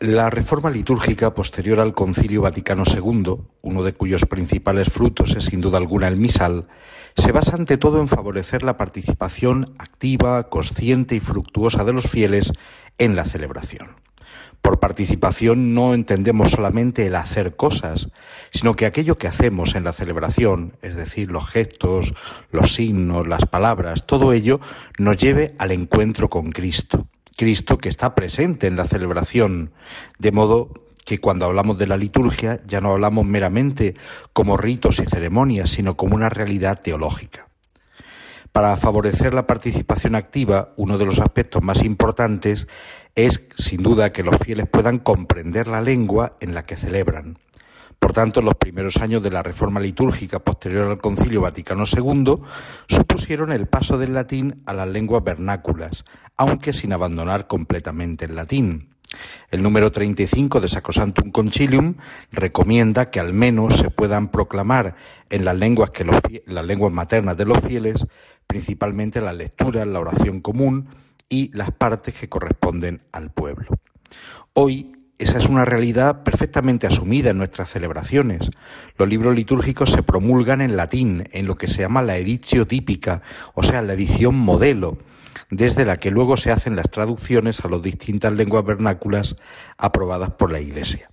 La 0.00 0.30
reforma 0.30 0.70
litúrgica 0.70 1.34
posterior 1.34 1.78
al 1.78 1.92
Concilio 1.92 2.40
Vaticano 2.40 2.84
II, 2.86 3.36
uno 3.60 3.82
de 3.82 3.92
cuyos 3.92 4.24
principales 4.24 4.88
frutos 4.88 5.36
es 5.36 5.44
sin 5.44 5.60
duda 5.60 5.76
alguna 5.76 6.08
el 6.08 6.16
misal, 6.16 6.68
se 7.16 7.32
basa 7.32 7.54
ante 7.54 7.76
todo 7.76 8.00
en 8.00 8.08
favorecer 8.08 8.62
la 8.62 8.78
participación 8.78 9.74
activa, 9.76 10.48
consciente 10.48 11.16
y 11.16 11.20
fructuosa 11.20 11.84
de 11.84 11.92
los 11.92 12.08
fieles 12.08 12.50
en 12.96 13.14
la 13.14 13.26
celebración. 13.26 13.96
Por 14.62 14.80
participación 14.80 15.74
no 15.74 15.92
entendemos 15.92 16.52
solamente 16.52 17.06
el 17.06 17.14
hacer 17.14 17.54
cosas, 17.54 18.08
sino 18.52 18.72
que 18.72 18.86
aquello 18.86 19.18
que 19.18 19.28
hacemos 19.28 19.74
en 19.74 19.84
la 19.84 19.92
celebración, 19.92 20.78
es 20.80 20.96
decir, 20.96 21.30
los 21.30 21.46
gestos, 21.46 22.14
los 22.50 22.72
signos, 22.72 23.28
las 23.28 23.44
palabras, 23.44 24.06
todo 24.06 24.32
ello 24.32 24.60
nos 24.96 25.18
lleve 25.18 25.54
al 25.58 25.72
encuentro 25.72 26.30
con 26.30 26.52
Cristo 26.52 27.06
Cristo 27.40 27.78
que 27.78 27.88
está 27.88 28.14
presente 28.14 28.66
en 28.66 28.76
la 28.76 28.84
celebración, 28.84 29.72
de 30.18 30.30
modo 30.30 30.74
que 31.06 31.20
cuando 31.20 31.46
hablamos 31.46 31.78
de 31.78 31.86
la 31.86 31.96
liturgia 31.96 32.60
ya 32.66 32.82
no 32.82 32.90
hablamos 32.90 33.24
meramente 33.24 33.94
como 34.34 34.58
ritos 34.58 34.98
y 34.98 35.06
ceremonias, 35.06 35.70
sino 35.70 35.96
como 35.96 36.16
una 36.16 36.28
realidad 36.28 36.82
teológica. 36.82 37.48
Para 38.52 38.76
favorecer 38.76 39.32
la 39.32 39.46
participación 39.46 40.16
activa, 40.16 40.74
uno 40.76 40.98
de 40.98 41.06
los 41.06 41.18
aspectos 41.18 41.62
más 41.62 41.82
importantes 41.82 42.66
es, 43.14 43.48
sin 43.56 43.82
duda, 43.82 44.10
que 44.10 44.22
los 44.22 44.36
fieles 44.36 44.68
puedan 44.68 44.98
comprender 44.98 45.66
la 45.66 45.80
lengua 45.80 46.36
en 46.40 46.52
la 46.52 46.64
que 46.64 46.76
celebran. 46.76 47.38
Por 48.00 48.14
tanto, 48.14 48.40
los 48.40 48.54
primeros 48.54 48.96
años 48.96 49.22
de 49.22 49.30
la 49.30 49.42
reforma 49.42 49.78
litúrgica 49.78 50.40
posterior 50.40 50.88
al 50.88 50.98
Concilio 50.98 51.42
Vaticano 51.42 51.84
II 51.84 52.38
supusieron 52.88 53.52
el 53.52 53.68
paso 53.68 53.98
del 53.98 54.14
latín 54.14 54.62
a 54.64 54.72
las 54.72 54.88
lenguas 54.88 55.22
vernáculas, 55.22 56.04
aunque 56.36 56.72
sin 56.72 56.94
abandonar 56.94 57.46
completamente 57.46 58.24
el 58.24 58.34
latín. 58.34 58.88
El 59.50 59.62
número 59.62 59.92
35 59.92 60.60
de 60.60 60.68
Sacrosantum 60.68 61.30
Concilium 61.30 61.96
recomienda 62.32 63.10
que 63.10 63.20
al 63.20 63.34
menos 63.34 63.76
se 63.76 63.90
puedan 63.90 64.30
proclamar 64.30 64.94
en 65.28 65.44
las 65.44 65.56
lenguas, 65.56 65.90
que 65.90 66.06
las 66.46 66.64
lenguas 66.64 66.92
maternas 66.92 67.36
de 67.36 67.44
los 67.44 67.60
fieles, 67.60 68.06
principalmente 68.46 69.20
la 69.20 69.34
lectura, 69.34 69.84
la 69.84 70.00
oración 70.00 70.40
común 70.40 70.88
y 71.28 71.54
las 71.54 71.70
partes 71.70 72.14
que 72.14 72.28
corresponden 72.28 73.02
al 73.12 73.30
pueblo. 73.30 73.68
Hoy 74.54 74.92
esa 75.20 75.36
es 75.36 75.50
una 75.50 75.66
realidad 75.66 76.22
perfectamente 76.22 76.86
asumida 76.86 77.30
en 77.30 77.36
nuestras 77.36 77.70
celebraciones. 77.70 78.48
Los 78.96 79.06
libros 79.06 79.34
litúrgicos 79.34 79.90
se 79.90 80.02
promulgan 80.02 80.62
en 80.62 80.78
latín, 80.78 81.28
en 81.32 81.46
lo 81.46 81.56
que 81.56 81.68
se 81.68 81.82
llama 81.82 82.00
la 82.00 82.16
editio 82.16 82.66
típica, 82.66 83.20
o 83.54 83.62
sea, 83.62 83.82
la 83.82 83.92
edición 83.92 84.34
modelo, 84.34 84.96
desde 85.50 85.84
la 85.84 85.98
que 85.98 86.10
luego 86.10 86.38
se 86.38 86.50
hacen 86.50 86.74
las 86.74 86.90
traducciones 86.90 87.62
a 87.62 87.68
las 87.68 87.82
distintas 87.82 88.32
lenguas 88.32 88.64
vernáculas 88.64 89.36
aprobadas 89.76 90.30
por 90.30 90.50
la 90.50 90.60
Iglesia. 90.60 91.10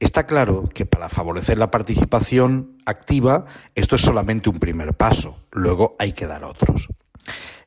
Está 0.00 0.26
claro 0.26 0.64
que 0.72 0.84
para 0.84 1.08
favorecer 1.08 1.56
la 1.56 1.70
participación 1.70 2.76
activa 2.84 3.46
esto 3.74 3.96
es 3.96 4.02
solamente 4.02 4.50
un 4.50 4.58
primer 4.58 4.92
paso, 4.92 5.46
luego 5.50 5.96
hay 5.98 6.12
que 6.12 6.26
dar 6.26 6.44
otros. 6.44 6.88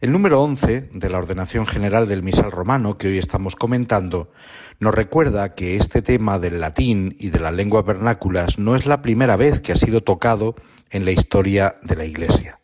El 0.01 0.11
número 0.11 0.41
11 0.41 0.89
de 0.93 1.09
la 1.11 1.19
Ordenación 1.19 1.67
General 1.67 2.07
del 2.07 2.23
Misal 2.23 2.51
Romano, 2.51 2.97
que 2.97 3.07
hoy 3.07 3.19
estamos 3.19 3.55
comentando, 3.55 4.31
nos 4.79 4.95
recuerda 4.95 5.53
que 5.53 5.75
este 5.75 6.01
tema 6.01 6.39
del 6.39 6.59
latín 6.59 7.15
y 7.19 7.29
de 7.29 7.39
las 7.39 7.53
lenguas 7.53 7.85
vernáculas 7.85 8.57
no 8.57 8.75
es 8.75 8.87
la 8.87 9.03
primera 9.03 9.35
vez 9.35 9.61
que 9.61 9.73
ha 9.73 9.75
sido 9.75 10.01
tocado 10.01 10.55
en 10.89 11.05
la 11.05 11.11
historia 11.11 11.75
de 11.83 11.95
la 11.95 12.05
Iglesia. 12.05 12.59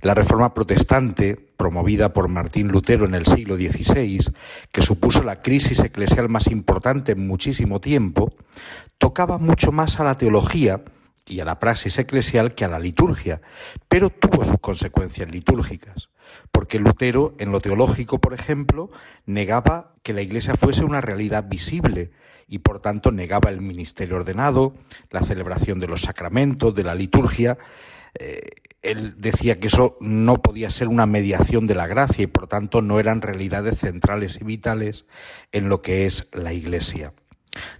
La 0.00 0.14
reforma 0.14 0.54
protestante, 0.54 1.36
promovida 1.36 2.14
por 2.14 2.28
Martín 2.28 2.68
Lutero 2.68 3.04
en 3.04 3.14
el 3.14 3.26
siglo 3.26 3.56
XVI, 3.56 4.32
que 4.72 4.80
supuso 4.80 5.22
la 5.22 5.36
crisis 5.36 5.80
eclesial 5.80 6.30
más 6.30 6.46
importante 6.46 7.12
en 7.12 7.26
muchísimo 7.26 7.82
tiempo, 7.82 8.32
tocaba 8.96 9.36
mucho 9.36 9.70
más 9.70 10.00
a 10.00 10.04
la 10.04 10.14
teología 10.14 10.82
y 11.26 11.40
a 11.40 11.44
la 11.44 11.58
praxis 11.58 11.98
eclesial 11.98 12.54
que 12.54 12.64
a 12.64 12.68
la 12.68 12.78
liturgia, 12.78 13.42
pero 13.86 14.08
tuvo 14.08 14.44
sus 14.44 14.58
consecuencias 14.60 15.30
litúrgicas 15.30 16.09
porque 16.52 16.78
Lutero, 16.78 17.34
en 17.38 17.52
lo 17.52 17.60
teológico, 17.60 18.18
por 18.18 18.34
ejemplo, 18.34 18.90
negaba 19.26 19.94
que 20.02 20.12
la 20.12 20.22
Iglesia 20.22 20.54
fuese 20.54 20.84
una 20.84 21.00
realidad 21.00 21.46
visible 21.48 22.10
y, 22.48 22.58
por 22.58 22.80
tanto, 22.80 23.12
negaba 23.12 23.50
el 23.50 23.60
ministerio 23.60 24.16
ordenado, 24.16 24.74
la 25.10 25.22
celebración 25.22 25.78
de 25.78 25.86
los 25.86 26.02
sacramentos, 26.02 26.74
de 26.74 26.84
la 26.84 26.94
liturgia. 26.94 27.58
Eh, 28.18 28.40
él 28.82 29.14
decía 29.18 29.58
que 29.58 29.68
eso 29.68 29.96
no 30.00 30.42
podía 30.42 30.70
ser 30.70 30.88
una 30.88 31.06
mediación 31.06 31.66
de 31.66 31.74
la 31.74 31.86
gracia 31.86 32.24
y, 32.24 32.26
por 32.26 32.46
tanto, 32.48 32.82
no 32.82 32.98
eran 32.98 33.22
realidades 33.22 33.78
centrales 33.78 34.38
y 34.40 34.44
vitales 34.44 35.06
en 35.52 35.68
lo 35.68 35.82
que 35.82 36.06
es 36.06 36.28
la 36.32 36.52
Iglesia. 36.52 37.12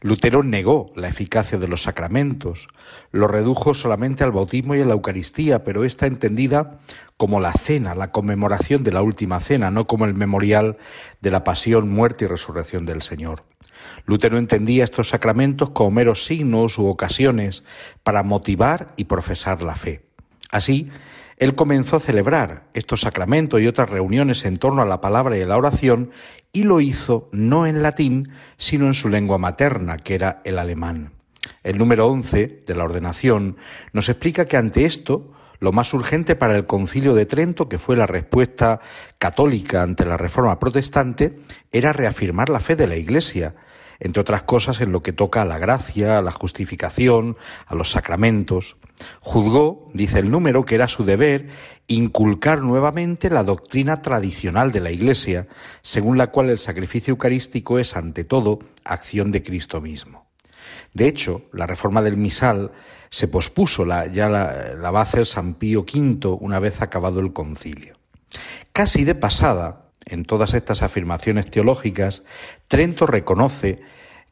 Lutero 0.01 0.43
negó 0.43 0.93
la 0.97 1.09
eficacia 1.09 1.59
de 1.59 1.69
los 1.69 1.83
sacramentos, 1.83 2.69
lo 3.13 3.29
redujo 3.29 3.75
solamente 3.75 4.25
al 4.25 4.33
bautismo 4.33 4.75
y 4.75 4.81
a 4.81 4.85
la 4.85 4.95
Eucaristía, 4.95 5.63
pero 5.63 5.85
está 5.85 6.07
entendida 6.07 6.81
como 7.17 7.41
la 7.41 7.53
cena, 7.53 7.95
la 7.95 8.11
conmemoración 8.11 8.83
de 8.83 8.93
la 8.93 9.03
última 9.03 9.41
cena, 9.41 9.71
no 9.71 9.87
como 9.87 10.07
el 10.07 10.15
memorial 10.15 10.79
de 11.21 11.31
la 11.31 11.45
pasión, 11.45 11.89
muerte 11.89 12.25
y 12.25 12.29
resurrección 12.29 12.85
del 12.87 13.03
Señor. 13.03 13.45
Lutero 14.07 14.39
entendía 14.39 14.85
estos 14.85 15.11
sacramentos 15.11 15.71
como 15.71 15.91
meros 15.91 16.25
signos 16.25 16.79
u 16.79 16.87
ocasiones 16.87 17.65
para 18.03 18.23
motivar 18.23 18.93
y 18.97 19.05
profesar 19.05 19.63
la 19.63 19.77
fe. 19.77 20.03
Así, 20.51 20.91
Él 21.41 21.55
comenzó 21.55 21.97
a 21.97 22.01
celebrar 22.01 22.65
estos 22.75 23.01
sacramentos 23.01 23.63
y 23.63 23.67
otras 23.67 23.89
reuniones 23.89 24.45
en 24.45 24.59
torno 24.59 24.83
a 24.83 24.85
la 24.85 25.01
palabra 25.01 25.39
y 25.39 25.41
a 25.41 25.47
la 25.47 25.57
oración 25.57 26.11
y 26.53 26.65
lo 26.65 26.83
hizo 26.83 27.31
no 27.33 27.67
en 27.67 27.83
latín, 27.83 28.29
sino 28.59 28.85
en 28.85 28.93
su 28.93 29.09
lengua 29.09 29.39
materna, 29.39 29.97
que 29.97 30.15
era 30.15 30.43
el 30.45 30.59
alemán. 30.59 31.13
El 31.63 31.79
número 31.79 32.09
11 32.09 32.65
de 32.67 32.75
la 32.75 32.85
ordenación 32.85 33.57
nos 33.95 34.11
explica 34.11 34.45
que 34.45 34.59
ante 34.59 34.85
esto, 34.85 35.33
lo 35.61 35.73
más 35.73 35.95
urgente 35.95 36.37
para 36.37 36.55
el 36.55 36.67
concilio 36.67 37.15
de 37.15 37.25
Trento, 37.25 37.71
que 37.71 37.79
fue 37.79 37.97
la 37.97 38.07
respuesta 38.07 38.81
católica 39.19 39.83
ante 39.83 40.05
la 40.05 40.19
reforma 40.19 40.59
protestante, 40.59 41.41
era 41.73 41.95
reafirmar 41.95 42.51
la 42.51 42.61
fe 42.61 42.77
de 42.77 42.87
la 42.87 42.97
Iglesia, 42.97 43.55
entre 44.01 44.21
otras 44.21 44.43
cosas 44.43 44.81
en 44.81 44.93
lo 44.93 45.03
que 45.03 45.13
toca 45.13 45.43
a 45.43 45.45
la 45.45 45.59
gracia, 45.59 46.19
a 46.19 46.23
la 46.23 46.33
justificación, 46.33 47.37
a 47.67 47.75
los 47.75 47.91
sacramentos. 47.91 48.77
Juzgó, 49.21 49.91
dice 49.95 50.19
el 50.19 50.31
número, 50.31 50.65
que 50.65 50.75
era 50.75 50.89
su 50.89 51.05
deber 51.05 51.49
inculcar 51.87 52.63
nuevamente 52.63 53.31
la 53.31 53.45
doctrina 53.45 54.03
tradicional 54.03 54.73
de 54.73 54.81
la 54.81 54.91
Iglesia, 54.91 55.49
según 55.83 56.19
la 56.19 56.29
cual 56.29 56.51
el 56.51 56.59
sacrificio 56.59 57.13
eucarístico 57.13 57.79
es 57.79 57.97
ante 57.97 58.25
todo 58.25 58.61
acción 58.85 59.31
de 59.31 59.43
Cristo 59.43 59.81
mismo. 59.81 60.27
De 60.95 61.09
hecho, 61.09 61.43
la 61.53 61.67
reforma 61.67 62.03
del 62.03 62.17
misal 62.17 62.73
se 63.11 63.29
pospuso, 63.29 63.85
ya 64.13 64.29
la, 64.29 64.75
la 64.75 64.91
va 64.91 65.01
a 65.01 65.05
hacer 65.05 65.27
San 65.27 65.55
Pío 65.55 65.81
V 65.81 66.29
una 66.41 66.59
vez 66.59 66.81
acabado 66.81 67.21
el 67.21 67.33
concilio. 67.33 67.95
Casi 68.73 69.05
de 69.05 69.15
pasada, 69.15 69.90
en 70.07 70.25
todas 70.25 70.55
estas 70.55 70.83
afirmaciones 70.83 71.51
teológicas, 71.51 72.25
Trento 72.69 73.07
reconoce 73.07 73.81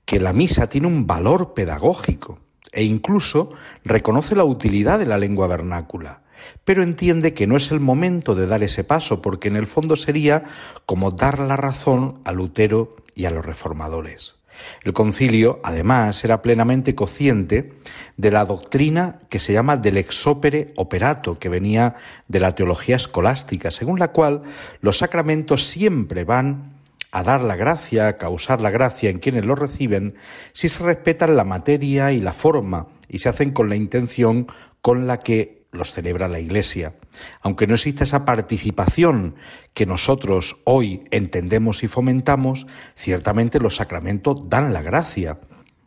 que 0.05 0.21
la 0.21 0.33
misa 0.33 0.69
tiene 0.69 0.87
un 0.87 1.07
valor 1.07 1.55
pedagógico 1.55 2.41
e 2.73 2.85
incluso 2.85 3.51
reconoce 3.85 4.35
la 4.35 4.45
utilidad 4.45 4.99
de 4.99 5.07
la 5.07 5.19
lengua 5.19 5.47
vernácula, 5.47 6.23
pero 6.65 6.83
entiende 6.83 7.35
que 7.35 7.47
no 7.47 7.57
es 7.57 7.71
el 7.71 7.81
momento 7.81 8.35
de 8.35 8.47
dar 8.47 8.63
ese 8.63 8.85
paso 8.85 9.21
porque 9.21 9.49
en 9.49 9.57
el 9.57 9.67
fondo 9.67 9.97
sería 9.97 10.45
como 10.87 11.11
dar 11.11 11.39
la 11.39 11.57
razón 11.57 12.21
a 12.25 12.33
Lutero 12.33 12.97
y 13.15 13.27
a 13.27 13.31
los 13.31 13.45
reformadores. 13.45 14.38
El 14.83 14.93
concilio, 14.93 15.61
además, 15.63 16.25
era 16.25 16.43
plenamente 16.43 16.95
consciente 16.95 17.73
de 18.17 18.31
la 18.31 18.45
doctrina 18.45 19.19
que 19.29 19.39
se 19.39 19.53
llama 19.53 19.77
del 19.77 19.97
exopere 19.97 20.73
operato, 20.77 21.39
que 21.39 21.49
venía 21.49 21.97
de 22.29 22.41
la 22.41 22.55
teología 22.55 22.97
escolástica, 22.97 23.71
según 23.71 23.99
la 23.99 24.13
cual 24.13 24.43
los 24.81 24.99
sacramentos 24.99 25.65
siempre 25.67 26.25
van 26.25 26.79
a 27.11 27.23
dar 27.23 27.43
la 27.43 27.57
gracia, 27.57 28.09
a 28.09 28.17
causar 28.17 28.61
la 28.61 28.71
gracia 28.71 29.11
en 29.11 29.19
quienes 29.19 29.45
los 29.45 29.59
reciben, 29.59 30.15
si 30.53 30.69
se 30.69 30.83
respetan 30.83 31.37
la 31.37 31.45
materia 31.45 32.13
y 32.13 32.21
la 32.21 32.33
forma 32.33 32.89
y 33.09 33.19
se 33.19 33.29
hacen 33.29 33.53
con 33.53 33.69
la 33.69 33.77
intención 33.77 34.47
con 34.83 35.07
la 35.07 35.19
que 35.19 35.58
los 35.71 35.93
celebra 35.93 36.29
la 36.29 36.41
Iglesia. 36.41 36.95
Aunque 37.43 37.67
no 37.67 37.75
exista 37.75 38.05
esa 38.05 38.25
participación 38.25 39.37
que 39.75 39.87
nosotros 39.87 40.57
hoy 40.65 41.05
entendemos 41.11 41.83
y 41.83 41.89
fomentamos, 41.89 42.67
ciertamente 42.95 43.61
los 43.61 43.77
sacramentos 43.77 44.49
dan 44.49 44.73
la 44.73 44.83
gracia. 44.83 45.41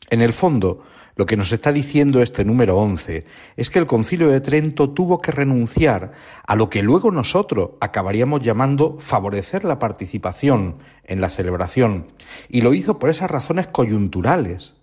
En 0.09 0.21
el 0.21 0.33
fondo, 0.33 0.83
lo 1.15 1.25
que 1.25 1.37
nos 1.37 1.51
está 1.51 1.71
diciendo 1.71 2.21
este 2.21 2.45
número 2.45 2.77
11 2.77 3.25
es 3.57 3.69
que 3.69 3.79
el 3.79 3.85
concilio 3.85 4.29
de 4.29 4.41
Trento 4.41 4.91
tuvo 4.91 5.21
que 5.21 5.31
renunciar 5.31 6.13
a 6.45 6.55
lo 6.55 6.69
que 6.69 6.83
luego 6.83 7.11
nosotros 7.11 7.71
acabaríamos 7.81 8.41
llamando 8.41 8.97
favorecer 8.99 9.63
la 9.63 9.79
participación 9.79 10.77
en 11.03 11.21
la 11.21 11.29
celebración, 11.29 12.07
y 12.49 12.61
lo 12.61 12.73
hizo 12.73 12.97
por 12.99 13.09
esas 13.09 13.29
razones 13.29 13.67
coyunturales 13.67 14.75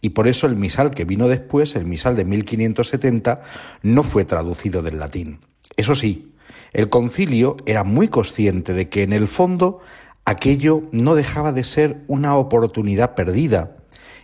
y 0.00 0.10
por 0.10 0.28
eso 0.28 0.46
el 0.46 0.56
misal 0.56 0.90
que 0.90 1.04
vino 1.04 1.28
después, 1.28 1.76
el 1.76 1.84
misal 1.84 2.16
de 2.16 2.24
1570, 2.24 3.40
no 3.82 4.02
fue 4.02 4.24
traducido 4.24 4.82
del 4.82 4.98
latín. 4.98 5.40
Eso 5.76 5.94
sí, 5.94 6.32
el 6.72 6.88
concilio 6.88 7.56
era 7.66 7.84
muy 7.84 8.08
consciente 8.08 8.74
de 8.74 8.88
que 8.88 9.02
en 9.02 9.12
el 9.12 9.28
fondo 9.28 9.80
aquello 10.24 10.82
no 10.92 11.14
dejaba 11.14 11.52
de 11.52 11.64
ser 11.64 12.02
una 12.06 12.36
oportunidad 12.36 13.14
perdida, 13.14 13.76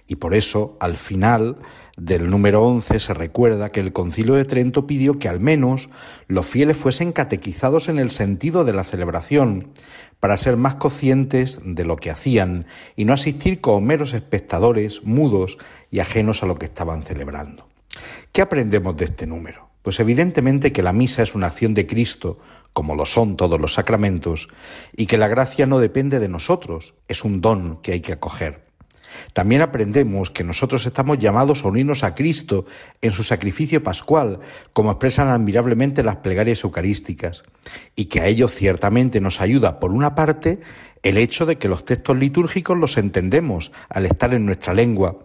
y 0.07 0.16
por 0.16 0.34
eso 0.34 0.76
al 0.80 0.96
final 0.96 1.57
del 1.97 2.28
número 2.28 2.62
11 2.62 2.99
se 2.99 3.14
recuerda 3.14 3.70
que 3.70 3.80
el 3.80 3.92
concilio 3.92 4.34
de 4.34 4.45
Trento 4.45 4.86
pidió 4.86 5.18
que 5.18 5.28
al 5.28 5.38
menos 5.38 5.88
los 6.26 6.47
fieles 6.47 6.76
fuesen 6.76 7.12
catequizados 7.12 7.88
en 7.88 7.99
el 7.99 8.11
sentido 8.11 8.64
de 8.64 8.72
la 8.72 8.84
celebración, 8.84 9.72
para 10.18 10.36
ser 10.36 10.57
más 10.57 10.76
conscientes 10.76 11.61
de 11.62 11.84
lo 11.84 11.97
que 11.97 12.11
hacían 12.11 12.66
y 12.97 13.05
no 13.05 13.12
asistir 13.12 13.61
como 13.61 13.82
meros 13.82 14.14
espectadores 14.14 15.05
mudos 15.05 15.59
y 15.90 16.01
ajenos 16.01 16.42
a 16.42 16.47
lo 16.47 16.57
que 16.57 16.64
estaban 16.64 17.03
celebrando. 17.03 17.68
¿Qué 18.32 18.40
aprendemos 18.40 18.97
de 18.97 19.05
este 19.05 19.26
número? 19.26 19.68
Pues 19.82 20.01
evidentemente 20.01 20.72
que 20.72 20.82
la 20.82 20.95
misa 20.95 21.22
es 21.22 21.34
una 21.34 21.49
acción 21.49 21.74
de 21.74 21.86
Cristo, 21.86 22.38
como 22.72 22.95
lo 22.95 23.05
son 23.05 23.36
todos 23.36 23.61
los 23.61 23.74
sacramentos, 23.74 24.49
y 24.97 25.07
que 25.07 25.18
la 25.18 25.28
gracia 25.28 25.66
no 25.66 25.78
depende 25.78 26.18
de 26.18 26.28
nosotros, 26.28 26.95
es 27.07 27.22
un 27.22 27.42
don 27.42 27.82
que 27.82 27.92
hay 27.92 28.01
que 28.01 28.14
acoger. 28.14 28.63
También 29.32 29.62
aprendemos 29.62 30.30
que 30.30 30.44
nosotros 30.44 30.86
estamos 30.86 31.18
llamados 31.18 31.64
a 31.64 31.68
unirnos 31.68 32.04
a 32.04 32.14
Cristo 32.14 32.66
en 33.00 33.12
su 33.12 33.22
sacrificio 33.22 33.82
pascual, 33.82 34.40
como 34.72 34.90
expresan 34.90 35.28
admirablemente 35.28 36.02
las 36.02 36.16
plegarias 36.16 36.64
eucarísticas, 36.64 37.42
y 37.96 38.06
que 38.06 38.20
a 38.20 38.26
ello 38.26 38.48
ciertamente 38.48 39.20
nos 39.20 39.40
ayuda, 39.40 39.80
por 39.80 39.90
una 39.90 40.14
parte, 40.14 40.60
el 41.02 41.18
hecho 41.18 41.44
de 41.44 41.58
que 41.58 41.68
los 41.68 41.84
textos 41.84 42.16
litúrgicos 42.16 42.78
los 42.78 42.96
entendemos 42.96 43.72
al 43.88 44.06
estar 44.06 44.32
en 44.32 44.46
nuestra 44.46 44.72
lengua, 44.72 45.18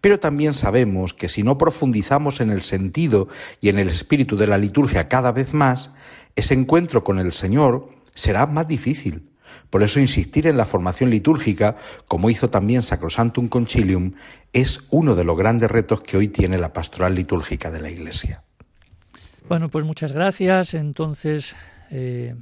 pero 0.00 0.20
también 0.20 0.54
sabemos 0.54 1.12
que 1.12 1.28
si 1.28 1.42
no 1.42 1.58
profundizamos 1.58 2.40
en 2.40 2.50
el 2.50 2.62
sentido 2.62 3.28
y 3.60 3.68
en 3.68 3.78
el 3.78 3.88
espíritu 3.88 4.36
de 4.36 4.46
la 4.46 4.58
liturgia 4.58 5.08
cada 5.08 5.32
vez 5.32 5.52
más, 5.52 5.90
ese 6.36 6.54
encuentro 6.54 7.02
con 7.02 7.18
el 7.18 7.32
Señor 7.32 7.88
será 8.14 8.46
más 8.46 8.68
difícil 8.68 9.33
por 9.70 9.82
eso 9.82 10.00
insistir 10.00 10.46
en 10.46 10.56
la 10.56 10.66
formación 10.66 11.10
litúrgica, 11.10 11.76
como 12.08 12.30
hizo 12.30 12.50
también 12.50 12.82
Sacrosantum 12.82 13.48
Concilium, 13.48 14.12
es 14.52 14.84
uno 14.90 15.14
de 15.14 15.24
los 15.24 15.36
grandes 15.36 15.70
retos 15.70 16.00
que 16.00 16.16
hoy 16.16 16.28
tiene 16.28 16.58
la 16.58 16.72
pastoral 16.72 17.14
litúrgica 17.14 17.70
de 17.70 17.80
la 17.80 17.90
Iglesia. 17.90 18.44
Bueno, 19.48 19.68
pues 19.68 19.84
muchas 19.84 20.12
gracias. 20.12 20.74
Entonces, 20.74 21.54
eh, 21.90 22.34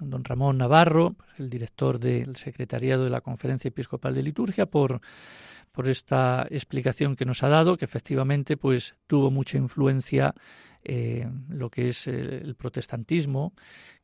don 0.00 0.24
Ramón 0.24 0.58
Navarro, 0.58 1.14
el 1.38 1.48
director 1.48 1.98
del 1.98 2.36
Secretariado 2.36 3.04
de 3.04 3.10
la 3.10 3.20
Conferencia 3.20 3.68
Episcopal 3.68 4.14
de 4.14 4.22
Liturgia, 4.22 4.66
por, 4.66 5.00
por 5.70 5.88
esta 5.88 6.46
explicación 6.50 7.16
que 7.16 7.24
nos 7.24 7.42
ha 7.42 7.48
dado, 7.48 7.76
que 7.76 7.84
efectivamente 7.84 8.56
pues 8.56 8.96
tuvo 9.06 9.30
mucha 9.30 9.56
influencia 9.56 10.34
eh, 10.84 11.28
lo 11.48 11.70
que 11.70 11.88
es 11.88 12.06
el 12.06 12.54
protestantismo 12.56 13.54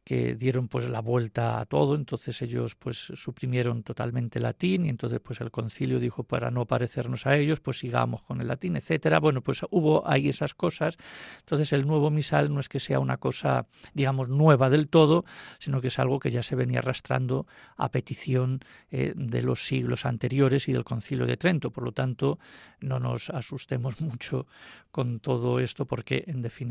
que 0.09 0.37
dieron 0.37 0.69
pues 0.69 0.89
la 0.89 1.03
vuelta 1.03 1.61
a 1.61 1.67
todo, 1.67 1.95
entonces 1.95 2.41
ellos 2.41 2.77
pues 2.77 2.97
suprimieron 2.97 3.83
totalmente 3.83 4.39
el 4.39 4.45
latín 4.45 4.87
y 4.87 4.89
entonces 4.89 5.21
pues 5.21 5.39
el 5.43 5.51
concilio 5.51 6.01
dijo 6.01 6.23
para 6.23 6.51
no 6.51 6.65
parecernos 6.65 7.27
a 7.27 7.37
ellos 7.37 7.61
pues 7.61 7.81
sigamos 7.81 8.23
con 8.23 8.41
el 8.41 8.49
latín, 8.49 8.77
etcétera. 8.77 9.21
Bueno, 9.21 9.43
pues 9.43 9.61
hubo 9.71 10.09
ahí 10.09 10.31
esas 10.31 10.55
cosas. 10.55 10.97
Entonces 11.41 11.75
el 11.75 11.87
nuevo 11.87 12.09
misal 12.09 12.55
no 12.55 12.59
es 12.59 12.71
que 12.71 12.81
sea 12.81 13.01
una 13.01 13.19
cosa 13.19 13.67
digamos 13.93 14.31
nueva 14.31 14.71
del 14.71 14.89
todo, 14.89 15.27
sino 15.59 15.83
que 15.83 15.89
es 15.89 15.99
algo 15.99 16.21
que 16.21 16.31
ya 16.31 16.43
se 16.43 16.57
venía 16.57 16.79
arrastrando 16.79 17.47
a 17.77 17.91
petición 17.91 18.61
eh, 18.91 19.13
de 19.15 19.43
los 19.43 19.67
siglos 19.67 20.07
anteriores 20.07 20.69
y 20.69 20.73
del 20.73 20.85
concilio 20.85 21.27
de 21.27 21.37
Trento. 21.37 21.71
Por 21.71 21.85
lo 21.85 21.93
tanto, 21.93 22.39
no 22.81 22.99
nos 22.99 23.29
asustemos 23.29 24.01
mucho 24.01 24.47
con 24.91 25.21
todo 25.21 25.61
esto 25.61 25.85
porque 25.85 26.25
en 26.29 26.41
definitiva 26.41 26.68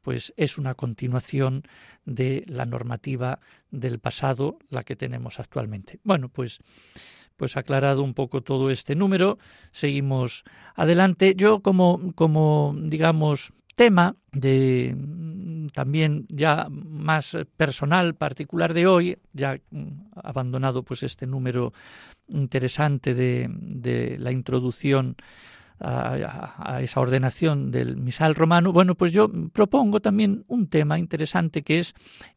pues 0.00 0.32
es 0.36 0.58
una 0.58 0.74
continuación 0.74 1.62
de 2.04 2.44
la 2.46 2.66
normativa 2.66 3.40
del 3.70 3.98
pasado 3.98 4.58
la 4.68 4.84
que 4.84 4.96
tenemos 4.96 5.40
actualmente. 5.40 6.00
Bueno, 6.04 6.28
pues 6.28 6.58
pues 7.36 7.56
aclarado 7.56 8.02
un 8.02 8.14
poco 8.14 8.42
todo 8.42 8.70
este 8.70 8.94
número, 8.94 9.38
seguimos 9.72 10.44
adelante. 10.74 11.34
Yo 11.36 11.60
como 11.60 12.12
como 12.14 12.74
digamos 12.78 13.52
tema 13.74 14.16
de 14.32 14.96
también 15.72 16.26
ya 16.28 16.68
más 16.70 17.36
personal 17.56 18.14
particular 18.14 18.74
de 18.74 18.86
hoy, 18.86 19.18
ya 19.32 19.58
abandonado 20.14 20.82
pues 20.82 21.02
este 21.02 21.26
número 21.26 21.72
interesante 22.28 23.14
de, 23.14 23.48
de 23.50 24.18
la 24.18 24.30
introducción 24.30 25.16
a, 25.82 26.80
esa 26.80 27.00
ordenación 27.00 27.70
del 27.70 27.96
misal 27.96 28.34
romano, 28.34 28.72
bueno, 28.72 28.94
pues 28.94 29.12
yo 29.12 29.30
propongo 29.52 30.00
también 30.00 30.44
un 30.46 30.68
tema 30.68 30.98
interesante 30.98 31.62
que 31.62 31.78
es 31.78 31.94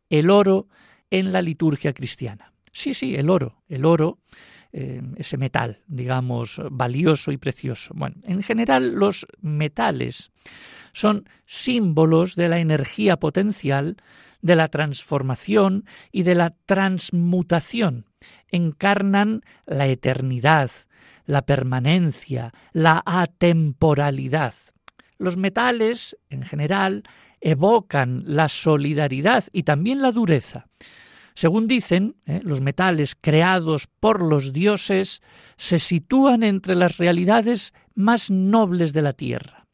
el 0.09 0.29
oro 0.29 0.67
en 1.11 1.31
la 1.31 1.41
liturgia 1.41 1.93
cristiana. 1.93 2.51
Sí, 2.71 2.93
sí, 2.93 3.15
el 3.15 3.29
oro, 3.29 3.61
el 3.69 3.85
oro, 3.85 4.19
eh, 4.73 5.01
ese 5.15 5.37
metal, 5.37 5.79
digamos, 5.87 6.61
valioso 6.71 7.31
y 7.31 7.37
precioso. 7.37 7.93
Bueno, 7.95 8.17
en 8.23 8.43
general 8.43 8.95
los 8.95 9.25
metales 9.41 10.31
son 10.91 11.29
símbolos 11.45 12.35
de 12.35 12.49
la 12.49 12.59
energía 12.59 13.17
potencial, 13.17 13.97
de 14.41 14.55
la 14.55 14.67
transformación 14.67 15.85
y 16.11 16.23
de 16.23 16.35
la 16.35 16.55
transmutación. 16.65 18.05
Encarnan 18.49 19.41
la 19.65 19.87
eternidad, 19.87 20.71
la 21.25 21.43
permanencia, 21.43 22.53
la 22.71 23.01
atemporalidad. 23.05 24.53
Los 25.17 25.37
metales, 25.37 26.17
en 26.29 26.43
general, 26.43 27.03
evocan 27.41 28.23
la 28.25 28.49
solidaridad 28.49 29.45
y 29.51 29.63
también 29.63 30.01
la 30.01 30.11
dureza. 30.11 30.67
Según 31.35 31.67
dicen, 31.67 32.15
¿eh? 32.25 32.39
los 32.43 32.61
metales 32.61 33.15
creados 33.19 33.87
por 33.99 34.23
los 34.23 34.53
dioses 34.53 35.21
se 35.57 35.79
sitúan 35.79 36.43
entre 36.43 36.75
las 36.75 36.97
realidades 36.97 37.73
más 37.93 38.31
nobles 38.31 38.93
de 38.93 39.01
la 39.01 39.13
tierra. 39.13 39.67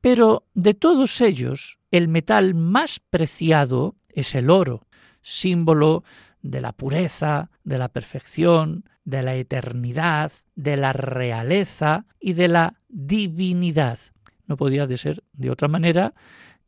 Pero 0.00 0.46
de 0.54 0.74
todos 0.74 1.20
ellos, 1.20 1.78
el 1.90 2.08
metal 2.08 2.54
más 2.54 3.00
preciado 3.00 3.96
es 4.08 4.34
el 4.34 4.50
oro, 4.50 4.86
símbolo 5.20 6.04
de 6.42 6.60
la 6.60 6.72
pureza, 6.72 7.50
de 7.64 7.78
la 7.78 7.88
perfección, 7.88 8.84
de 9.04 9.22
la 9.22 9.34
eternidad, 9.34 10.32
de 10.54 10.76
la 10.76 10.92
realeza 10.92 12.06
y 12.20 12.34
de 12.34 12.48
la 12.48 12.80
divinidad. 12.88 13.98
No 14.46 14.56
podía 14.56 14.86
de 14.86 14.96
ser 14.96 15.22
de 15.32 15.50
otra 15.50 15.68
manera 15.68 16.14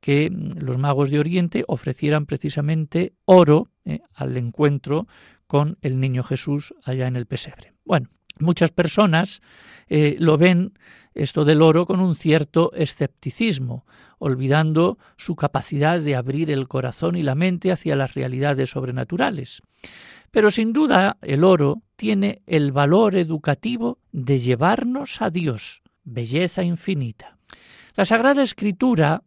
que 0.01 0.31
los 0.31 0.79
magos 0.79 1.11
de 1.11 1.21
Oriente 1.21 1.65
ofrecieran 1.69 2.27
precisamente 2.27 3.15
oro 3.25 3.71
eh, 3.85 4.01
al 4.15 4.37
encuentro 4.37 5.07
con 5.47 5.79
el 5.81 6.01
niño 6.01 6.23
Jesús 6.25 6.75
allá 6.85 7.07
en 7.07 7.17
el 7.17 7.27
pesebre. 7.27 7.73
Bueno, 7.85 8.09
muchas 8.39 8.73
personas 8.73 9.43
eh, 9.89 10.17
lo 10.19 10.39
ven 10.39 10.73
esto 11.15 11.45
del 11.45 11.63
oro 11.63 11.87
con 11.87 12.01
un 12.01 12.17
cierto 12.17 12.73
escepticismo, 12.75 13.87
olvidando 14.19 14.99
su 15.17 15.37
capacidad 15.37 16.01
de 16.01 16.17
abrir 16.17 16.51
el 16.51 16.69
corazón 16.69 17.17
y 17.17 17.23
la 17.23 17.35
mente 17.35 17.73
hacia 17.73 17.97
las 17.97 18.15
realidades 18.15 18.71
sobrenaturales. 18.71 19.63
Pero 20.31 20.51
sin 20.51 20.73
duda 20.73 21.19
el 21.21 21.45
oro 21.45 21.83
tiene 21.97 22.43
el 22.47 22.73
valor 22.73 23.17
educativo 23.17 23.99
de 24.13 24.39
llevarnos 24.39 25.21
a 25.21 25.31
Dios, 25.31 25.83
belleza 26.05 26.63
infinita. 26.63 27.37
La 27.95 28.05
Sagrada 28.05 28.43
Escritura 28.43 29.23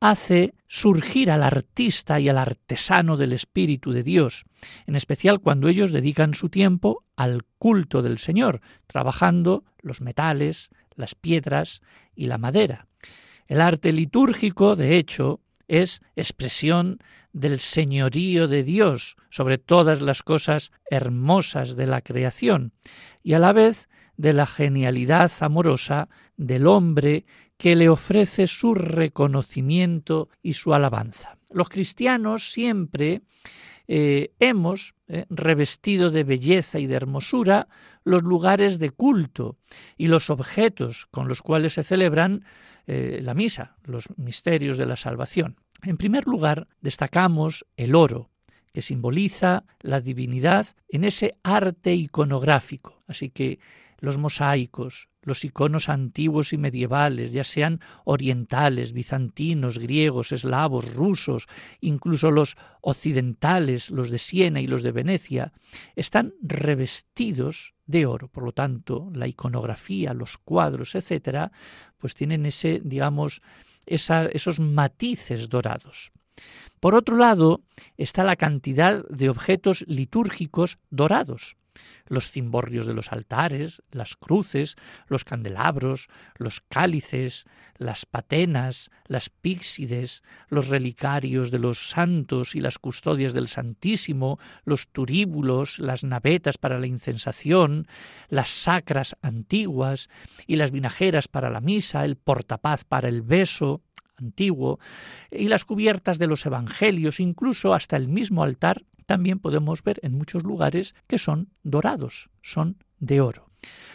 hace 0.00 0.54
surgir 0.68 1.30
al 1.30 1.42
artista 1.42 2.20
y 2.20 2.28
al 2.28 2.38
artesano 2.38 3.16
del 3.16 3.32
Espíritu 3.32 3.92
de 3.92 4.02
Dios, 4.02 4.44
en 4.86 4.96
especial 4.96 5.40
cuando 5.40 5.68
ellos 5.68 5.92
dedican 5.92 6.34
su 6.34 6.48
tiempo 6.48 7.04
al 7.16 7.44
culto 7.58 8.02
del 8.02 8.18
Señor, 8.18 8.60
trabajando 8.86 9.64
los 9.80 10.00
metales, 10.00 10.70
las 10.96 11.14
piedras 11.14 11.82
y 12.14 12.26
la 12.26 12.38
madera. 12.38 12.86
El 13.46 13.60
arte 13.60 13.92
litúrgico, 13.92 14.74
de 14.76 14.96
hecho, 14.96 15.40
es 15.68 16.00
expresión 16.16 16.98
del 17.32 17.60
señorío 17.60 18.48
de 18.48 18.62
Dios 18.62 19.16
sobre 19.30 19.58
todas 19.58 20.00
las 20.00 20.22
cosas 20.22 20.72
hermosas 20.90 21.76
de 21.76 21.86
la 21.86 22.00
creación 22.00 22.72
y 23.22 23.34
a 23.34 23.38
la 23.38 23.52
vez 23.52 23.88
de 24.16 24.32
la 24.32 24.46
genialidad 24.46 25.30
amorosa 25.40 26.08
del 26.36 26.66
hombre 26.66 27.26
que 27.58 27.76
le 27.76 27.88
ofrece 27.88 28.46
su 28.46 28.74
reconocimiento 28.74 30.28
y 30.42 30.54
su 30.54 30.74
alabanza. 30.74 31.38
Los 31.50 31.68
cristianos 31.68 32.52
siempre 32.52 33.22
eh, 33.88 34.32
hemos 34.40 34.94
eh, 35.08 35.26
revestido 35.30 36.10
de 36.10 36.24
belleza 36.24 36.78
y 36.78 36.86
de 36.86 36.96
hermosura 36.96 37.68
los 38.04 38.22
lugares 38.22 38.78
de 38.78 38.90
culto 38.90 39.56
y 39.96 40.08
los 40.08 40.30
objetos 40.30 41.06
con 41.10 41.28
los 41.28 41.42
cuales 41.42 41.74
se 41.74 41.82
celebran 41.82 42.44
eh, 42.86 43.20
la 43.22 43.34
misa, 43.34 43.76
los 43.84 44.08
misterios 44.16 44.78
de 44.78 44.86
la 44.86 44.96
salvación. 44.96 45.56
En 45.82 45.96
primer 45.96 46.26
lugar, 46.26 46.68
destacamos 46.80 47.66
el 47.76 47.94
oro, 47.94 48.30
que 48.72 48.82
simboliza 48.82 49.64
la 49.80 50.00
divinidad 50.00 50.66
en 50.88 51.04
ese 51.04 51.38
arte 51.42 51.94
iconográfico. 51.94 53.02
Así 53.06 53.30
que 53.30 53.58
los 53.98 54.18
mosaicos, 54.18 55.08
los 55.26 55.44
iconos 55.44 55.88
antiguos 55.88 56.52
y 56.52 56.56
medievales, 56.56 57.32
ya 57.32 57.42
sean 57.42 57.80
orientales, 58.04 58.92
bizantinos, 58.92 59.78
griegos, 59.78 60.30
eslavos, 60.30 60.94
rusos, 60.94 61.48
incluso 61.80 62.30
los 62.30 62.56
occidentales, 62.80 63.90
los 63.90 64.10
de 64.10 64.18
Siena 64.18 64.60
y 64.60 64.68
los 64.68 64.84
de 64.84 64.92
Venecia, 64.92 65.52
están 65.96 66.32
revestidos 66.40 67.74
de 67.86 68.06
oro. 68.06 68.28
Por 68.28 68.44
lo 68.44 68.52
tanto, 68.52 69.10
la 69.12 69.26
iconografía, 69.26 70.14
los 70.14 70.38
cuadros, 70.38 70.94
etcétera, 70.94 71.50
pues 71.98 72.14
tienen 72.14 72.46
ese, 72.46 72.80
digamos, 72.84 73.42
esos 73.84 74.60
matices 74.60 75.48
dorados. 75.48 76.12
Por 76.78 76.94
otro 76.94 77.16
lado, 77.16 77.62
está 77.96 78.22
la 78.22 78.36
cantidad 78.36 79.04
de 79.08 79.28
objetos 79.28 79.84
litúrgicos 79.88 80.78
dorados 80.90 81.56
los 82.06 82.30
cimborrios 82.30 82.86
de 82.86 82.94
los 82.94 83.12
altares, 83.12 83.82
las 83.90 84.16
cruces, 84.16 84.76
los 85.08 85.24
candelabros, 85.24 86.08
los 86.36 86.60
cálices, 86.60 87.44
las 87.76 88.06
patenas, 88.06 88.90
las 89.06 89.28
píxides, 89.28 90.22
los 90.48 90.68
relicarios 90.68 91.50
de 91.50 91.58
los 91.58 91.90
santos 91.90 92.54
y 92.54 92.60
las 92.60 92.78
custodias 92.78 93.32
del 93.32 93.48
Santísimo, 93.48 94.38
los 94.64 94.88
turíbulos, 94.88 95.78
las 95.78 96.04
navetas 96.04 96.58
para 96.58 96.78
la 96.78 96.86
incensación, 96.86 97.86
las 98.28 98.50
sacras 98.50 99.16
antiguas 99.22 100.08
y 100.46 100.56
las 100.56 100.70
vinajeras 100.70 101.28
para 101.28 101.50
la 101.50 101.60
misa, 101.60 102.04
el 102.04 102.16
portapaz 102.16 102.84
para 102.84 103.08
el 103.08 103.22
beso, 103.22 103.82
antiguo, 104.16 104.78
y 105.30 105.48
las 105.48 105.64
cubiertas 105.64 106.18
de 106.18 106.26
los 106.26 106.46
evangelios, 106.46 107.20
incluso 107.20 107.74
hasta 107.74 107.96
el 107.96 108.08
mismo 108.08 108.42
altar 108.42 108.84
también 109.06 109.38
podemos 109.38 109.82
ver 109.82 110.00
en 110.02 110.12
muchos 110.12 110.42
lugares 110.42 110.94
que 111.06 111.18
son 111.18 111.48
dorados, 111.62 112.28
son 112.42 112.76
de 112.98 113.20
oro. 113.20 113.50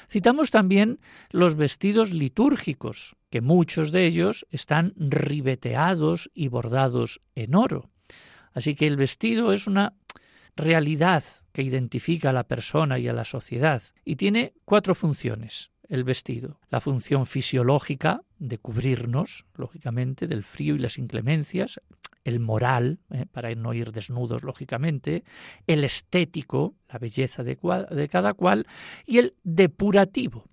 Citamos 0.09 0.51
también 0.51 0.99
los 1.29 1.55
vestidos 1.55 2.11
litúrgicos, 2.11 3.15
que 3.29 3.41
muchos 3.41 3.91
de 3.91 4.05
ellos 4.05 4.45
están 4.49 4.93
ribeteados 4.97 6.29
y 6.33 6.49
bordados 6.49 7.21
en 7.35 7.55
oro. 7.55 7.89
Así 8.53 8.75
que 8.75 8.87
el 8.87 8.97
vestido 8.97 9.53
es 9.53 9.67
una 9.67 9.93
realidad 10.57 11.23
que 11.53 11.63
identifica 11.63 12.31
a 12.31 12.33
la 12.33 12.43
persona 12.43 12.99
y 12.99 13.07
a 13.07 13.13
la 13.13 13.23
sociedad 13.23 13.81
y 14.03 14.17
tiene 14.17 14.53
cuatro 14.65 14.95
funciones 14.95 15.70
el 15.91 16.05
vestido. 16.05 16.57
La 16.69 16.79
función 16.79 17.25
fisiológica 17.25 18.21
de 18.39 18.57
cubrirnos, 18.57 19.45
lógicamente, 19.55 20.25
del 20.25 20.43
frío 20.43 20.75
y 20.75 20.79
las 20.79 20.97
inclemencias, 20.97 21.81
el 22.23 22.39
moral, 22.39 22.99
eh, 23.11 23.25
para 23.29 23.53
no 23.55 23.73
ir 23.73 23.91
desnudos, 23.91 24.43
lógicamente, 24.43 25.25
el 25.67 25.83
estético, 25.83 26.75
la 26.91 26.97
belleza 26.97 27.43
de, 27.43 27.57
de 27.91 28.07
cada 28.07 28.33
cual, 28.33 28.67
y 29.05 29.17
el 29.17 29.35
depurativo. 29.43 30.45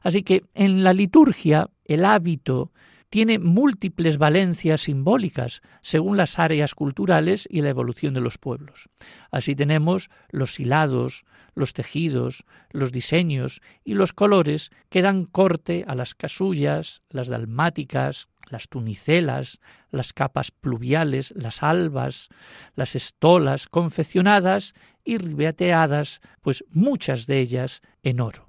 Así 0.00 0.22
que 0.22 0.44
en 0.54 0.82
la 0.82 0.94
liturgia 0.94 1.68
el 1.84 2.06
hábito 2.06 2.72
tiene 3.08 3.38
múltiples 3.38 4.18
valencias 4.18 4.82
simbólicas 4.82 5.62
según 5.82 6.16
las 6.16 6.38
áreas 6.38 6.74
culturales 6.74 7.48
y 7.50 7.62
la 7.62 7.70
evolución 7.70 8.14
de 8.14 8.20
los 8.20 8.38
pueblos. 8.38 8.88
Así 9.30 9.54
tenemos 9.54 10.10
los 10.30 10.58
hilados, 10.58 11.24
los 11.54 11.72
tejidos, 11.72 12.44
los 12.70 12.92
diseños 12.92 13.62
y 13.84 13.94
los 13.94 14.12
colores 14.12 14.70
que 14.90 15.02
dan 15.02 15.24
corte 15.24 15.84
a 15.86 15.94
las 15.94 16.14
casullas, 16.14 17.02
las 17.08 17.28
dalmáticas, 17.28 18.28
las 18.50 18.68
tunicelas, 18.68 19.60
las 19.90 20.12
capas 20.12 20.50
pluviales, 20.50 21.32
las 21.36 21.62
albas, 21.62 22.28
las 22.74 22.94
estolas 22.94 23.66
confeccionadas 23.66 24.74
y 25.04 25.18
ribeteadas, 25.18 26.20
pues 26.42 26.64
muchas 26.70 27.26
de 27.26 27.40
ellas 27.40 27.82
en 28.02 28.20
oro. 28.20 28.46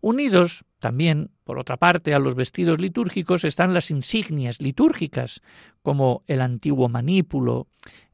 Unidos 0.00 0.64
también, 0.78 1.30
por 1.44 1.58
otra 1.58 1.76
parte, 1.76 2.14
a 2.14 2.18
los 2.18 2.34
vestidos 2.34 2.78
litúrgicos 2.78 3.44
están 3.44 3.74
las 3.74 3.90
insignias 3.90 4.60
litúrgicas, 4.60 5.40
como 5.82 6.22
el 6.26 6.40
antiguo 6.40 6.88
manípulo, 6.88 7.66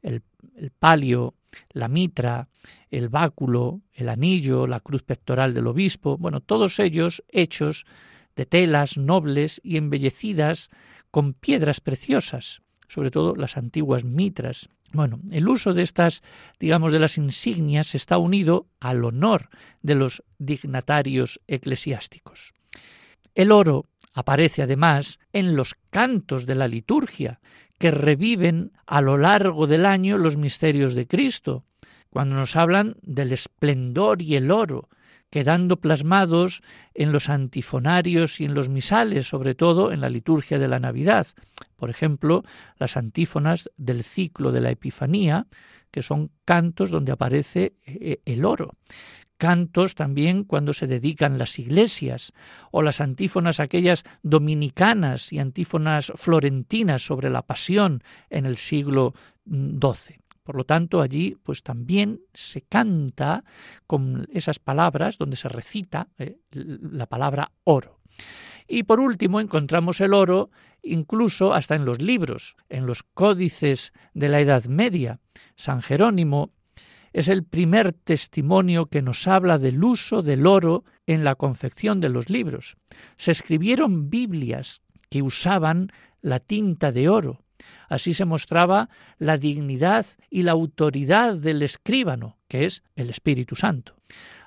el, 0.02 0.22
palio, 0.78 1.34
la 1.72 1.88
mitra, 1.88 2.48
el 2.90 3.08
báculo, 3.08 3.80
el 3.92 4.08
anillo, 4.08 4.66
la 4.66 4.80
cruz 4.80 5.02
pectoral 5.02 5.52
del 5.52 5.66
obispo, 5.66 6.16
bueno, 6.16 6.40
todos 6.40 6.78
ellos 6.78 7.22
hechos 7.28 7.84
de 8.34 8.46
telas 8.46 8.96
nobles 8.96 9.60
y 9.62 9.76
embellecidas 9.76 10.70
con 11.10 11.34
piedras 11.34 11.80
preciosas, 11.80 12.62
sobre 12.88 13.10
todo 13.10 13.36
las 13.36 13.56
antiguas 13.56 14.04
mitras. 14.04 14.68
Bueno, 14.94 15.18
el 15.32 15.48
uso 15.48 15.74
de 15.74 15.82
estas, 15.82 16.22
digamos, 16.60 16.92
de 16.92 17.00
las 17.00 17.18
insignias 17.18 17.96
está 17.96 18.16
unido 18.16 18.68
al 18.78 19.04
honor 19.04 19.50
de 19.82 19.96
los 19.96 20.22
dignatarios 20.38 21.40
eclesiásticos. 21.48 22.54
El 23.34 23.50
oro 23.50 23.86
aparece 24.12 24.62
además 24.62 25.18
en 25.32 25.56
los 25.56 25.74
cantos 25.90 26.46
de 26.46 26.54
la 26.54 26.68
liturgia, 26.68 27.40
que 27.80 27.90
reviven 27.90 28.70
a 28.86 29.00
lo 29.00 29.18
largo 29.18 29.66
del 29.66 29.84
año 29.84 30.16
los 30.16 30.36
misterios 30.36 30.94
de 30.94 31.08
Cristo, 31.08 31.64
cuando 32.08 32.36
nos 32.36 32.54
hablan 32.54 32.94
del 33.02 33.32
esplendor 33.32 34.22
y 34.22 34.36
el 34.36 34.52
oro 34.52 34.88
quedando 35.34 35.78
plasmados 35.78 36.62
en 36.94 37.10
los 37.10 37.28
antifonarios 37.28 38.40
y 38.40 38.44
en 38.44 38.54
los 38.54 38.68
misales, 38.68 39.26
sobre 39.26 39.56
todo 39.56 39.90
en 39.90 40.00
la 40.00 40.08
liturgia 40.08 40.60
de 40.60 40.68
la 40.68 40.78
Navidad. 40.78 41.26
Por 41.74 41.90
ejemplo, 41.90 42.44
las 42.78 42.96
antífonas 42.96 43.68
del 43.76 44.04
ciclo 44.04 44.52
de 44.52 44.60
la 44.60 44.70
Epifanía, 44.70 45.48
que 45.90 46.02
son 46.02 46.30
cantos 46.44 46.92
donde 46.92 47.10
aparece 47.10 47.74
eh, 47.84 48.20
el 48.24 48.44
oro 48.44 48.76
cantos 49.36 49.96
también 49.96 50.44
cuando 50.44 50.72
se 50.72 50.86
dedican 50.86 51.38
las 51.38 51.58
iglesias, 51.58 52.32
o 52.70 52.82
las 52.82 53.00
antífonas 53.00 53.58
aquellas 53.58 54.04
dominicanas 54.22 55.32
y 55.32 55.40
antífonas 55.40 56.12
florentinas 56.14 57.04
sobre 57.04 57.28
la 57.28 57.42
pasión 57.42 58.04
en 58.30 58.46
el 58.46 58.56
siglo 58.56 59.12
XII. 59.44 60.23
Por 60.44 60.56
lo 60.56 60.64
tanto, 60.64 61.00
allí 61.00 61.36
pues 61.42 61.62
también 61.62 62.20
se 62.34 62.60
canta 62.60 63.44
con 63.86 64.28
esas 64.30 64.58
palabras 64.58 65.18
donde 65.18 65.36
se 65.36 65.48
recita 65.48 66.08
eh, 66.18 66.36
la 66.52 67.06
palabra 67.06 67.50
oro. 67.64 67.98
Y 68.68 68.84
por 68.84 69.00
último 69.00 69.40
encontramos 69.40 70.00
el 70.00 70.14
oro 70.14 70.50
incluso 70.82 71.54
hasta 71.54 71.74
en 71.74 71.86
los 71.86 72.00
libros, 72.00 72.56
en 72.68 72.86
los 72.86 73.02
códices 73.02 73.92
de 74.12 74.28
la 74.28 74.40
Edad 74.40 74.64
Media. 74.66 75.18
San 75.56 75.80
Jerónimo 75.80 76.52
es 77.14 77.28
el 77.28 77.44
primer 77.44 77.92
testimonio 77.92 78.86
que 78.86 79.00
nos 79.00 79.26
habla 79.26 79.58
del 79.58 79.82
uso 79.82 80.22
del 80.22 80.46
oro 80.46 80.84
en 81.06 81.24
la 81.24 81.36
confección 81.36 82.00
de 82.00 82.10
los 82.10 82.28
libros. 82.28 82.76
Se 83.16 83.30
escribieron 83.30 84.10
Biblias 84.10 84.82
que 85.08 85.22
usaban 85.22 85.90
la 86.20 86.40
tinta 86.40 86.92
de 86.92 87.08
oro. 87.08 87.43
Así 87.88 88.14
se 88.14 88.24
mostraba 88.24 88.88
la 89.18 89.38
dignidad 89.38 90.06
y 90.30 90.42
la 90.42 90.52
autoridad 90.52 91.36
del 91.36 91.62
escribano, 91.62 92.38
que 92.48 92.64
es 92.64 92.82
el 92.96 93.10
Espíritu 93.10 93.56
Santo. 93.56 93.96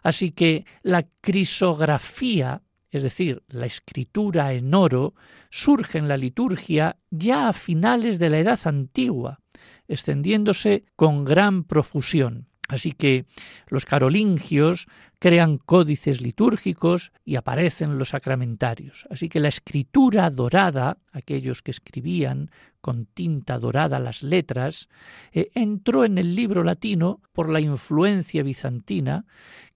Así 0.03 0.31
que 0.31 0.65
la 0.83 1.07
crisografía, 1.21 2.61
es 2.91 3.03
decir, 3.03 3.43
la 3.47 3.65
escritura 3.65 4.53
en 4.53 4.73
oro, 4.73 5.15
surge 5.49 5.97
en 5.97 6.07
la 6.07 6.17
liturgia 6.17 6.97
ya 7.09 7.49
a 7.49 7.53
finales 7.53 8.19
de 8.19 8.29
la 8.29 8.39
Edad 8.39 8.59
Antigua, 8.65 9.39
extendiéndose 9.87 10.85
con 10.95 11.25
gran 11.25 11.63
profusión. 11.63 12.47
Así 12.67 12.91
que 12.91 13.25
los 13.67 13.85
carolingios 13.85 14.87
crean 15.19 15.57
códices 15.57 16.21
litúrgicos 16.21 17.11
y 17.25 17.35
aparecen 17.35 17.97
los 17.97 18.09
sacramentarios. 18.09 19.07
Así 19.09 19.29
que 19.29 19.39
la 19.39 19.47
escritura 19.47 20.29
dorada, 20.29 20.97
aquellos 21.11 21.61
que 21.61 21.71
escribían 21.71 22.51
con 22.81 23.05
tinta 23.05 23.57
dorada 23.57 23.99
las 23.99 24.21
letras, 24.21 24.89
eh, 25.31 25.49
entró 25.55 26.03
en 26.05 26.17
el 26.17 26.35
libro 26.35 26.63
latino 26.63 27.21
por 27.33 27.49
la 27.49 27.61
influencia 27.61 28.43
bizantina 28.43 29.25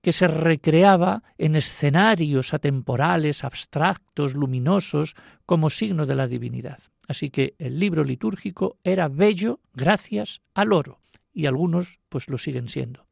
que 0.01 0.11
se 0.11 0.27
recreaba 0.27 1.23
en 1.37 1.55
escenarios 1.55 2.53
atemporales, 2.53 3.43
abstractos, 3.43 4.35
luminosos, 4.35 5.15
como 5.45 5.69
signo 5.69 6.05
de 6.05 6.15
la 6.15 6.27
divinidad. 6.27 6.79
Así 7.07 7.29
que 7.29 7.55
el 7.57 7.79
libro 7.79 8.03
litúrgico 8.03 8.77
era 8.83 9.07
bello 9.07 9.59
gracias 9.73 10.41
al 10.53 10.71
oro 10.71 11.00
y 11.33 11.45
algunos 11.45 11.99
pues 12.09 12.29
lo 12.29 12.37
siguen 12.37 12.67
siendo. 12.67 13.05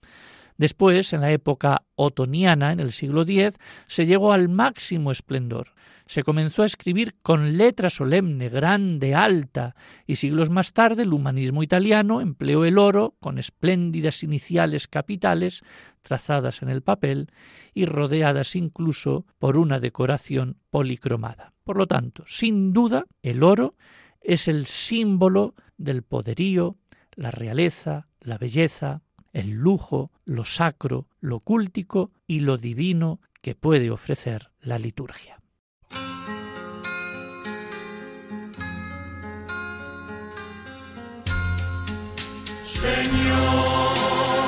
Después, 0.60 1.14
en 1.14 1.22
la 1.22 1.32
época 1.32 1.86
otoniana, 1.96 2.74
en 2.74 2.82
el 2.82 2.92
siglo 2.92 3.22
X, 3.22 3.58
se 3.88 4.06
llegó 4.06 4.34
al 4.34 4.50
máximo 4.50 5.10
esplendor. 5.10 5.72
Se 6.06 6.24
comenzó 6.24 6.64
a 6.64 6.66
escribir 6.66 7.16
con 7.22 7.56
letra 7.56 7.90
solemne, 7.90 8.50
grande, 8.50 9.16
alta, 9.16 9.74
y 10.06 10.18
siglos 10.18 10.50
más 10.50 10.74
tarde 10.74 11.04
el 11.04 11.14
humanismo 11.14 11.64
italiano 11.64 12.20
empleó 12.20 12.66
el 12.66 12.78
oro 12.78 13.16
con 13.22 13.38
espléndidas 13.38 14.22
iniciales 14.22 14.90
capitales 14.90 15.64
trazadas 16.02 16.62
en 16.62 16.68
el 16.68 16.82
papel 16.82 17.32
y 17.74 17.86
rodeadas 17.86 18.54
incluso 18.58 19.26
por 19.38 19.56
una 19.56 19.80
decoración 19.80 20.58
policromada. 20.72 21.54
Por 21.64 21.78
lo 21.78 21.88
tanto, 21.88 22.26
sin 22.28 22.74
duda, 22.74 23.06
el 23.24 23.44
oro 23.44 23.76
es 24.20 24.50
el 24.50 24.66
símbolo 24.66 25.56
del 25.78 26.04
poderío, 26.04 26.76
la 27.16 27.32
realeza, 27.32 28.09
la 28.22 28.38
belleza, 28.38 29.02
el 29.34 29.52
lujo, 29.52 30.12
lo 30.26 30.46
sacro, 30.46 31.08
lo 31.20 31.40
cúltico 31.40 32.10
y 32.28 32.42
lo 32.42 32.58
divino 32.58 33.20
que 33.42 33.56
puede 33.56 33.92
ofrecer 33.92 34.52
la 34.62 34.78
liturgia. 34.80 35.40
Señor. 42.64 44.39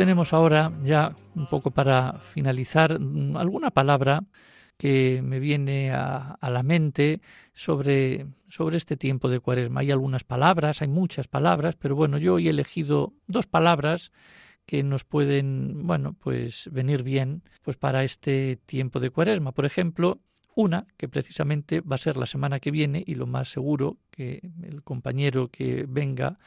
Tenemos 0.00 0.32
ahora 0.32 0.72
ya 0.82 1.14
un 1.34 1.46
poco 1.46 1.72
para 1.72 2.20
finalizar 2.20 2.92
alguna 3.34 3.70
palabra 3.70 4.24
que 4.78 5.20
me 5.22 5.40
viene 5.40 5.90
a, 5.90 6.38
la 6.40 6.62
mente 6.62 7.20
sobre, 7.52 8.26
sobre 8.48 8.78
este 8.78 8.96
tiempo 8.96 9.28
de 9.28 9.40
cuaresma. 9.40 9.82
Hay 9.82 9.90
algunas 9.90 10.24
palabras, 10.24 10.80
hay 10.80 10.88
muchas 10.88 11.28
palabras, 11.28 11.76
pero 11.76 11.96
bueno, 11.96 12.16
yo 12.16 12.38
he 12.38 12.48
elegido 12.48 13.12
dos 13.26 13.46
palabras 13.46 14.10
que 14.64 14.82
nos 14.82 15.04
pueden, 15.04 15.86
bueno, 15.86 16.14
pues 16.18 16.70
venir 16.72 17.02
bien 17.02 17.42
pues 17.60 17.76
para 17.76 18.02
este 18.02 18.56
tiempo 18.64 19.00
de 19.00 19.10
cuaresma. 19.10 19.52
Por 19.52 19.66
ejemplo, 19.66 20.22
una 20.54 20.86
que 20.96 21.08
precisamente 21.08 21.82
va 21.82 21.96
a 21.96 21.98
ser 21.98 22.16
la 22.16 22.24
semana 22.24 22.58
que 22.58 22.70
viene 22.70 23.04
y 23.06 23.16
lo 23.16 23.26
más 23.26 23.50
seguro 23.50 23.98
que 24.10 24.50
el 24.62 24.82
compañero 24.82 25.48
que 25.48 25.84
venga 25.86 26.38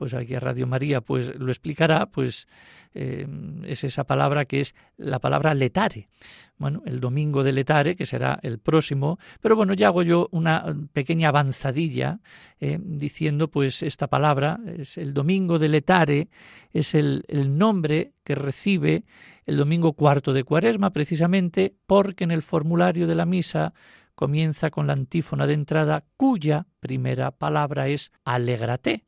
pues 0.00 0.14
aquí 0.14 0.34
a 0.34 0.40
Radio 0.40 0.66
María 0.66 1.02
pues 1.02 1.38
lo 1.38 1.50
explicará, 1.50 2.06
pues 2.06 2.48
eh, 2.94 3.26
es 3.64 3.84
esa 3.84 4.04
palabra 4.04 4.46
que 4.46 4.60
es 4.60 4.74
la 4.96 5.18
palabra 5.18 5.52
letare. 5.52 6.08
Bueno, 6.56 6.82
el 6.86 7.00
domingo 7.00 7.44
de 7.44 7.52
letare, 7.52 7.96
que 7.96 8.06
será 8.06 8.38
el 8.42 8.60
próximo, 8.60 9.18
pero 9.42 9.56
bueno, 9.56 9.74
ya 9.74 9.88
hago 9.88 10.02
yo 10.02 10.28
una 10.30 10.74
pequeña 10.94 11.28
avanzadilla 11.28 12.20
eh, 12.60 12.78
diciendo 12.80 13.50
pues 13.50 13.82
esta 13.82 14.06
palabra, 14.06 14.58
es 14.78 14.96
el 14.96 15.12
domingo 15.12 15.58
de 15.58 15.68
letare, 15.68 16.30
es 16.72 16.94
el, 16.94 17.24
el 17.28 17.58
nombre 17.58 18.14
que 18.24 18.34
recibe 18.34 19.04
el 19.44 19.58
domingo 19.58 19.92
cuarto 19.92 20.32
de 20.32 20.44
cuaresma, 20.44 20.94
precisamente 20.94 21.74
porque 21.86 22.24
en 22.24 22.30
el 22.30 22.40
formulario 22.40 23.06
de 23.06 23.16
la 23.16 23.26
misa 23.26 23.74
comienza 24.14 24.70
con 24.70 24.86
la 24.86 24.94
antífona 24.94 25.46
de 25.46 25.52
entrada 25.52 26.06
cuya 26.16 26.68
primera 26.80 27.32
palabra 27.32 27.88
es 27.88 28.12
alegrate 28.24 29.04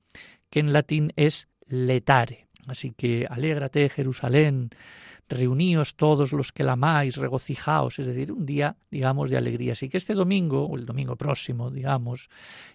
que 0.53 0.61
en 0.61 0.72
latín 0.72 1.12
es 1.16 1.48
letare. 1.66 2.46
Así 2.67 2.93
que 2.93 3.27
alégrate, 3.29 3.89
Jerusalén, 3.89 4.71
reuníos 5.33 5.97
todos 5.97 6.33
los 6.33 6.53
que 6.53 6.63
la 6.63 6.73
amáis, 6.73 7.17
regocijaos, 7.17 7.99
es 7.99 8.07
decir, 8.07 8.31
un 8.33 8.47
día, 8.47 8.77
digamos, 8.91 9.31
de 9.31 9.37
alegría. 9.37 9.73
Así 9.73 9.89
que 9.89 9.99
este 9.99 10.15
domingo, 10.15 10.67
o 10.67 10.77
el 10.77 10.87
domingo 10.87 11.17
próximo, 11.17 11.71
digamos, 11.71 12.29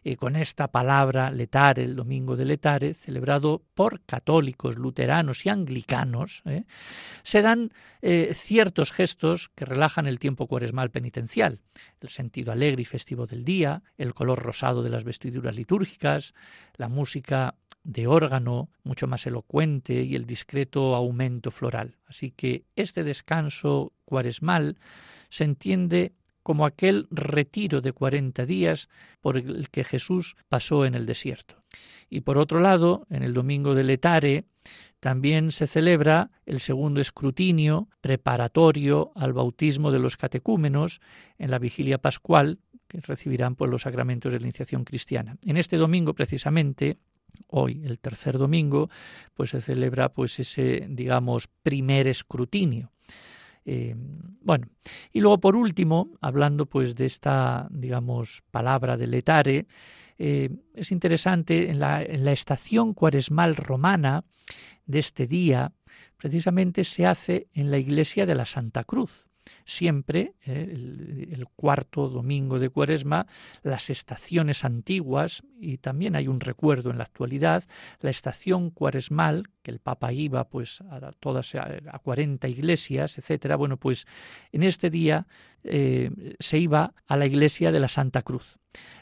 eh, 0.04 0.16
con 0.18 0.36
esta 0.36 0.68
palabra 0.70 1.32
letare, 1.32 1.84
el 1.84 1.96
domingo 1.96 2.36
de 2.36 2.46
letare, 2.46 2.94
celebrado 2.94 3.64
por 3.74 4.02
católicos, 4.02 4.78
luteranos 4.78 5.46
y 5.46 5.50
anglicanos, 5.50 6.42
eh, 6.46 6.64
se 7.24 7.42
dan 7.42 7.72
eh, 8.02 8.32
ciertos 8.34 8.92
gestos 8.92 9.50
que 9.56 9.66
relajan 9.66 10.08
el 10.08 10.20
tiempo 10.20 10.48
cuaresmal 10.48 10.90
penitencial, 10.90 11.60
el 12.02 12.10
sentido 12.10 12.52
alegre 12.52 12.82
y 12.82 12.86
festivo 12.86 13.26
del 13.26 13.44
día, 13.44 13.84
el 13.98 14.14
color 14.14 14.40
rosado 14.40 14.84
de 14.84 14.90
las 14.90 15.04
vestiduras 15.04 15.56
litúrgicas, 15.56 16.34
la 16.76 16.90
música 16.90 17.56
de 17.88 18.06
órgano 18.06 18.70
mucho 18.84 19.08
más 19.08 19.26
elocuente 19.26 20.04
y 20.04 20.16
el 20.16 20.26
discreto 20.26 20.94
aumento 20.94 21.52
floral. 21.52 21.96
Así 22.06 22.32
que 22.32 22.66
este 22.76 23.06
descanso 23.06 23.94
cuaresmal 24.04 24.78
se 25.30 25.46
entiende 25.46 26.12
como 26.44 26.66
aquel 26.66 27.08
retiro 27.12 27.80
de 27.80 27.94
cuarenta 27.94 28.46
días 28.46 28.90
por 29.22 29.38
el 29.38 29.70
que 29.70 29.86
Jesús 29.86 30.36
pasó 30.50 30.86
en 30.86 30.96
el 30.96 31.06
desierto. 31.06 31.64
Y 32.10 32.22
por 32.22 32.38
otro 32.38 32.60
lado, 32.60 33.08
en 33.10 33.24
el 33.24 33.34
domingo 33.34 33.74
de 33.74 33.86
Letare, 33.86 34.46
también 35.00 35.54
se 35.54 35.66
celebra 35.66 36.32
el 36.46 36.60
segundo 36.60 37.00
escrutinio 37.00 37.88
preparatorio 38.02 39.12
al 39.16 39.32
bautismo 39.32 39.92
de 39.92 40.00
los 40.00 40.18
catecúmenos 40.18 41.00
en 41.38 41.52
la 41.52 41.60
vigilia 41.60 42.00
pascual, 42.00 42.60
que 42.90 43.00
recibirán 43.00 43.56
por 43.56 43.70
los 43.70 43.84
sacramentos 43.84 44.34
de 44.34 44.40
la 44.40 44.46
iniciación 44.46 44.84
cristiana. 44.84 45.38
En 45.46 45.56
este 45.56 45.78
domingo, 45.78 46.14
precisamente, 46.14 46.98
hoy, 47.47 47.82
el 47.86 47.99
tercer 47.99 48.38
domingo, 48.38 48.89
pues 49.34 49.51
se 49.51 49.61
celebra 49.61 50.09
pues 50.09 50.39
ese, 50.39 50.86
digamos, 50.89 51.47
primer 51.63 52.07
escrutinio. 52.07 52.91
Eh, 53.65 53.95
bueno, 54.41 54.67
y 55.11 55.19
luego 55.19 55.39
por 55.39 55.55
último, 55.55 56.11
hablando 56.21 56.65
pues 56.65 56.95
de 56.95 57.05
esta, 57.05 57.67
digamos, 57.69 58.43
palabra 58.49 58.95
de 58.95 59.07
letare, 59.07 59.67
eh, 60.17 60.49
es 60.73 60.91
interesante 60.91 61.69
en 61.69 61.80
la 61.80 62.32
estación 62.32 62.93
cuaresmal 62.93 63.55
romana 63.55 64.23
de 64.86 64.99
este 64.99 65.28
día, 65.28 65.73
precisamente 66.15 66.84
se 66.84 67.05
hace 67.05 67.47
en 67.53 67.69
la 67.69 67.78
iglesia 67.78 68.25
de 68.25 68.36
la 68.36 68.45
Santa 68.45 68.84
Cruz 68.86 69.28
siempre, 69.66 70.36
eh, 70.45 71.28
el, 71.32 71.48
cuarto 71.56 72.10
domingo 72.10 72.60
de 72.60 72.70
Cuaresma, 72.70 73.28
las 73.64 73.89
estaciones 73.89 74.64
antiguas, 74.64 75.43
y 75.60 75.78
también 75.78 76.16
hay 76.16 76.28
un 76.28 76.39
recuerdo 76.39 76.91
en 76.91 76.98
la 76.98 77.04
actualidad, 77.04 77.64
la 78.00 78.10
estación 78.10 78.70
cuaresmal, 78.70 79.48
que 79.64 79.72
el 79.72 79.80
Papa 79.80 80.14
iba 80.14 80.48
pues 80.50 80.82
a 80.82 81.12
todas 81.20 81.56
a, 81.56 82.00
40 82.00 82.48
iglesias, 82.48 83.18
etcétera. 83.18 83.56
Bueno, 83.56 83.78
pues 83.78 84.06
en 84.52 84.64
este 84.64 84.89
día 84.89 85.28
eh, 85.64 86.12
se 86.39 86.58
iba 86.58 86.93
a 87.08 87.18
la 87.18 87.26
iglesia 87.26 87.72
de 87.72 87.80
la 87.80 87.88
Santa 87.88 88.22
Cruz. 88.22 88.58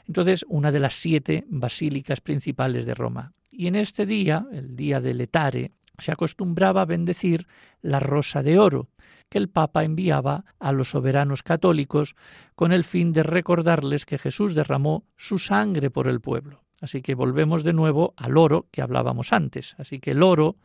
Entonces, 0.08 0.46
una 0.48 0.72
de 0.72 0.80
las 0.80 0.96
siete 0.96 1.46
basílicas 1.48 2.22
principales 2.22 2.86
de 2.86 2.94
Roma. 2.94 3.34
Y 3.52 3.68
en 3.68 3.76
este 3.76 4.06
día, 4.06 4.46
el 4.52 4.76
día 4.76 5.00
de 5.02 5.14
Letare, 5.14 5.72
se 6.00 6.12
acostumbraba 6.12 6.82
a 6.82 6.86
bendecir 6.86 7.48
la 7.82 8.00
rosa 8.00 8.44
de 8.44 8.60
oro, 8.60 8.90
que 9.30 9.38
el 9.38 9.50
Papa 9.50 9.84
enviaba 9.84 10.46
a 10.60 10.72
los 10.72 10.90
soberanos 10.90 11.44
católicos 11.44 12.16
con 12.56 12.72
el 12.72 12.84
fin 12.84 13.12
de 13.12 13.24
recordarles 13.24 14.06
que 14.06 14.18
Jesús 14.18 14.56
derramó 14.56 15.06
su 15.16 15.40
sangre 15.40 15.90
por 15.90 16.08
el 16.08 16.22
pueblo. 16.22 16.62
Así 16.82 17.02
que 17.02 17.16
volvemos 17.16 17.64
de 17.64 17.74
nuevo 17.74 18.14
al 18.18 18.38
oro 18.38 18.68
que 18.72 18.82
hablábamos 18.82 19.34
antes. 19.34 19.76
Así 19.80 20.00
que 20.00 20.12
el 20.12 20.22
oro 20.22 20.58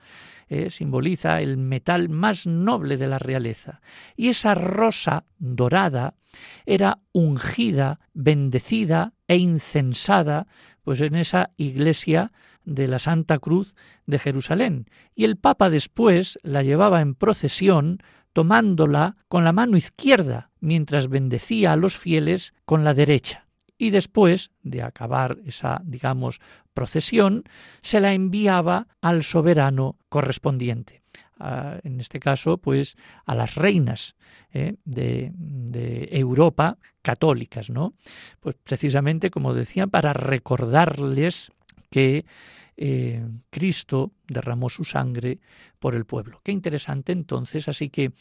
eh, 0.49 0.69
simboliza 0.71 1.41
el 1.41 1.57
metal 1.57 2.09
más 2.09 2.47
noble 2.47 2.97
de 2.97 3.07
la 3.07 3.19
realeza. 3.19 3.81
Y 4.17 4.29
esa 4.29 4.55
rosa 4.55 5.25
dorada 5.39 6.15
era 6.67 6.99
ungida, 7.13 8.01
bendecida 8.13 9.15
e 9.29 9.37
incensada 9.37 10.47
pues 10.83 11.01
en 11.01 11.15
esa 11.15 11.51
iglesia 11.57 12.33
de 12.71 12.87
la 12.87 13.01
Santa 13.01 13.39
Cruz 13.41 13.75
de 14.07 14.21
Jerusalén. 14.21 14.87
Y 15.17 15.25
el 15.25 15.37
Papa 15.37 15.71
después 15.71 16.39
la 16.43 16.63
llevaba 16.63 17.01
en 17.01 17.17
procesión 17.17 17.99
tomándola 18.33 19.17
con 19.29 19.43
la 19.43 19.53
mano 19.53 19.77
izquierda, 19.77 20.51
mientras 20.61 21.09
bendecía 21.09 21.73
a 21.73 21.77
los 21.77 21.99
fieles 21.99 22.55
con 22.65 22.85
la 22.85 22.95
derecha. 22.95 23.47
Y 23.77 23.91
después 23.91 24.53
de 24.63 24.83
acabar 24.83 25.39
esa, 25.47 25.83
digamos, 25.85 26.41
procesión, 26.73 27.43
se 27.83 27.99
la 27.99 28.13
enviaba 28.15 28.87
al 29.01 29.25
soberano 29.25 29.97
correspondiente. 30.09 31.03
en 31.83 31.99
este 31.99 32.21
caso, 32.21 32.59
pues 32.59 32.97
a 33.25 33.35
las 33.35 33.55
reinas 33.57 34.15
eh, 34.53 34.75
de, 34.85 35.33
de, 35.35 36.09
Europa 36.13 36.77
católicas, 37.03 37.71
¿no? 37.71 37.95
Pues 38.41 38.55
precisamente, 38.63 39.31
como 39.31 39.55
decía, 39.55 39.87
para 39.87 40.13
recordarles 40.13 41.51
que 41.91 42.25
eh, 42.83 43.23
Cristo 43.51 44.15
derramó 44.27 44.71
su 44.71 44.85
sangre 44.85 45.39
por 45.79 45.95
el 45.95 46.07
pueblo. 46.07 46.41
Qué 46.43 46.51
interesante 46.51 47.13
entonces, 47.13 47.69
así 47.69 47.91
que 47.91 48.13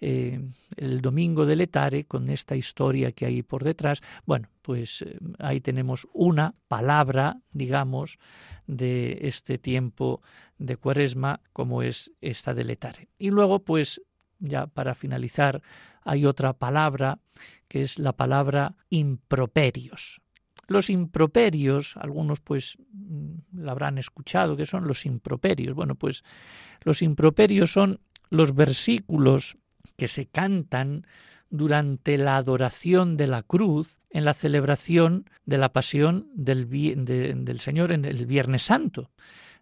eh, 0.00 0.40
el 0.76 1.00
domingo 1.00 1.46
de 1.46 1.54
Letare, 1.54 2.04
con 2.04 2.28
esta 2.28 2.56
historia 2.56 3.12
que 3.12 3.26
hay 3.26 3.44
por 3.44 3.62
detrás, 3.62 4.02
bueno, 4.26 4.48
pues 4.60 5.02
eh, 5.02 5.20
ahí 5.38 5.60
tenemos 5.60 6.08
una 6.12 6.56
palabra, 6.66 7.40
digamos, 7.52 8.18
de 8.66 9.18
este 9.22 9.56
tiempo 9.56 10.20
de 10.58 10.76
cuaresma, 10.76 11.40
como 11.52 11.82
es 11.82 12.10
esta 12.20 12.54
de 12.54 12.64
Letare. 12.64 13.08
Y 13.18 13.30
luego, 13.30 13.60
pues, 13.60 14.02
ya 14.40 14.66
para 14.66 14.96
finalizar, 14.96 15.62
hay 16.02 16.26
otra 16.26 16.54
palabra 16.54 17.20
que 17.68 17.82
es 17.82 18.00
la 18.00 18.14
palabra 18.14 18.74
improperios. 18.90 20.20
Los 20.68 20.90
improperios, 20.90 21.96
algunos 21.96 22.40
pues 22.40 22.76
mm, 22.92 23.62
la 23.62 23.72
habrán 23.72 23.98
escuchado, 23.98 24.56
que 24.56 24.66
son 24.66 24.86
los 24.86 25.04
improperios. 25.06 25.74
Bueno, 25.74 25.96
pues 25.96 26.22
los 26.82 27.02
improperios 27.02 27.72
son 27.72 28.00
los 28.30 28.54
versículos 28.54 29.56
que 29.96 30.06
se 30.06 30.26
cantan 30.26 31.06
durante 31.50 32.18
la 32.18 32.36
adoración 32.36 33.16
de 33.16 33.26
la 33.26 33.42
cruz 33.42 33.98
en 34.10 34.24
la 34.24 34.34
celebración 34.34 35.28
de 35.46 35.58
la 35.58 35.72
pasión 35.72 36.28
del, 36.34 36.68
del 36.68 37.60
Señor 37.60 37.90
en 37.90 38.04
el 38.04 38.26
Viernes 38.26 38.62
Santo. 38.62 39.10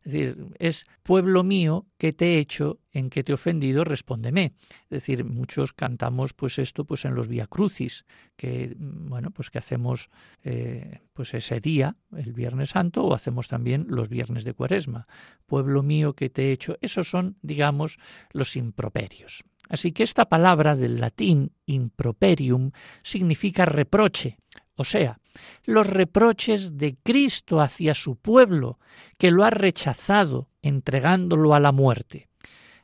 Es 0.07 0.13
decir, 0.13 0.47
es 0.61 0.87
pueblo 1.03 1.43
mío 1.43 1.89
que 1.99 2.13
te 2.13 2.35
he 2.35 2.39
hecho, 2.39 2.79
en 2.93 3.11
que 3.11 3.25
te 3.25 3.33
he 3.33 3.35
ofendido, 3.35 3.83
respóndeme. 3.83 4.53
Es 4.85 4.91
decir, 4.91 5.25
muchos 5.25 5.73
cantamos 5.73 6.33
pues 6.33 6.61
esto 6.61 6.85
pues 6.85 7.05
en 7.05 7.17
los 7.17 7.27
Via 7.27 7.49
Crucis, 7.49 8.07
que 8.37 8.77
bueno, 8.79 9.33
pues 9.33 9.51
que 9.51 9.59
hacemos 9.59 10.09
eh, 10.45 11.01
pues 11.13 11.35
ese 11.35 11.59
día, 11.59 11.97
el 12.17 12.35
Viernes 12.35 12.71
Santo, 12.71 13.03
o 13.03 13.15
hacemos 13.15 13.49
también 13.49 13.87
los 13.89 14.09
viernes 14.09 14.45
de 14.45 14.55
Cuaresma. 14.55 15.09
Pueblo 15.45 15.83
mío 15.83 16.15
que 16.15 16.31
te 16.31 16.45
he 16.45 16.53
hecho, 16.53 16.79
esos 16.83 17.11
son, 17.11 17.37
digamos, 17.43 17.99
los 18.31 18.55
improperios. 18.55 19.43
Así 19.69 19.91
que 19.91 20.05
esta 20.05 20.29
palabra 20.29 20.77
del 20.77 21.01
latín 21.01 21.51
improperium 21.67 22.71
significa 23.03 23.65
reproche, 23.65 24.39
o 24.77 24.85
sea, 24.85 25.19
los 25.65 25.87
reproches 25.87 26.77
de 26.77 26.97
Cristo 27.03 27.61
hacia 27.61 27.95
su 27.95 28.17
pueblo, 28.17 28.79
que 29.19 29.31
lo 29.31 29.45
ha 29.45 29.51
rechazado 29.51 30.49
entregándolo 30.63 31.55
a 31.55 31.61
la 31.61 31.73
muerte. 31.73 32.29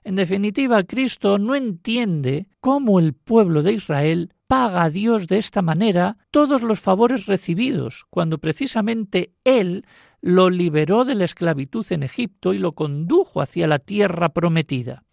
En 0.05 0.17
definitiva, 0.17 0.83
Cristo 0.83 1.39
no 1.39 1.55
entiende 1.55 2.49
cómo 2.61 2.99
el 2.99 3.15
pueblo 3.15 3.63
de 3.63 3.73
Israel 3.73 4.35
paga 4.49 4.83
a 4.83 4.91
Dios 4.91 5.29
de 5.29 5.39
esta 5.39 5.63
manera 5.63 6.19
todos 6.31 6.63
los 6.63 6.81
favores 6.81 7.27
recibidos, 7.27 8.05
cuando 8.11 8.39
precisamente 8.39 9.33
Él 9.45 9.87
lo 10.21 10.51
liberó 10.51 11.05
de 11.05 11.15
la 11.15 11.25
esclavitud 11.25 11.87
en 11.91 12.03
Egipto 12.03 12.53
y 12.53 12.59
lo 12.59 12.73
condujo 12.73 13.41
hacia 13.41 13.67
la 13.67 13.79
tierra 13.79 14.31
prometida. 14.31 15.05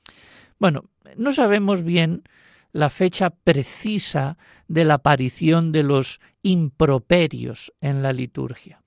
Bueno, 0.59 0.85
no 1.17 1.31
sabemos 1.31 1.83
bien 1.83 2.23
la 2.71 2.89
fecha 2.89 3.29
precisa 3.31 4.37
de 4.67 4.85
la 4.85 4.95
aparición 4.95 5.71
de 5.71 5.83
los 5.83 6.19
improperios 6.43 7.73
en 7.81 8.03
la 8.03 8.13
liturgia. 8.13 8.81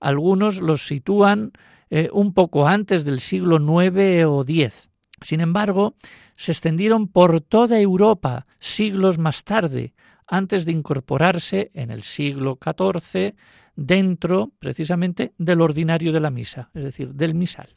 Algunos 0.00 0.60
los 0.60 0.86
sitúan 0.86 1.52
eh, 1.90 2.08
un 2.12 2.34
poco 2.34 2.66
antes 2.66 3.04
del 3.04 3.20
siglo 3.20 3.56
IX 3.56 4.24
o 4.26 4.44
X. 4.46 4.90
Sin 5.20 5.40
embargo, 5.40 5.94
se 6.36 6.52
extendieron 6.52 7.08
por 7.08 7.40
toda 7.40 7.80
Europa 7.80 8.46
siglos 8.58 9.18
más 9.18 9.44
tarde, 9.44 9.94
antes 10.26 10.64
de 10.64 10.72
incorporarse 10.72 11.70
en 11.74 11.90
el 11.90 12.02
siglo 12.02 12.58
XIV 12.62 13.34
dentro 13.76 14.52
precisamente 14.58 15.34
del 15.38 15.60
ordinario 15.60 16.12
de 16.12 16.20
la 16.20 16.30
misa, 16.30 16.70
es 16.74 16.84
decir, 16.84 17.14
del 17.14 17.34
misal. 17.34 17.68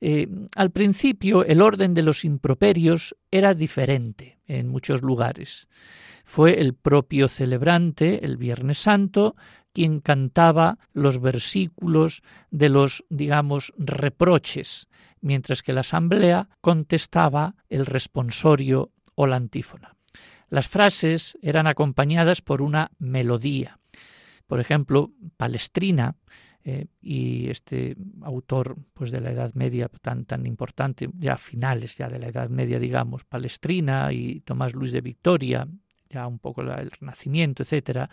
Eh, 0.00 0.28
al 0.56 0.70
principio 0.70 1.44
el 1.44 1.62
orden 1.62 1.94
de 1.94 2.02
los 2.02 2.24
improperios 2.24 3.16
era 3.30 3.54
diferente 3.54 4.38
en 4.58 4.68
muchos 4.68 5.02
lugares. 5.02 5.68
Fue 6.24 6.60
el 6.60 6.74
propio 6.74 7.28
celebrante, 7.28 8.24
el 8.24 8.36
Viernes 8.36 8.78
Santo, 8.78 9.36
quien 9.72 10.00
cantaba 10.00 10.78
los 10.92 11.20
versículos 11.20 12.22
de 12.50 12.68
los, 12.68 13.04
digamos, 13.08 13.72
reproches, 13.78 14.88
mientras 15.20 15.62
que 15.62 15.72
la 15.72 15.80
asamblea 15.80 16.48
contestaba 16.60 17.54
el 17.68 17.86
responsorio 17.86 18.90
o 19.14 19.26
la 19.26 19.36
antífona. 19.36 19.96
Las 20.48 20.68
frases 20.68 21.38
eran 21.40 21.66
acompañadas 21.66 22.42
por 22.42 22.60
una 22.60 22.90
melodía. 22.98 23.78
Por 24.46 24.60
ejemplo, 24.60 25.12
Palestrina, 25.38 26.16
eh, 26.64 26.86
y 27.00 27.50
este 27.50 27.96
autor 28.22 28.76
pues 28.94 29.10
de 29.10 29.20
la 29.20 29.32
Edad 29.32 29.52
Media 29.54 29.88
tan 30.00 30.24
tan 30.24 30.46
importante 30.46 31.08
ya 31.18 31.36
finales 31.36 31.96
ya 31.96 32.08
de 32.08 32.18
la 32.18 32.28
Edad 32.28 32.48
Media 32.50 32.78
digamos 32.78 33.24
Palestrina 33.24 34.12
y 34.12 34.40
Tomás 34.40 34.74
Luis 34.74 34.92
de 34.92 35.00
Victoria 35.00 35.66
ya 36.08 36.26
un 36.26 36.38
poco 36.38 36.62
el 36.62 36.90
Renacimiento 36.90 37.62
etcétera 37.64 38.08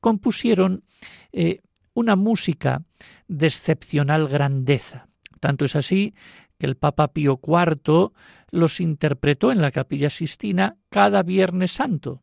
compusieron 0.00 0.84
eh, 1.32 1.60
una 1.94 2.16
música 2.16 2.82
de 3.28 3.46
excepcional 3.46 4.28
grandeza. 4.28 5.08
Tanto 5.40 5.64
es 5.64 5.76
así 5.76 6.14
que 6.58 6.66
el 6.66 6.76
Papa 6.76 7.08
Pío 7.12 7.40
IV 7.42 8.12
los 8.50 8.80
interpretó 8.80 9.52
en 9.52 9.62
la 9.62 9.70
Capilla 9.70 10.10
Sistina 10.10 10.76
cada 10.90 11.22
Viernes 11.22 11.72
Santo 11.72 12.22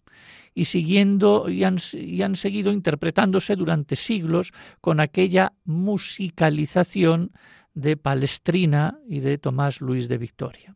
y 0.54 0.66
siguiendo 0.66 1.50
y 1.50 1.64
han, 1.64 1.78
y 1.94 2.22
han 2.22 2.36
seguido 2.36 2.72
interpretándose 2.72 3.56
durante 3.56 3.96
siglos 3.96 4.54
con 4.82 5.00
aquella 5.00 5.54
musicalización 5.64 7.32
de 7.74 7.98
Palestrina 7.98 9.00
y 9.08 9.22
de 9.22 9.38
Tomás 9.38 9.82
Luis 9.82 10.10
de 10.10 10.18
Victoria. 10.18 10.76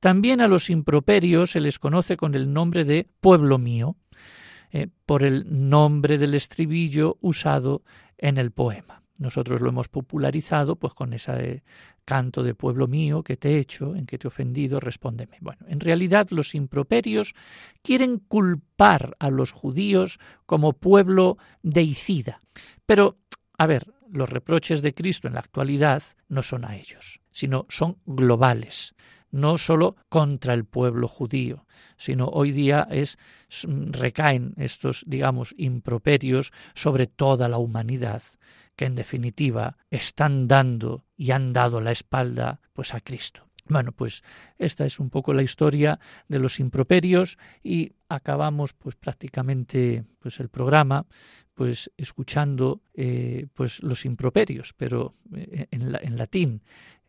También 0.00 0.40
a 0.40 0.48
los 0.48 0.68
improperios 0.68 1.52
se 1.52 1.60
les 1.60 1.78
conoce 1.78 2.16
con 2.16 2.34
el 2.34 2.52
nombre 2.52 2.84
de 2.84 3.08
pueblo 3.20 3.58
mío, 3.58 3.96
eh, 4.70 4.88
por 5.06 5.22
el 5.22 5.46
nombre 5.68 6.18
del 6.18 6.34
estribillo 6.34 7.16
usado 7.20 7.82
en 8.18 8.38
el 8.38 8.50
poema. 8.50 9.03
Nosotros 9.18 9.60
lo 9.60 9.68
hemos 9.68 9.88
popularizado 9.88 10.76
pues 10.76 10.92
con 10.94 11.12
ese 11.12 11.62
canto 12.04 12.42
de 12.42 12.54
pueblo 12.54 12.88
mío 12.88 13.22
que 13.22 13.36
te 13.36 13.50
he 13.50 13.58
hecho, 13.58 13.94
en 13.94 14.06
que 14.06 14.18
te 14.18 14.26
he 14.26 14.28
ofendido, 14.28 14.80
respóndeme. 14.80 15.38
Bueno, 15.40 15.64
en 15.68 15.80
realidad 15.80 16.28
los 16.30 16.54
improperios 16.54 17.34
quieren 17.82 18.18
culpar 18.18 19.16
a 19.20 19.30
los 19.30 19.52
judíos 19.52 20.18
como 20.46 20.72
pueblo 20.72 21.38
deicida. 21.62 22.40
Pero, 22.86 23.16
a 23.56 23.66
ver, 23.66 23.86
los 24.10 24.28
reproches 24.28 24.82
de 24.82 24.94
Cristo 24.94 25.28
en 25.28 25.34
la 25.34 25.40
actualidad 25.40 26.02
no 26.28 26.42
son 26.42 26.64
a 26.64 26.76
ellos, 26.76 27.20
sino 27.30 27.66
son 27.68 27.98
globales 28.06 28.94
no 29.34 29.58
solo 29.58 29.96
contra 30.08 30.54
el 30.54 30.64
pueblo 30.64 31.08
judío, 31.08 31.66
sino 31.96 32.28
hoy 32.28 32.52
día 32.52 32.86
es 32.88 33.18
recaen 33.66 34.54
estos 34.58 35.02
digamos 35.08 35.56
improperios 35.58 36.52
sobre 36.74 37.08
toda 37.08 37.48
la 37.48 37.58
humanidad 37.58 38.22
que 38.76 38.86
en 38.86 38.94
definitiva 38.94 39.76
están 39.90 40.48
dando 40.48 41.04
y 41.16 41.30
han 41.30 41.52
dado 41.52 41.80
la 41.80 41.92
espalda 41.92 42.60
pues 42.72 42.94
a 42.94 43.00
Cristo. 43.00 43.48
Bueno, 43.66 43.92
pues 43.92 44.22
esta 44.58 44.84
es 44.84 45.00
un 45.00 45.08
poco 45.08 45.32
la 45.32 45.42
historia 45.42 45.98
de 46.28 46.38
los 46.38 46.60
improperios 46.60 47.38
y 47.62 47.92
acabamos 48.10 48.74
pues 48.74 48.94
prácticamente 48.94 50.04
pues 50.18 50.38
el 50.38 50.50
programa 50.50 51.06
pues 51.54 51.90
escuchando 51.96 52.82
eh, 52.92 53.46
pues 53.54 53.82
los 53.82 54.04
improperios, 54.04 54.74
pero 54.76 55.14
eh, 55.34 55.66
en, 55.70 55.94
en 55.94 56.18
latín. 56.18 56.62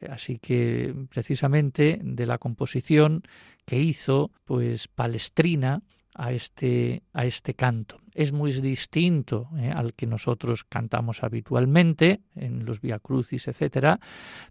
Así 0.10 0.40
que 0.40 0.96
precisamente 1.10 2.00
de 2.02 2.26
la 2.26 2.38
composición 2.38 3.24
que 3.66 3.80
hizo 3.80 4.32
pues 4.46 4.88
Palestrina 4.88 5.82
a 6.16 6.32
este, 6.32 7.04
a 7.14 7.26
este 7.26 7.54
canto. 7.54 8.00
Es 8.14 8.32
muy 8.32 8.52
distinto 8.54 9.50
eh, 9.58 9.70
al 9.70 9.94
que 9.94 10.08
nosotros 10.08 10.64
cantamos 10.64 11.24
habitualmente 11.24 12.22
en 12.36 12.66
los 12.66 12.80
Via 12.80 13.00
Crucis, 13.00 13.48
etcétera, 13.48 14.00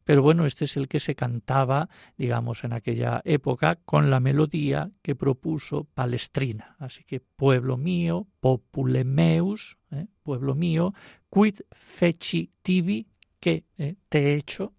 pero 0.04 0.22
bueno, 0.22 0.44
este 0.44 0.66
es 0.66 0.76
el 0.76 0.86
que 0.86 1.00
se 1.00 1.14
cantaba, 1.14 1.88
digamos, 2.18 2.64
en 2.64 2.74
aquella 2.74 3.22
época 3.24 3.76
con 3.84 4.10
la 4.10 4.20
melodía 4.20 4.90
que 5.02 5.14
propuso 5.14 5.84
Palestrina. 5.94 6.76
Así 6.78 7.04
que 7.04 7.20
pueblo 7.20 7.78
mío, 7.78 8.26
popule 8.40 9.04
meus, 9.04 9.78
eh, 9.90 10.06
pueblo 10.22 10.54
mío, 10.54 10.92
quid 11.30 11.60
feci 11.72 12.52
tibi, 12.62 13.06
que 13.40 13.64
eh, 13.76 13.96
te 14.08 14.18
he 14.20 14.34
hecho 14.36 14.72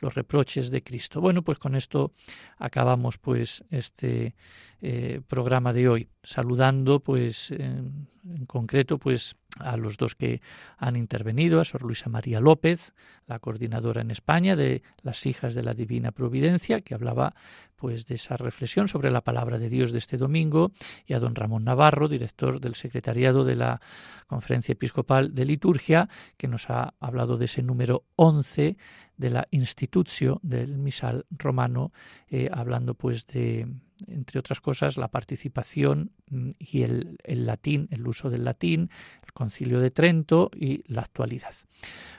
los 0.00 0.14
reproches 0.14 0.70
de 0.70 0.82
Cristo. 0.82 1.20
Bueno, 1.20 1.42
pues 1.42 1.58
con 1.58 1.74
esto 1.74 2.12
acabamos 2.58 3.18
pues 3.18 3.64
este 3.70 4.34
eh, 4.82 5.20
programa 5.26 5.72
de 5.72 5.88
hoy, 5.88 6.08
saludando 6.22 7.00
pues 7.00 7.50
en, 7.50 8.08
en 8.24 8.46
concreto 8.46 8.98
pues 8.98 9.36
a 9.58 9.76
los 9.76 9.96
dos 9.96 10.14
que 10.14 10.40
han 10.78 10.96
intervenido, 10.96 11.60
a 11.60 11.64
Sor 11.64 11.82
Luisa 11.82 12.08
María 12.08 12.40
López, 12.40 12.92
la 13.26 13.38
coordinadora 13.38 14.00
en 14.00 14.10
España 14.10 14.56
de 14.56 14.82
las 15.02 15.26
hijas 15.26 15.54
de 15.54 15.62
la 15.62 15.74
Divina 15.74 16.12
Providencia, 16.12 16.80
que 16.80 16.94
hablaba 16.94 17.34
pues 17.76 18.06
de 18.06 18.14
esa 18.14 18.36
reflexión 18.36 18.88
sobre 18.88 19.10
la 19.10 19.20
palabra 19.20 19.58
de 19.58 19.68
Dios 19.68 19.92
de 19.92 19.98
este 19.98 20.16
domingo, 20.16 20.72
y 21.06 21.14
a 21.14 21.20
don 21.20 21.34
Ramón 21.34 21.64
Navarro, 21.64 22.08
director 22.08 22.60
del 22.60 22.74
secretariado 22.74 23.44
de 23.44 23.56
la 23.56 23.80
Conferencia 24.26 24.72
Episcopal 24.72 25.34
de 25.34 25.44
Liturgia, 25.44 26.08
que 26.36 26.48
nos 26.48 26.70
ha 26.70 26.94
hablado 27.00 27.36
de 27.36 27.44
ese 27.44 27.62
número 27.62 28.04
11 28.16 28.76
de 29.16 29.30
la 29.30 29.46
Institutio 29.50 30.40
del 30.42 30.78
Misal 30.78 31.26
Romano, 31.30 31.92
eh, 32.28 32.48
hablando 32.52 32.94
pues 32.94 33.26
de 33.26 33.66
entre 34.06 34.38
otras 34.38 34.60
cosas, 34.60 34.96
la 34.96 35.08
participación 35.08 36.12
mm, 36.30 36.50
y 36.58 36.82
el, 36.82 37.18
latín, 37.24 37.88
el 37.90 38.06
uso 38.06 38.30
del 38.30 38.44
latín, 38.44 38.90
el 39.24 39.32
concilio 39.32 39.80
de 39.80 39.90
Trento 39.90 40.50
y 40.54 40.82
la 40.92 41.02
actualidad. 41.02 41.54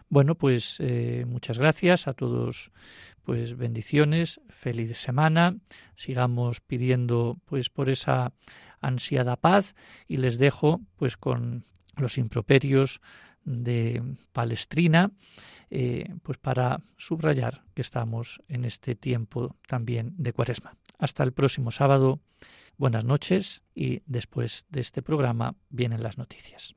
Bueno, 0.10 0.36
pues 0.36 0.78
eh, 0.80 1.26
muchas 1.28 1.58
gracias 1.58 2.08
a 2.08 2.14
todos, 2.14 2.72
pues 3.24 3.58
bendiciones, 3.58 4.42
feliz 4.50 4.98
semana, 4.98 5.58
sigamos 5.96 6.62
pidiendo 6.62 7.38
pues 7.46 7.70
por 7.70 7.90
esa 7.90 8.34
ansiada 8.80 9.36
paz 9.36 9.76
y 10.08 10.18
les 10.18 10.38
dejo 10.38 10.82
pues 10.96 11.18
con 11.18 11.66
los 11.98 12.18
improperios 12.18 13.02
de 13.44 14.04
Palestrina, 14.34 15.12
eh, 15.70 16.14
pues 16.22 16.38
para 16.38 16.82
subrayar 16.98 17.64
que 17.74 17.82
estamos 17.82 18.42
en 18.50 18.66
este 18.66 18.94
tiempo 18.96 19.56
también 19.68 20.14
de 20.18 20.34
Cuaresma. 20.34 20.76
Hasta 20.98 21.24
el 21.24 21.34
próximo 21.34 21.72
sábado. 21.72 22.20
Buenas 22.78 23.06
noches 23.06 23.64
y 23.76 24.02
después 24.06 24.66
de 24.70 24.82
este 24.82 25.02
programa 25.02 25.56
vienen 25.70 26.04
las 26.04 26.18
noticias. 26.18 26.77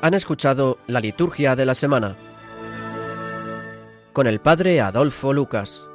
Han 0.00 0.14
escuchado 0.14 0.78
la 0.86 1.00
liturgia 1.00 1.56
de 1.56 1.66
la 1.66 1.74
semana 1.74 2.14
con 4.12 4.28
el 4.28 4.38
padre 4.38 4.80
Adolfo 4.80 5.32
Lucas. 5.32 5.87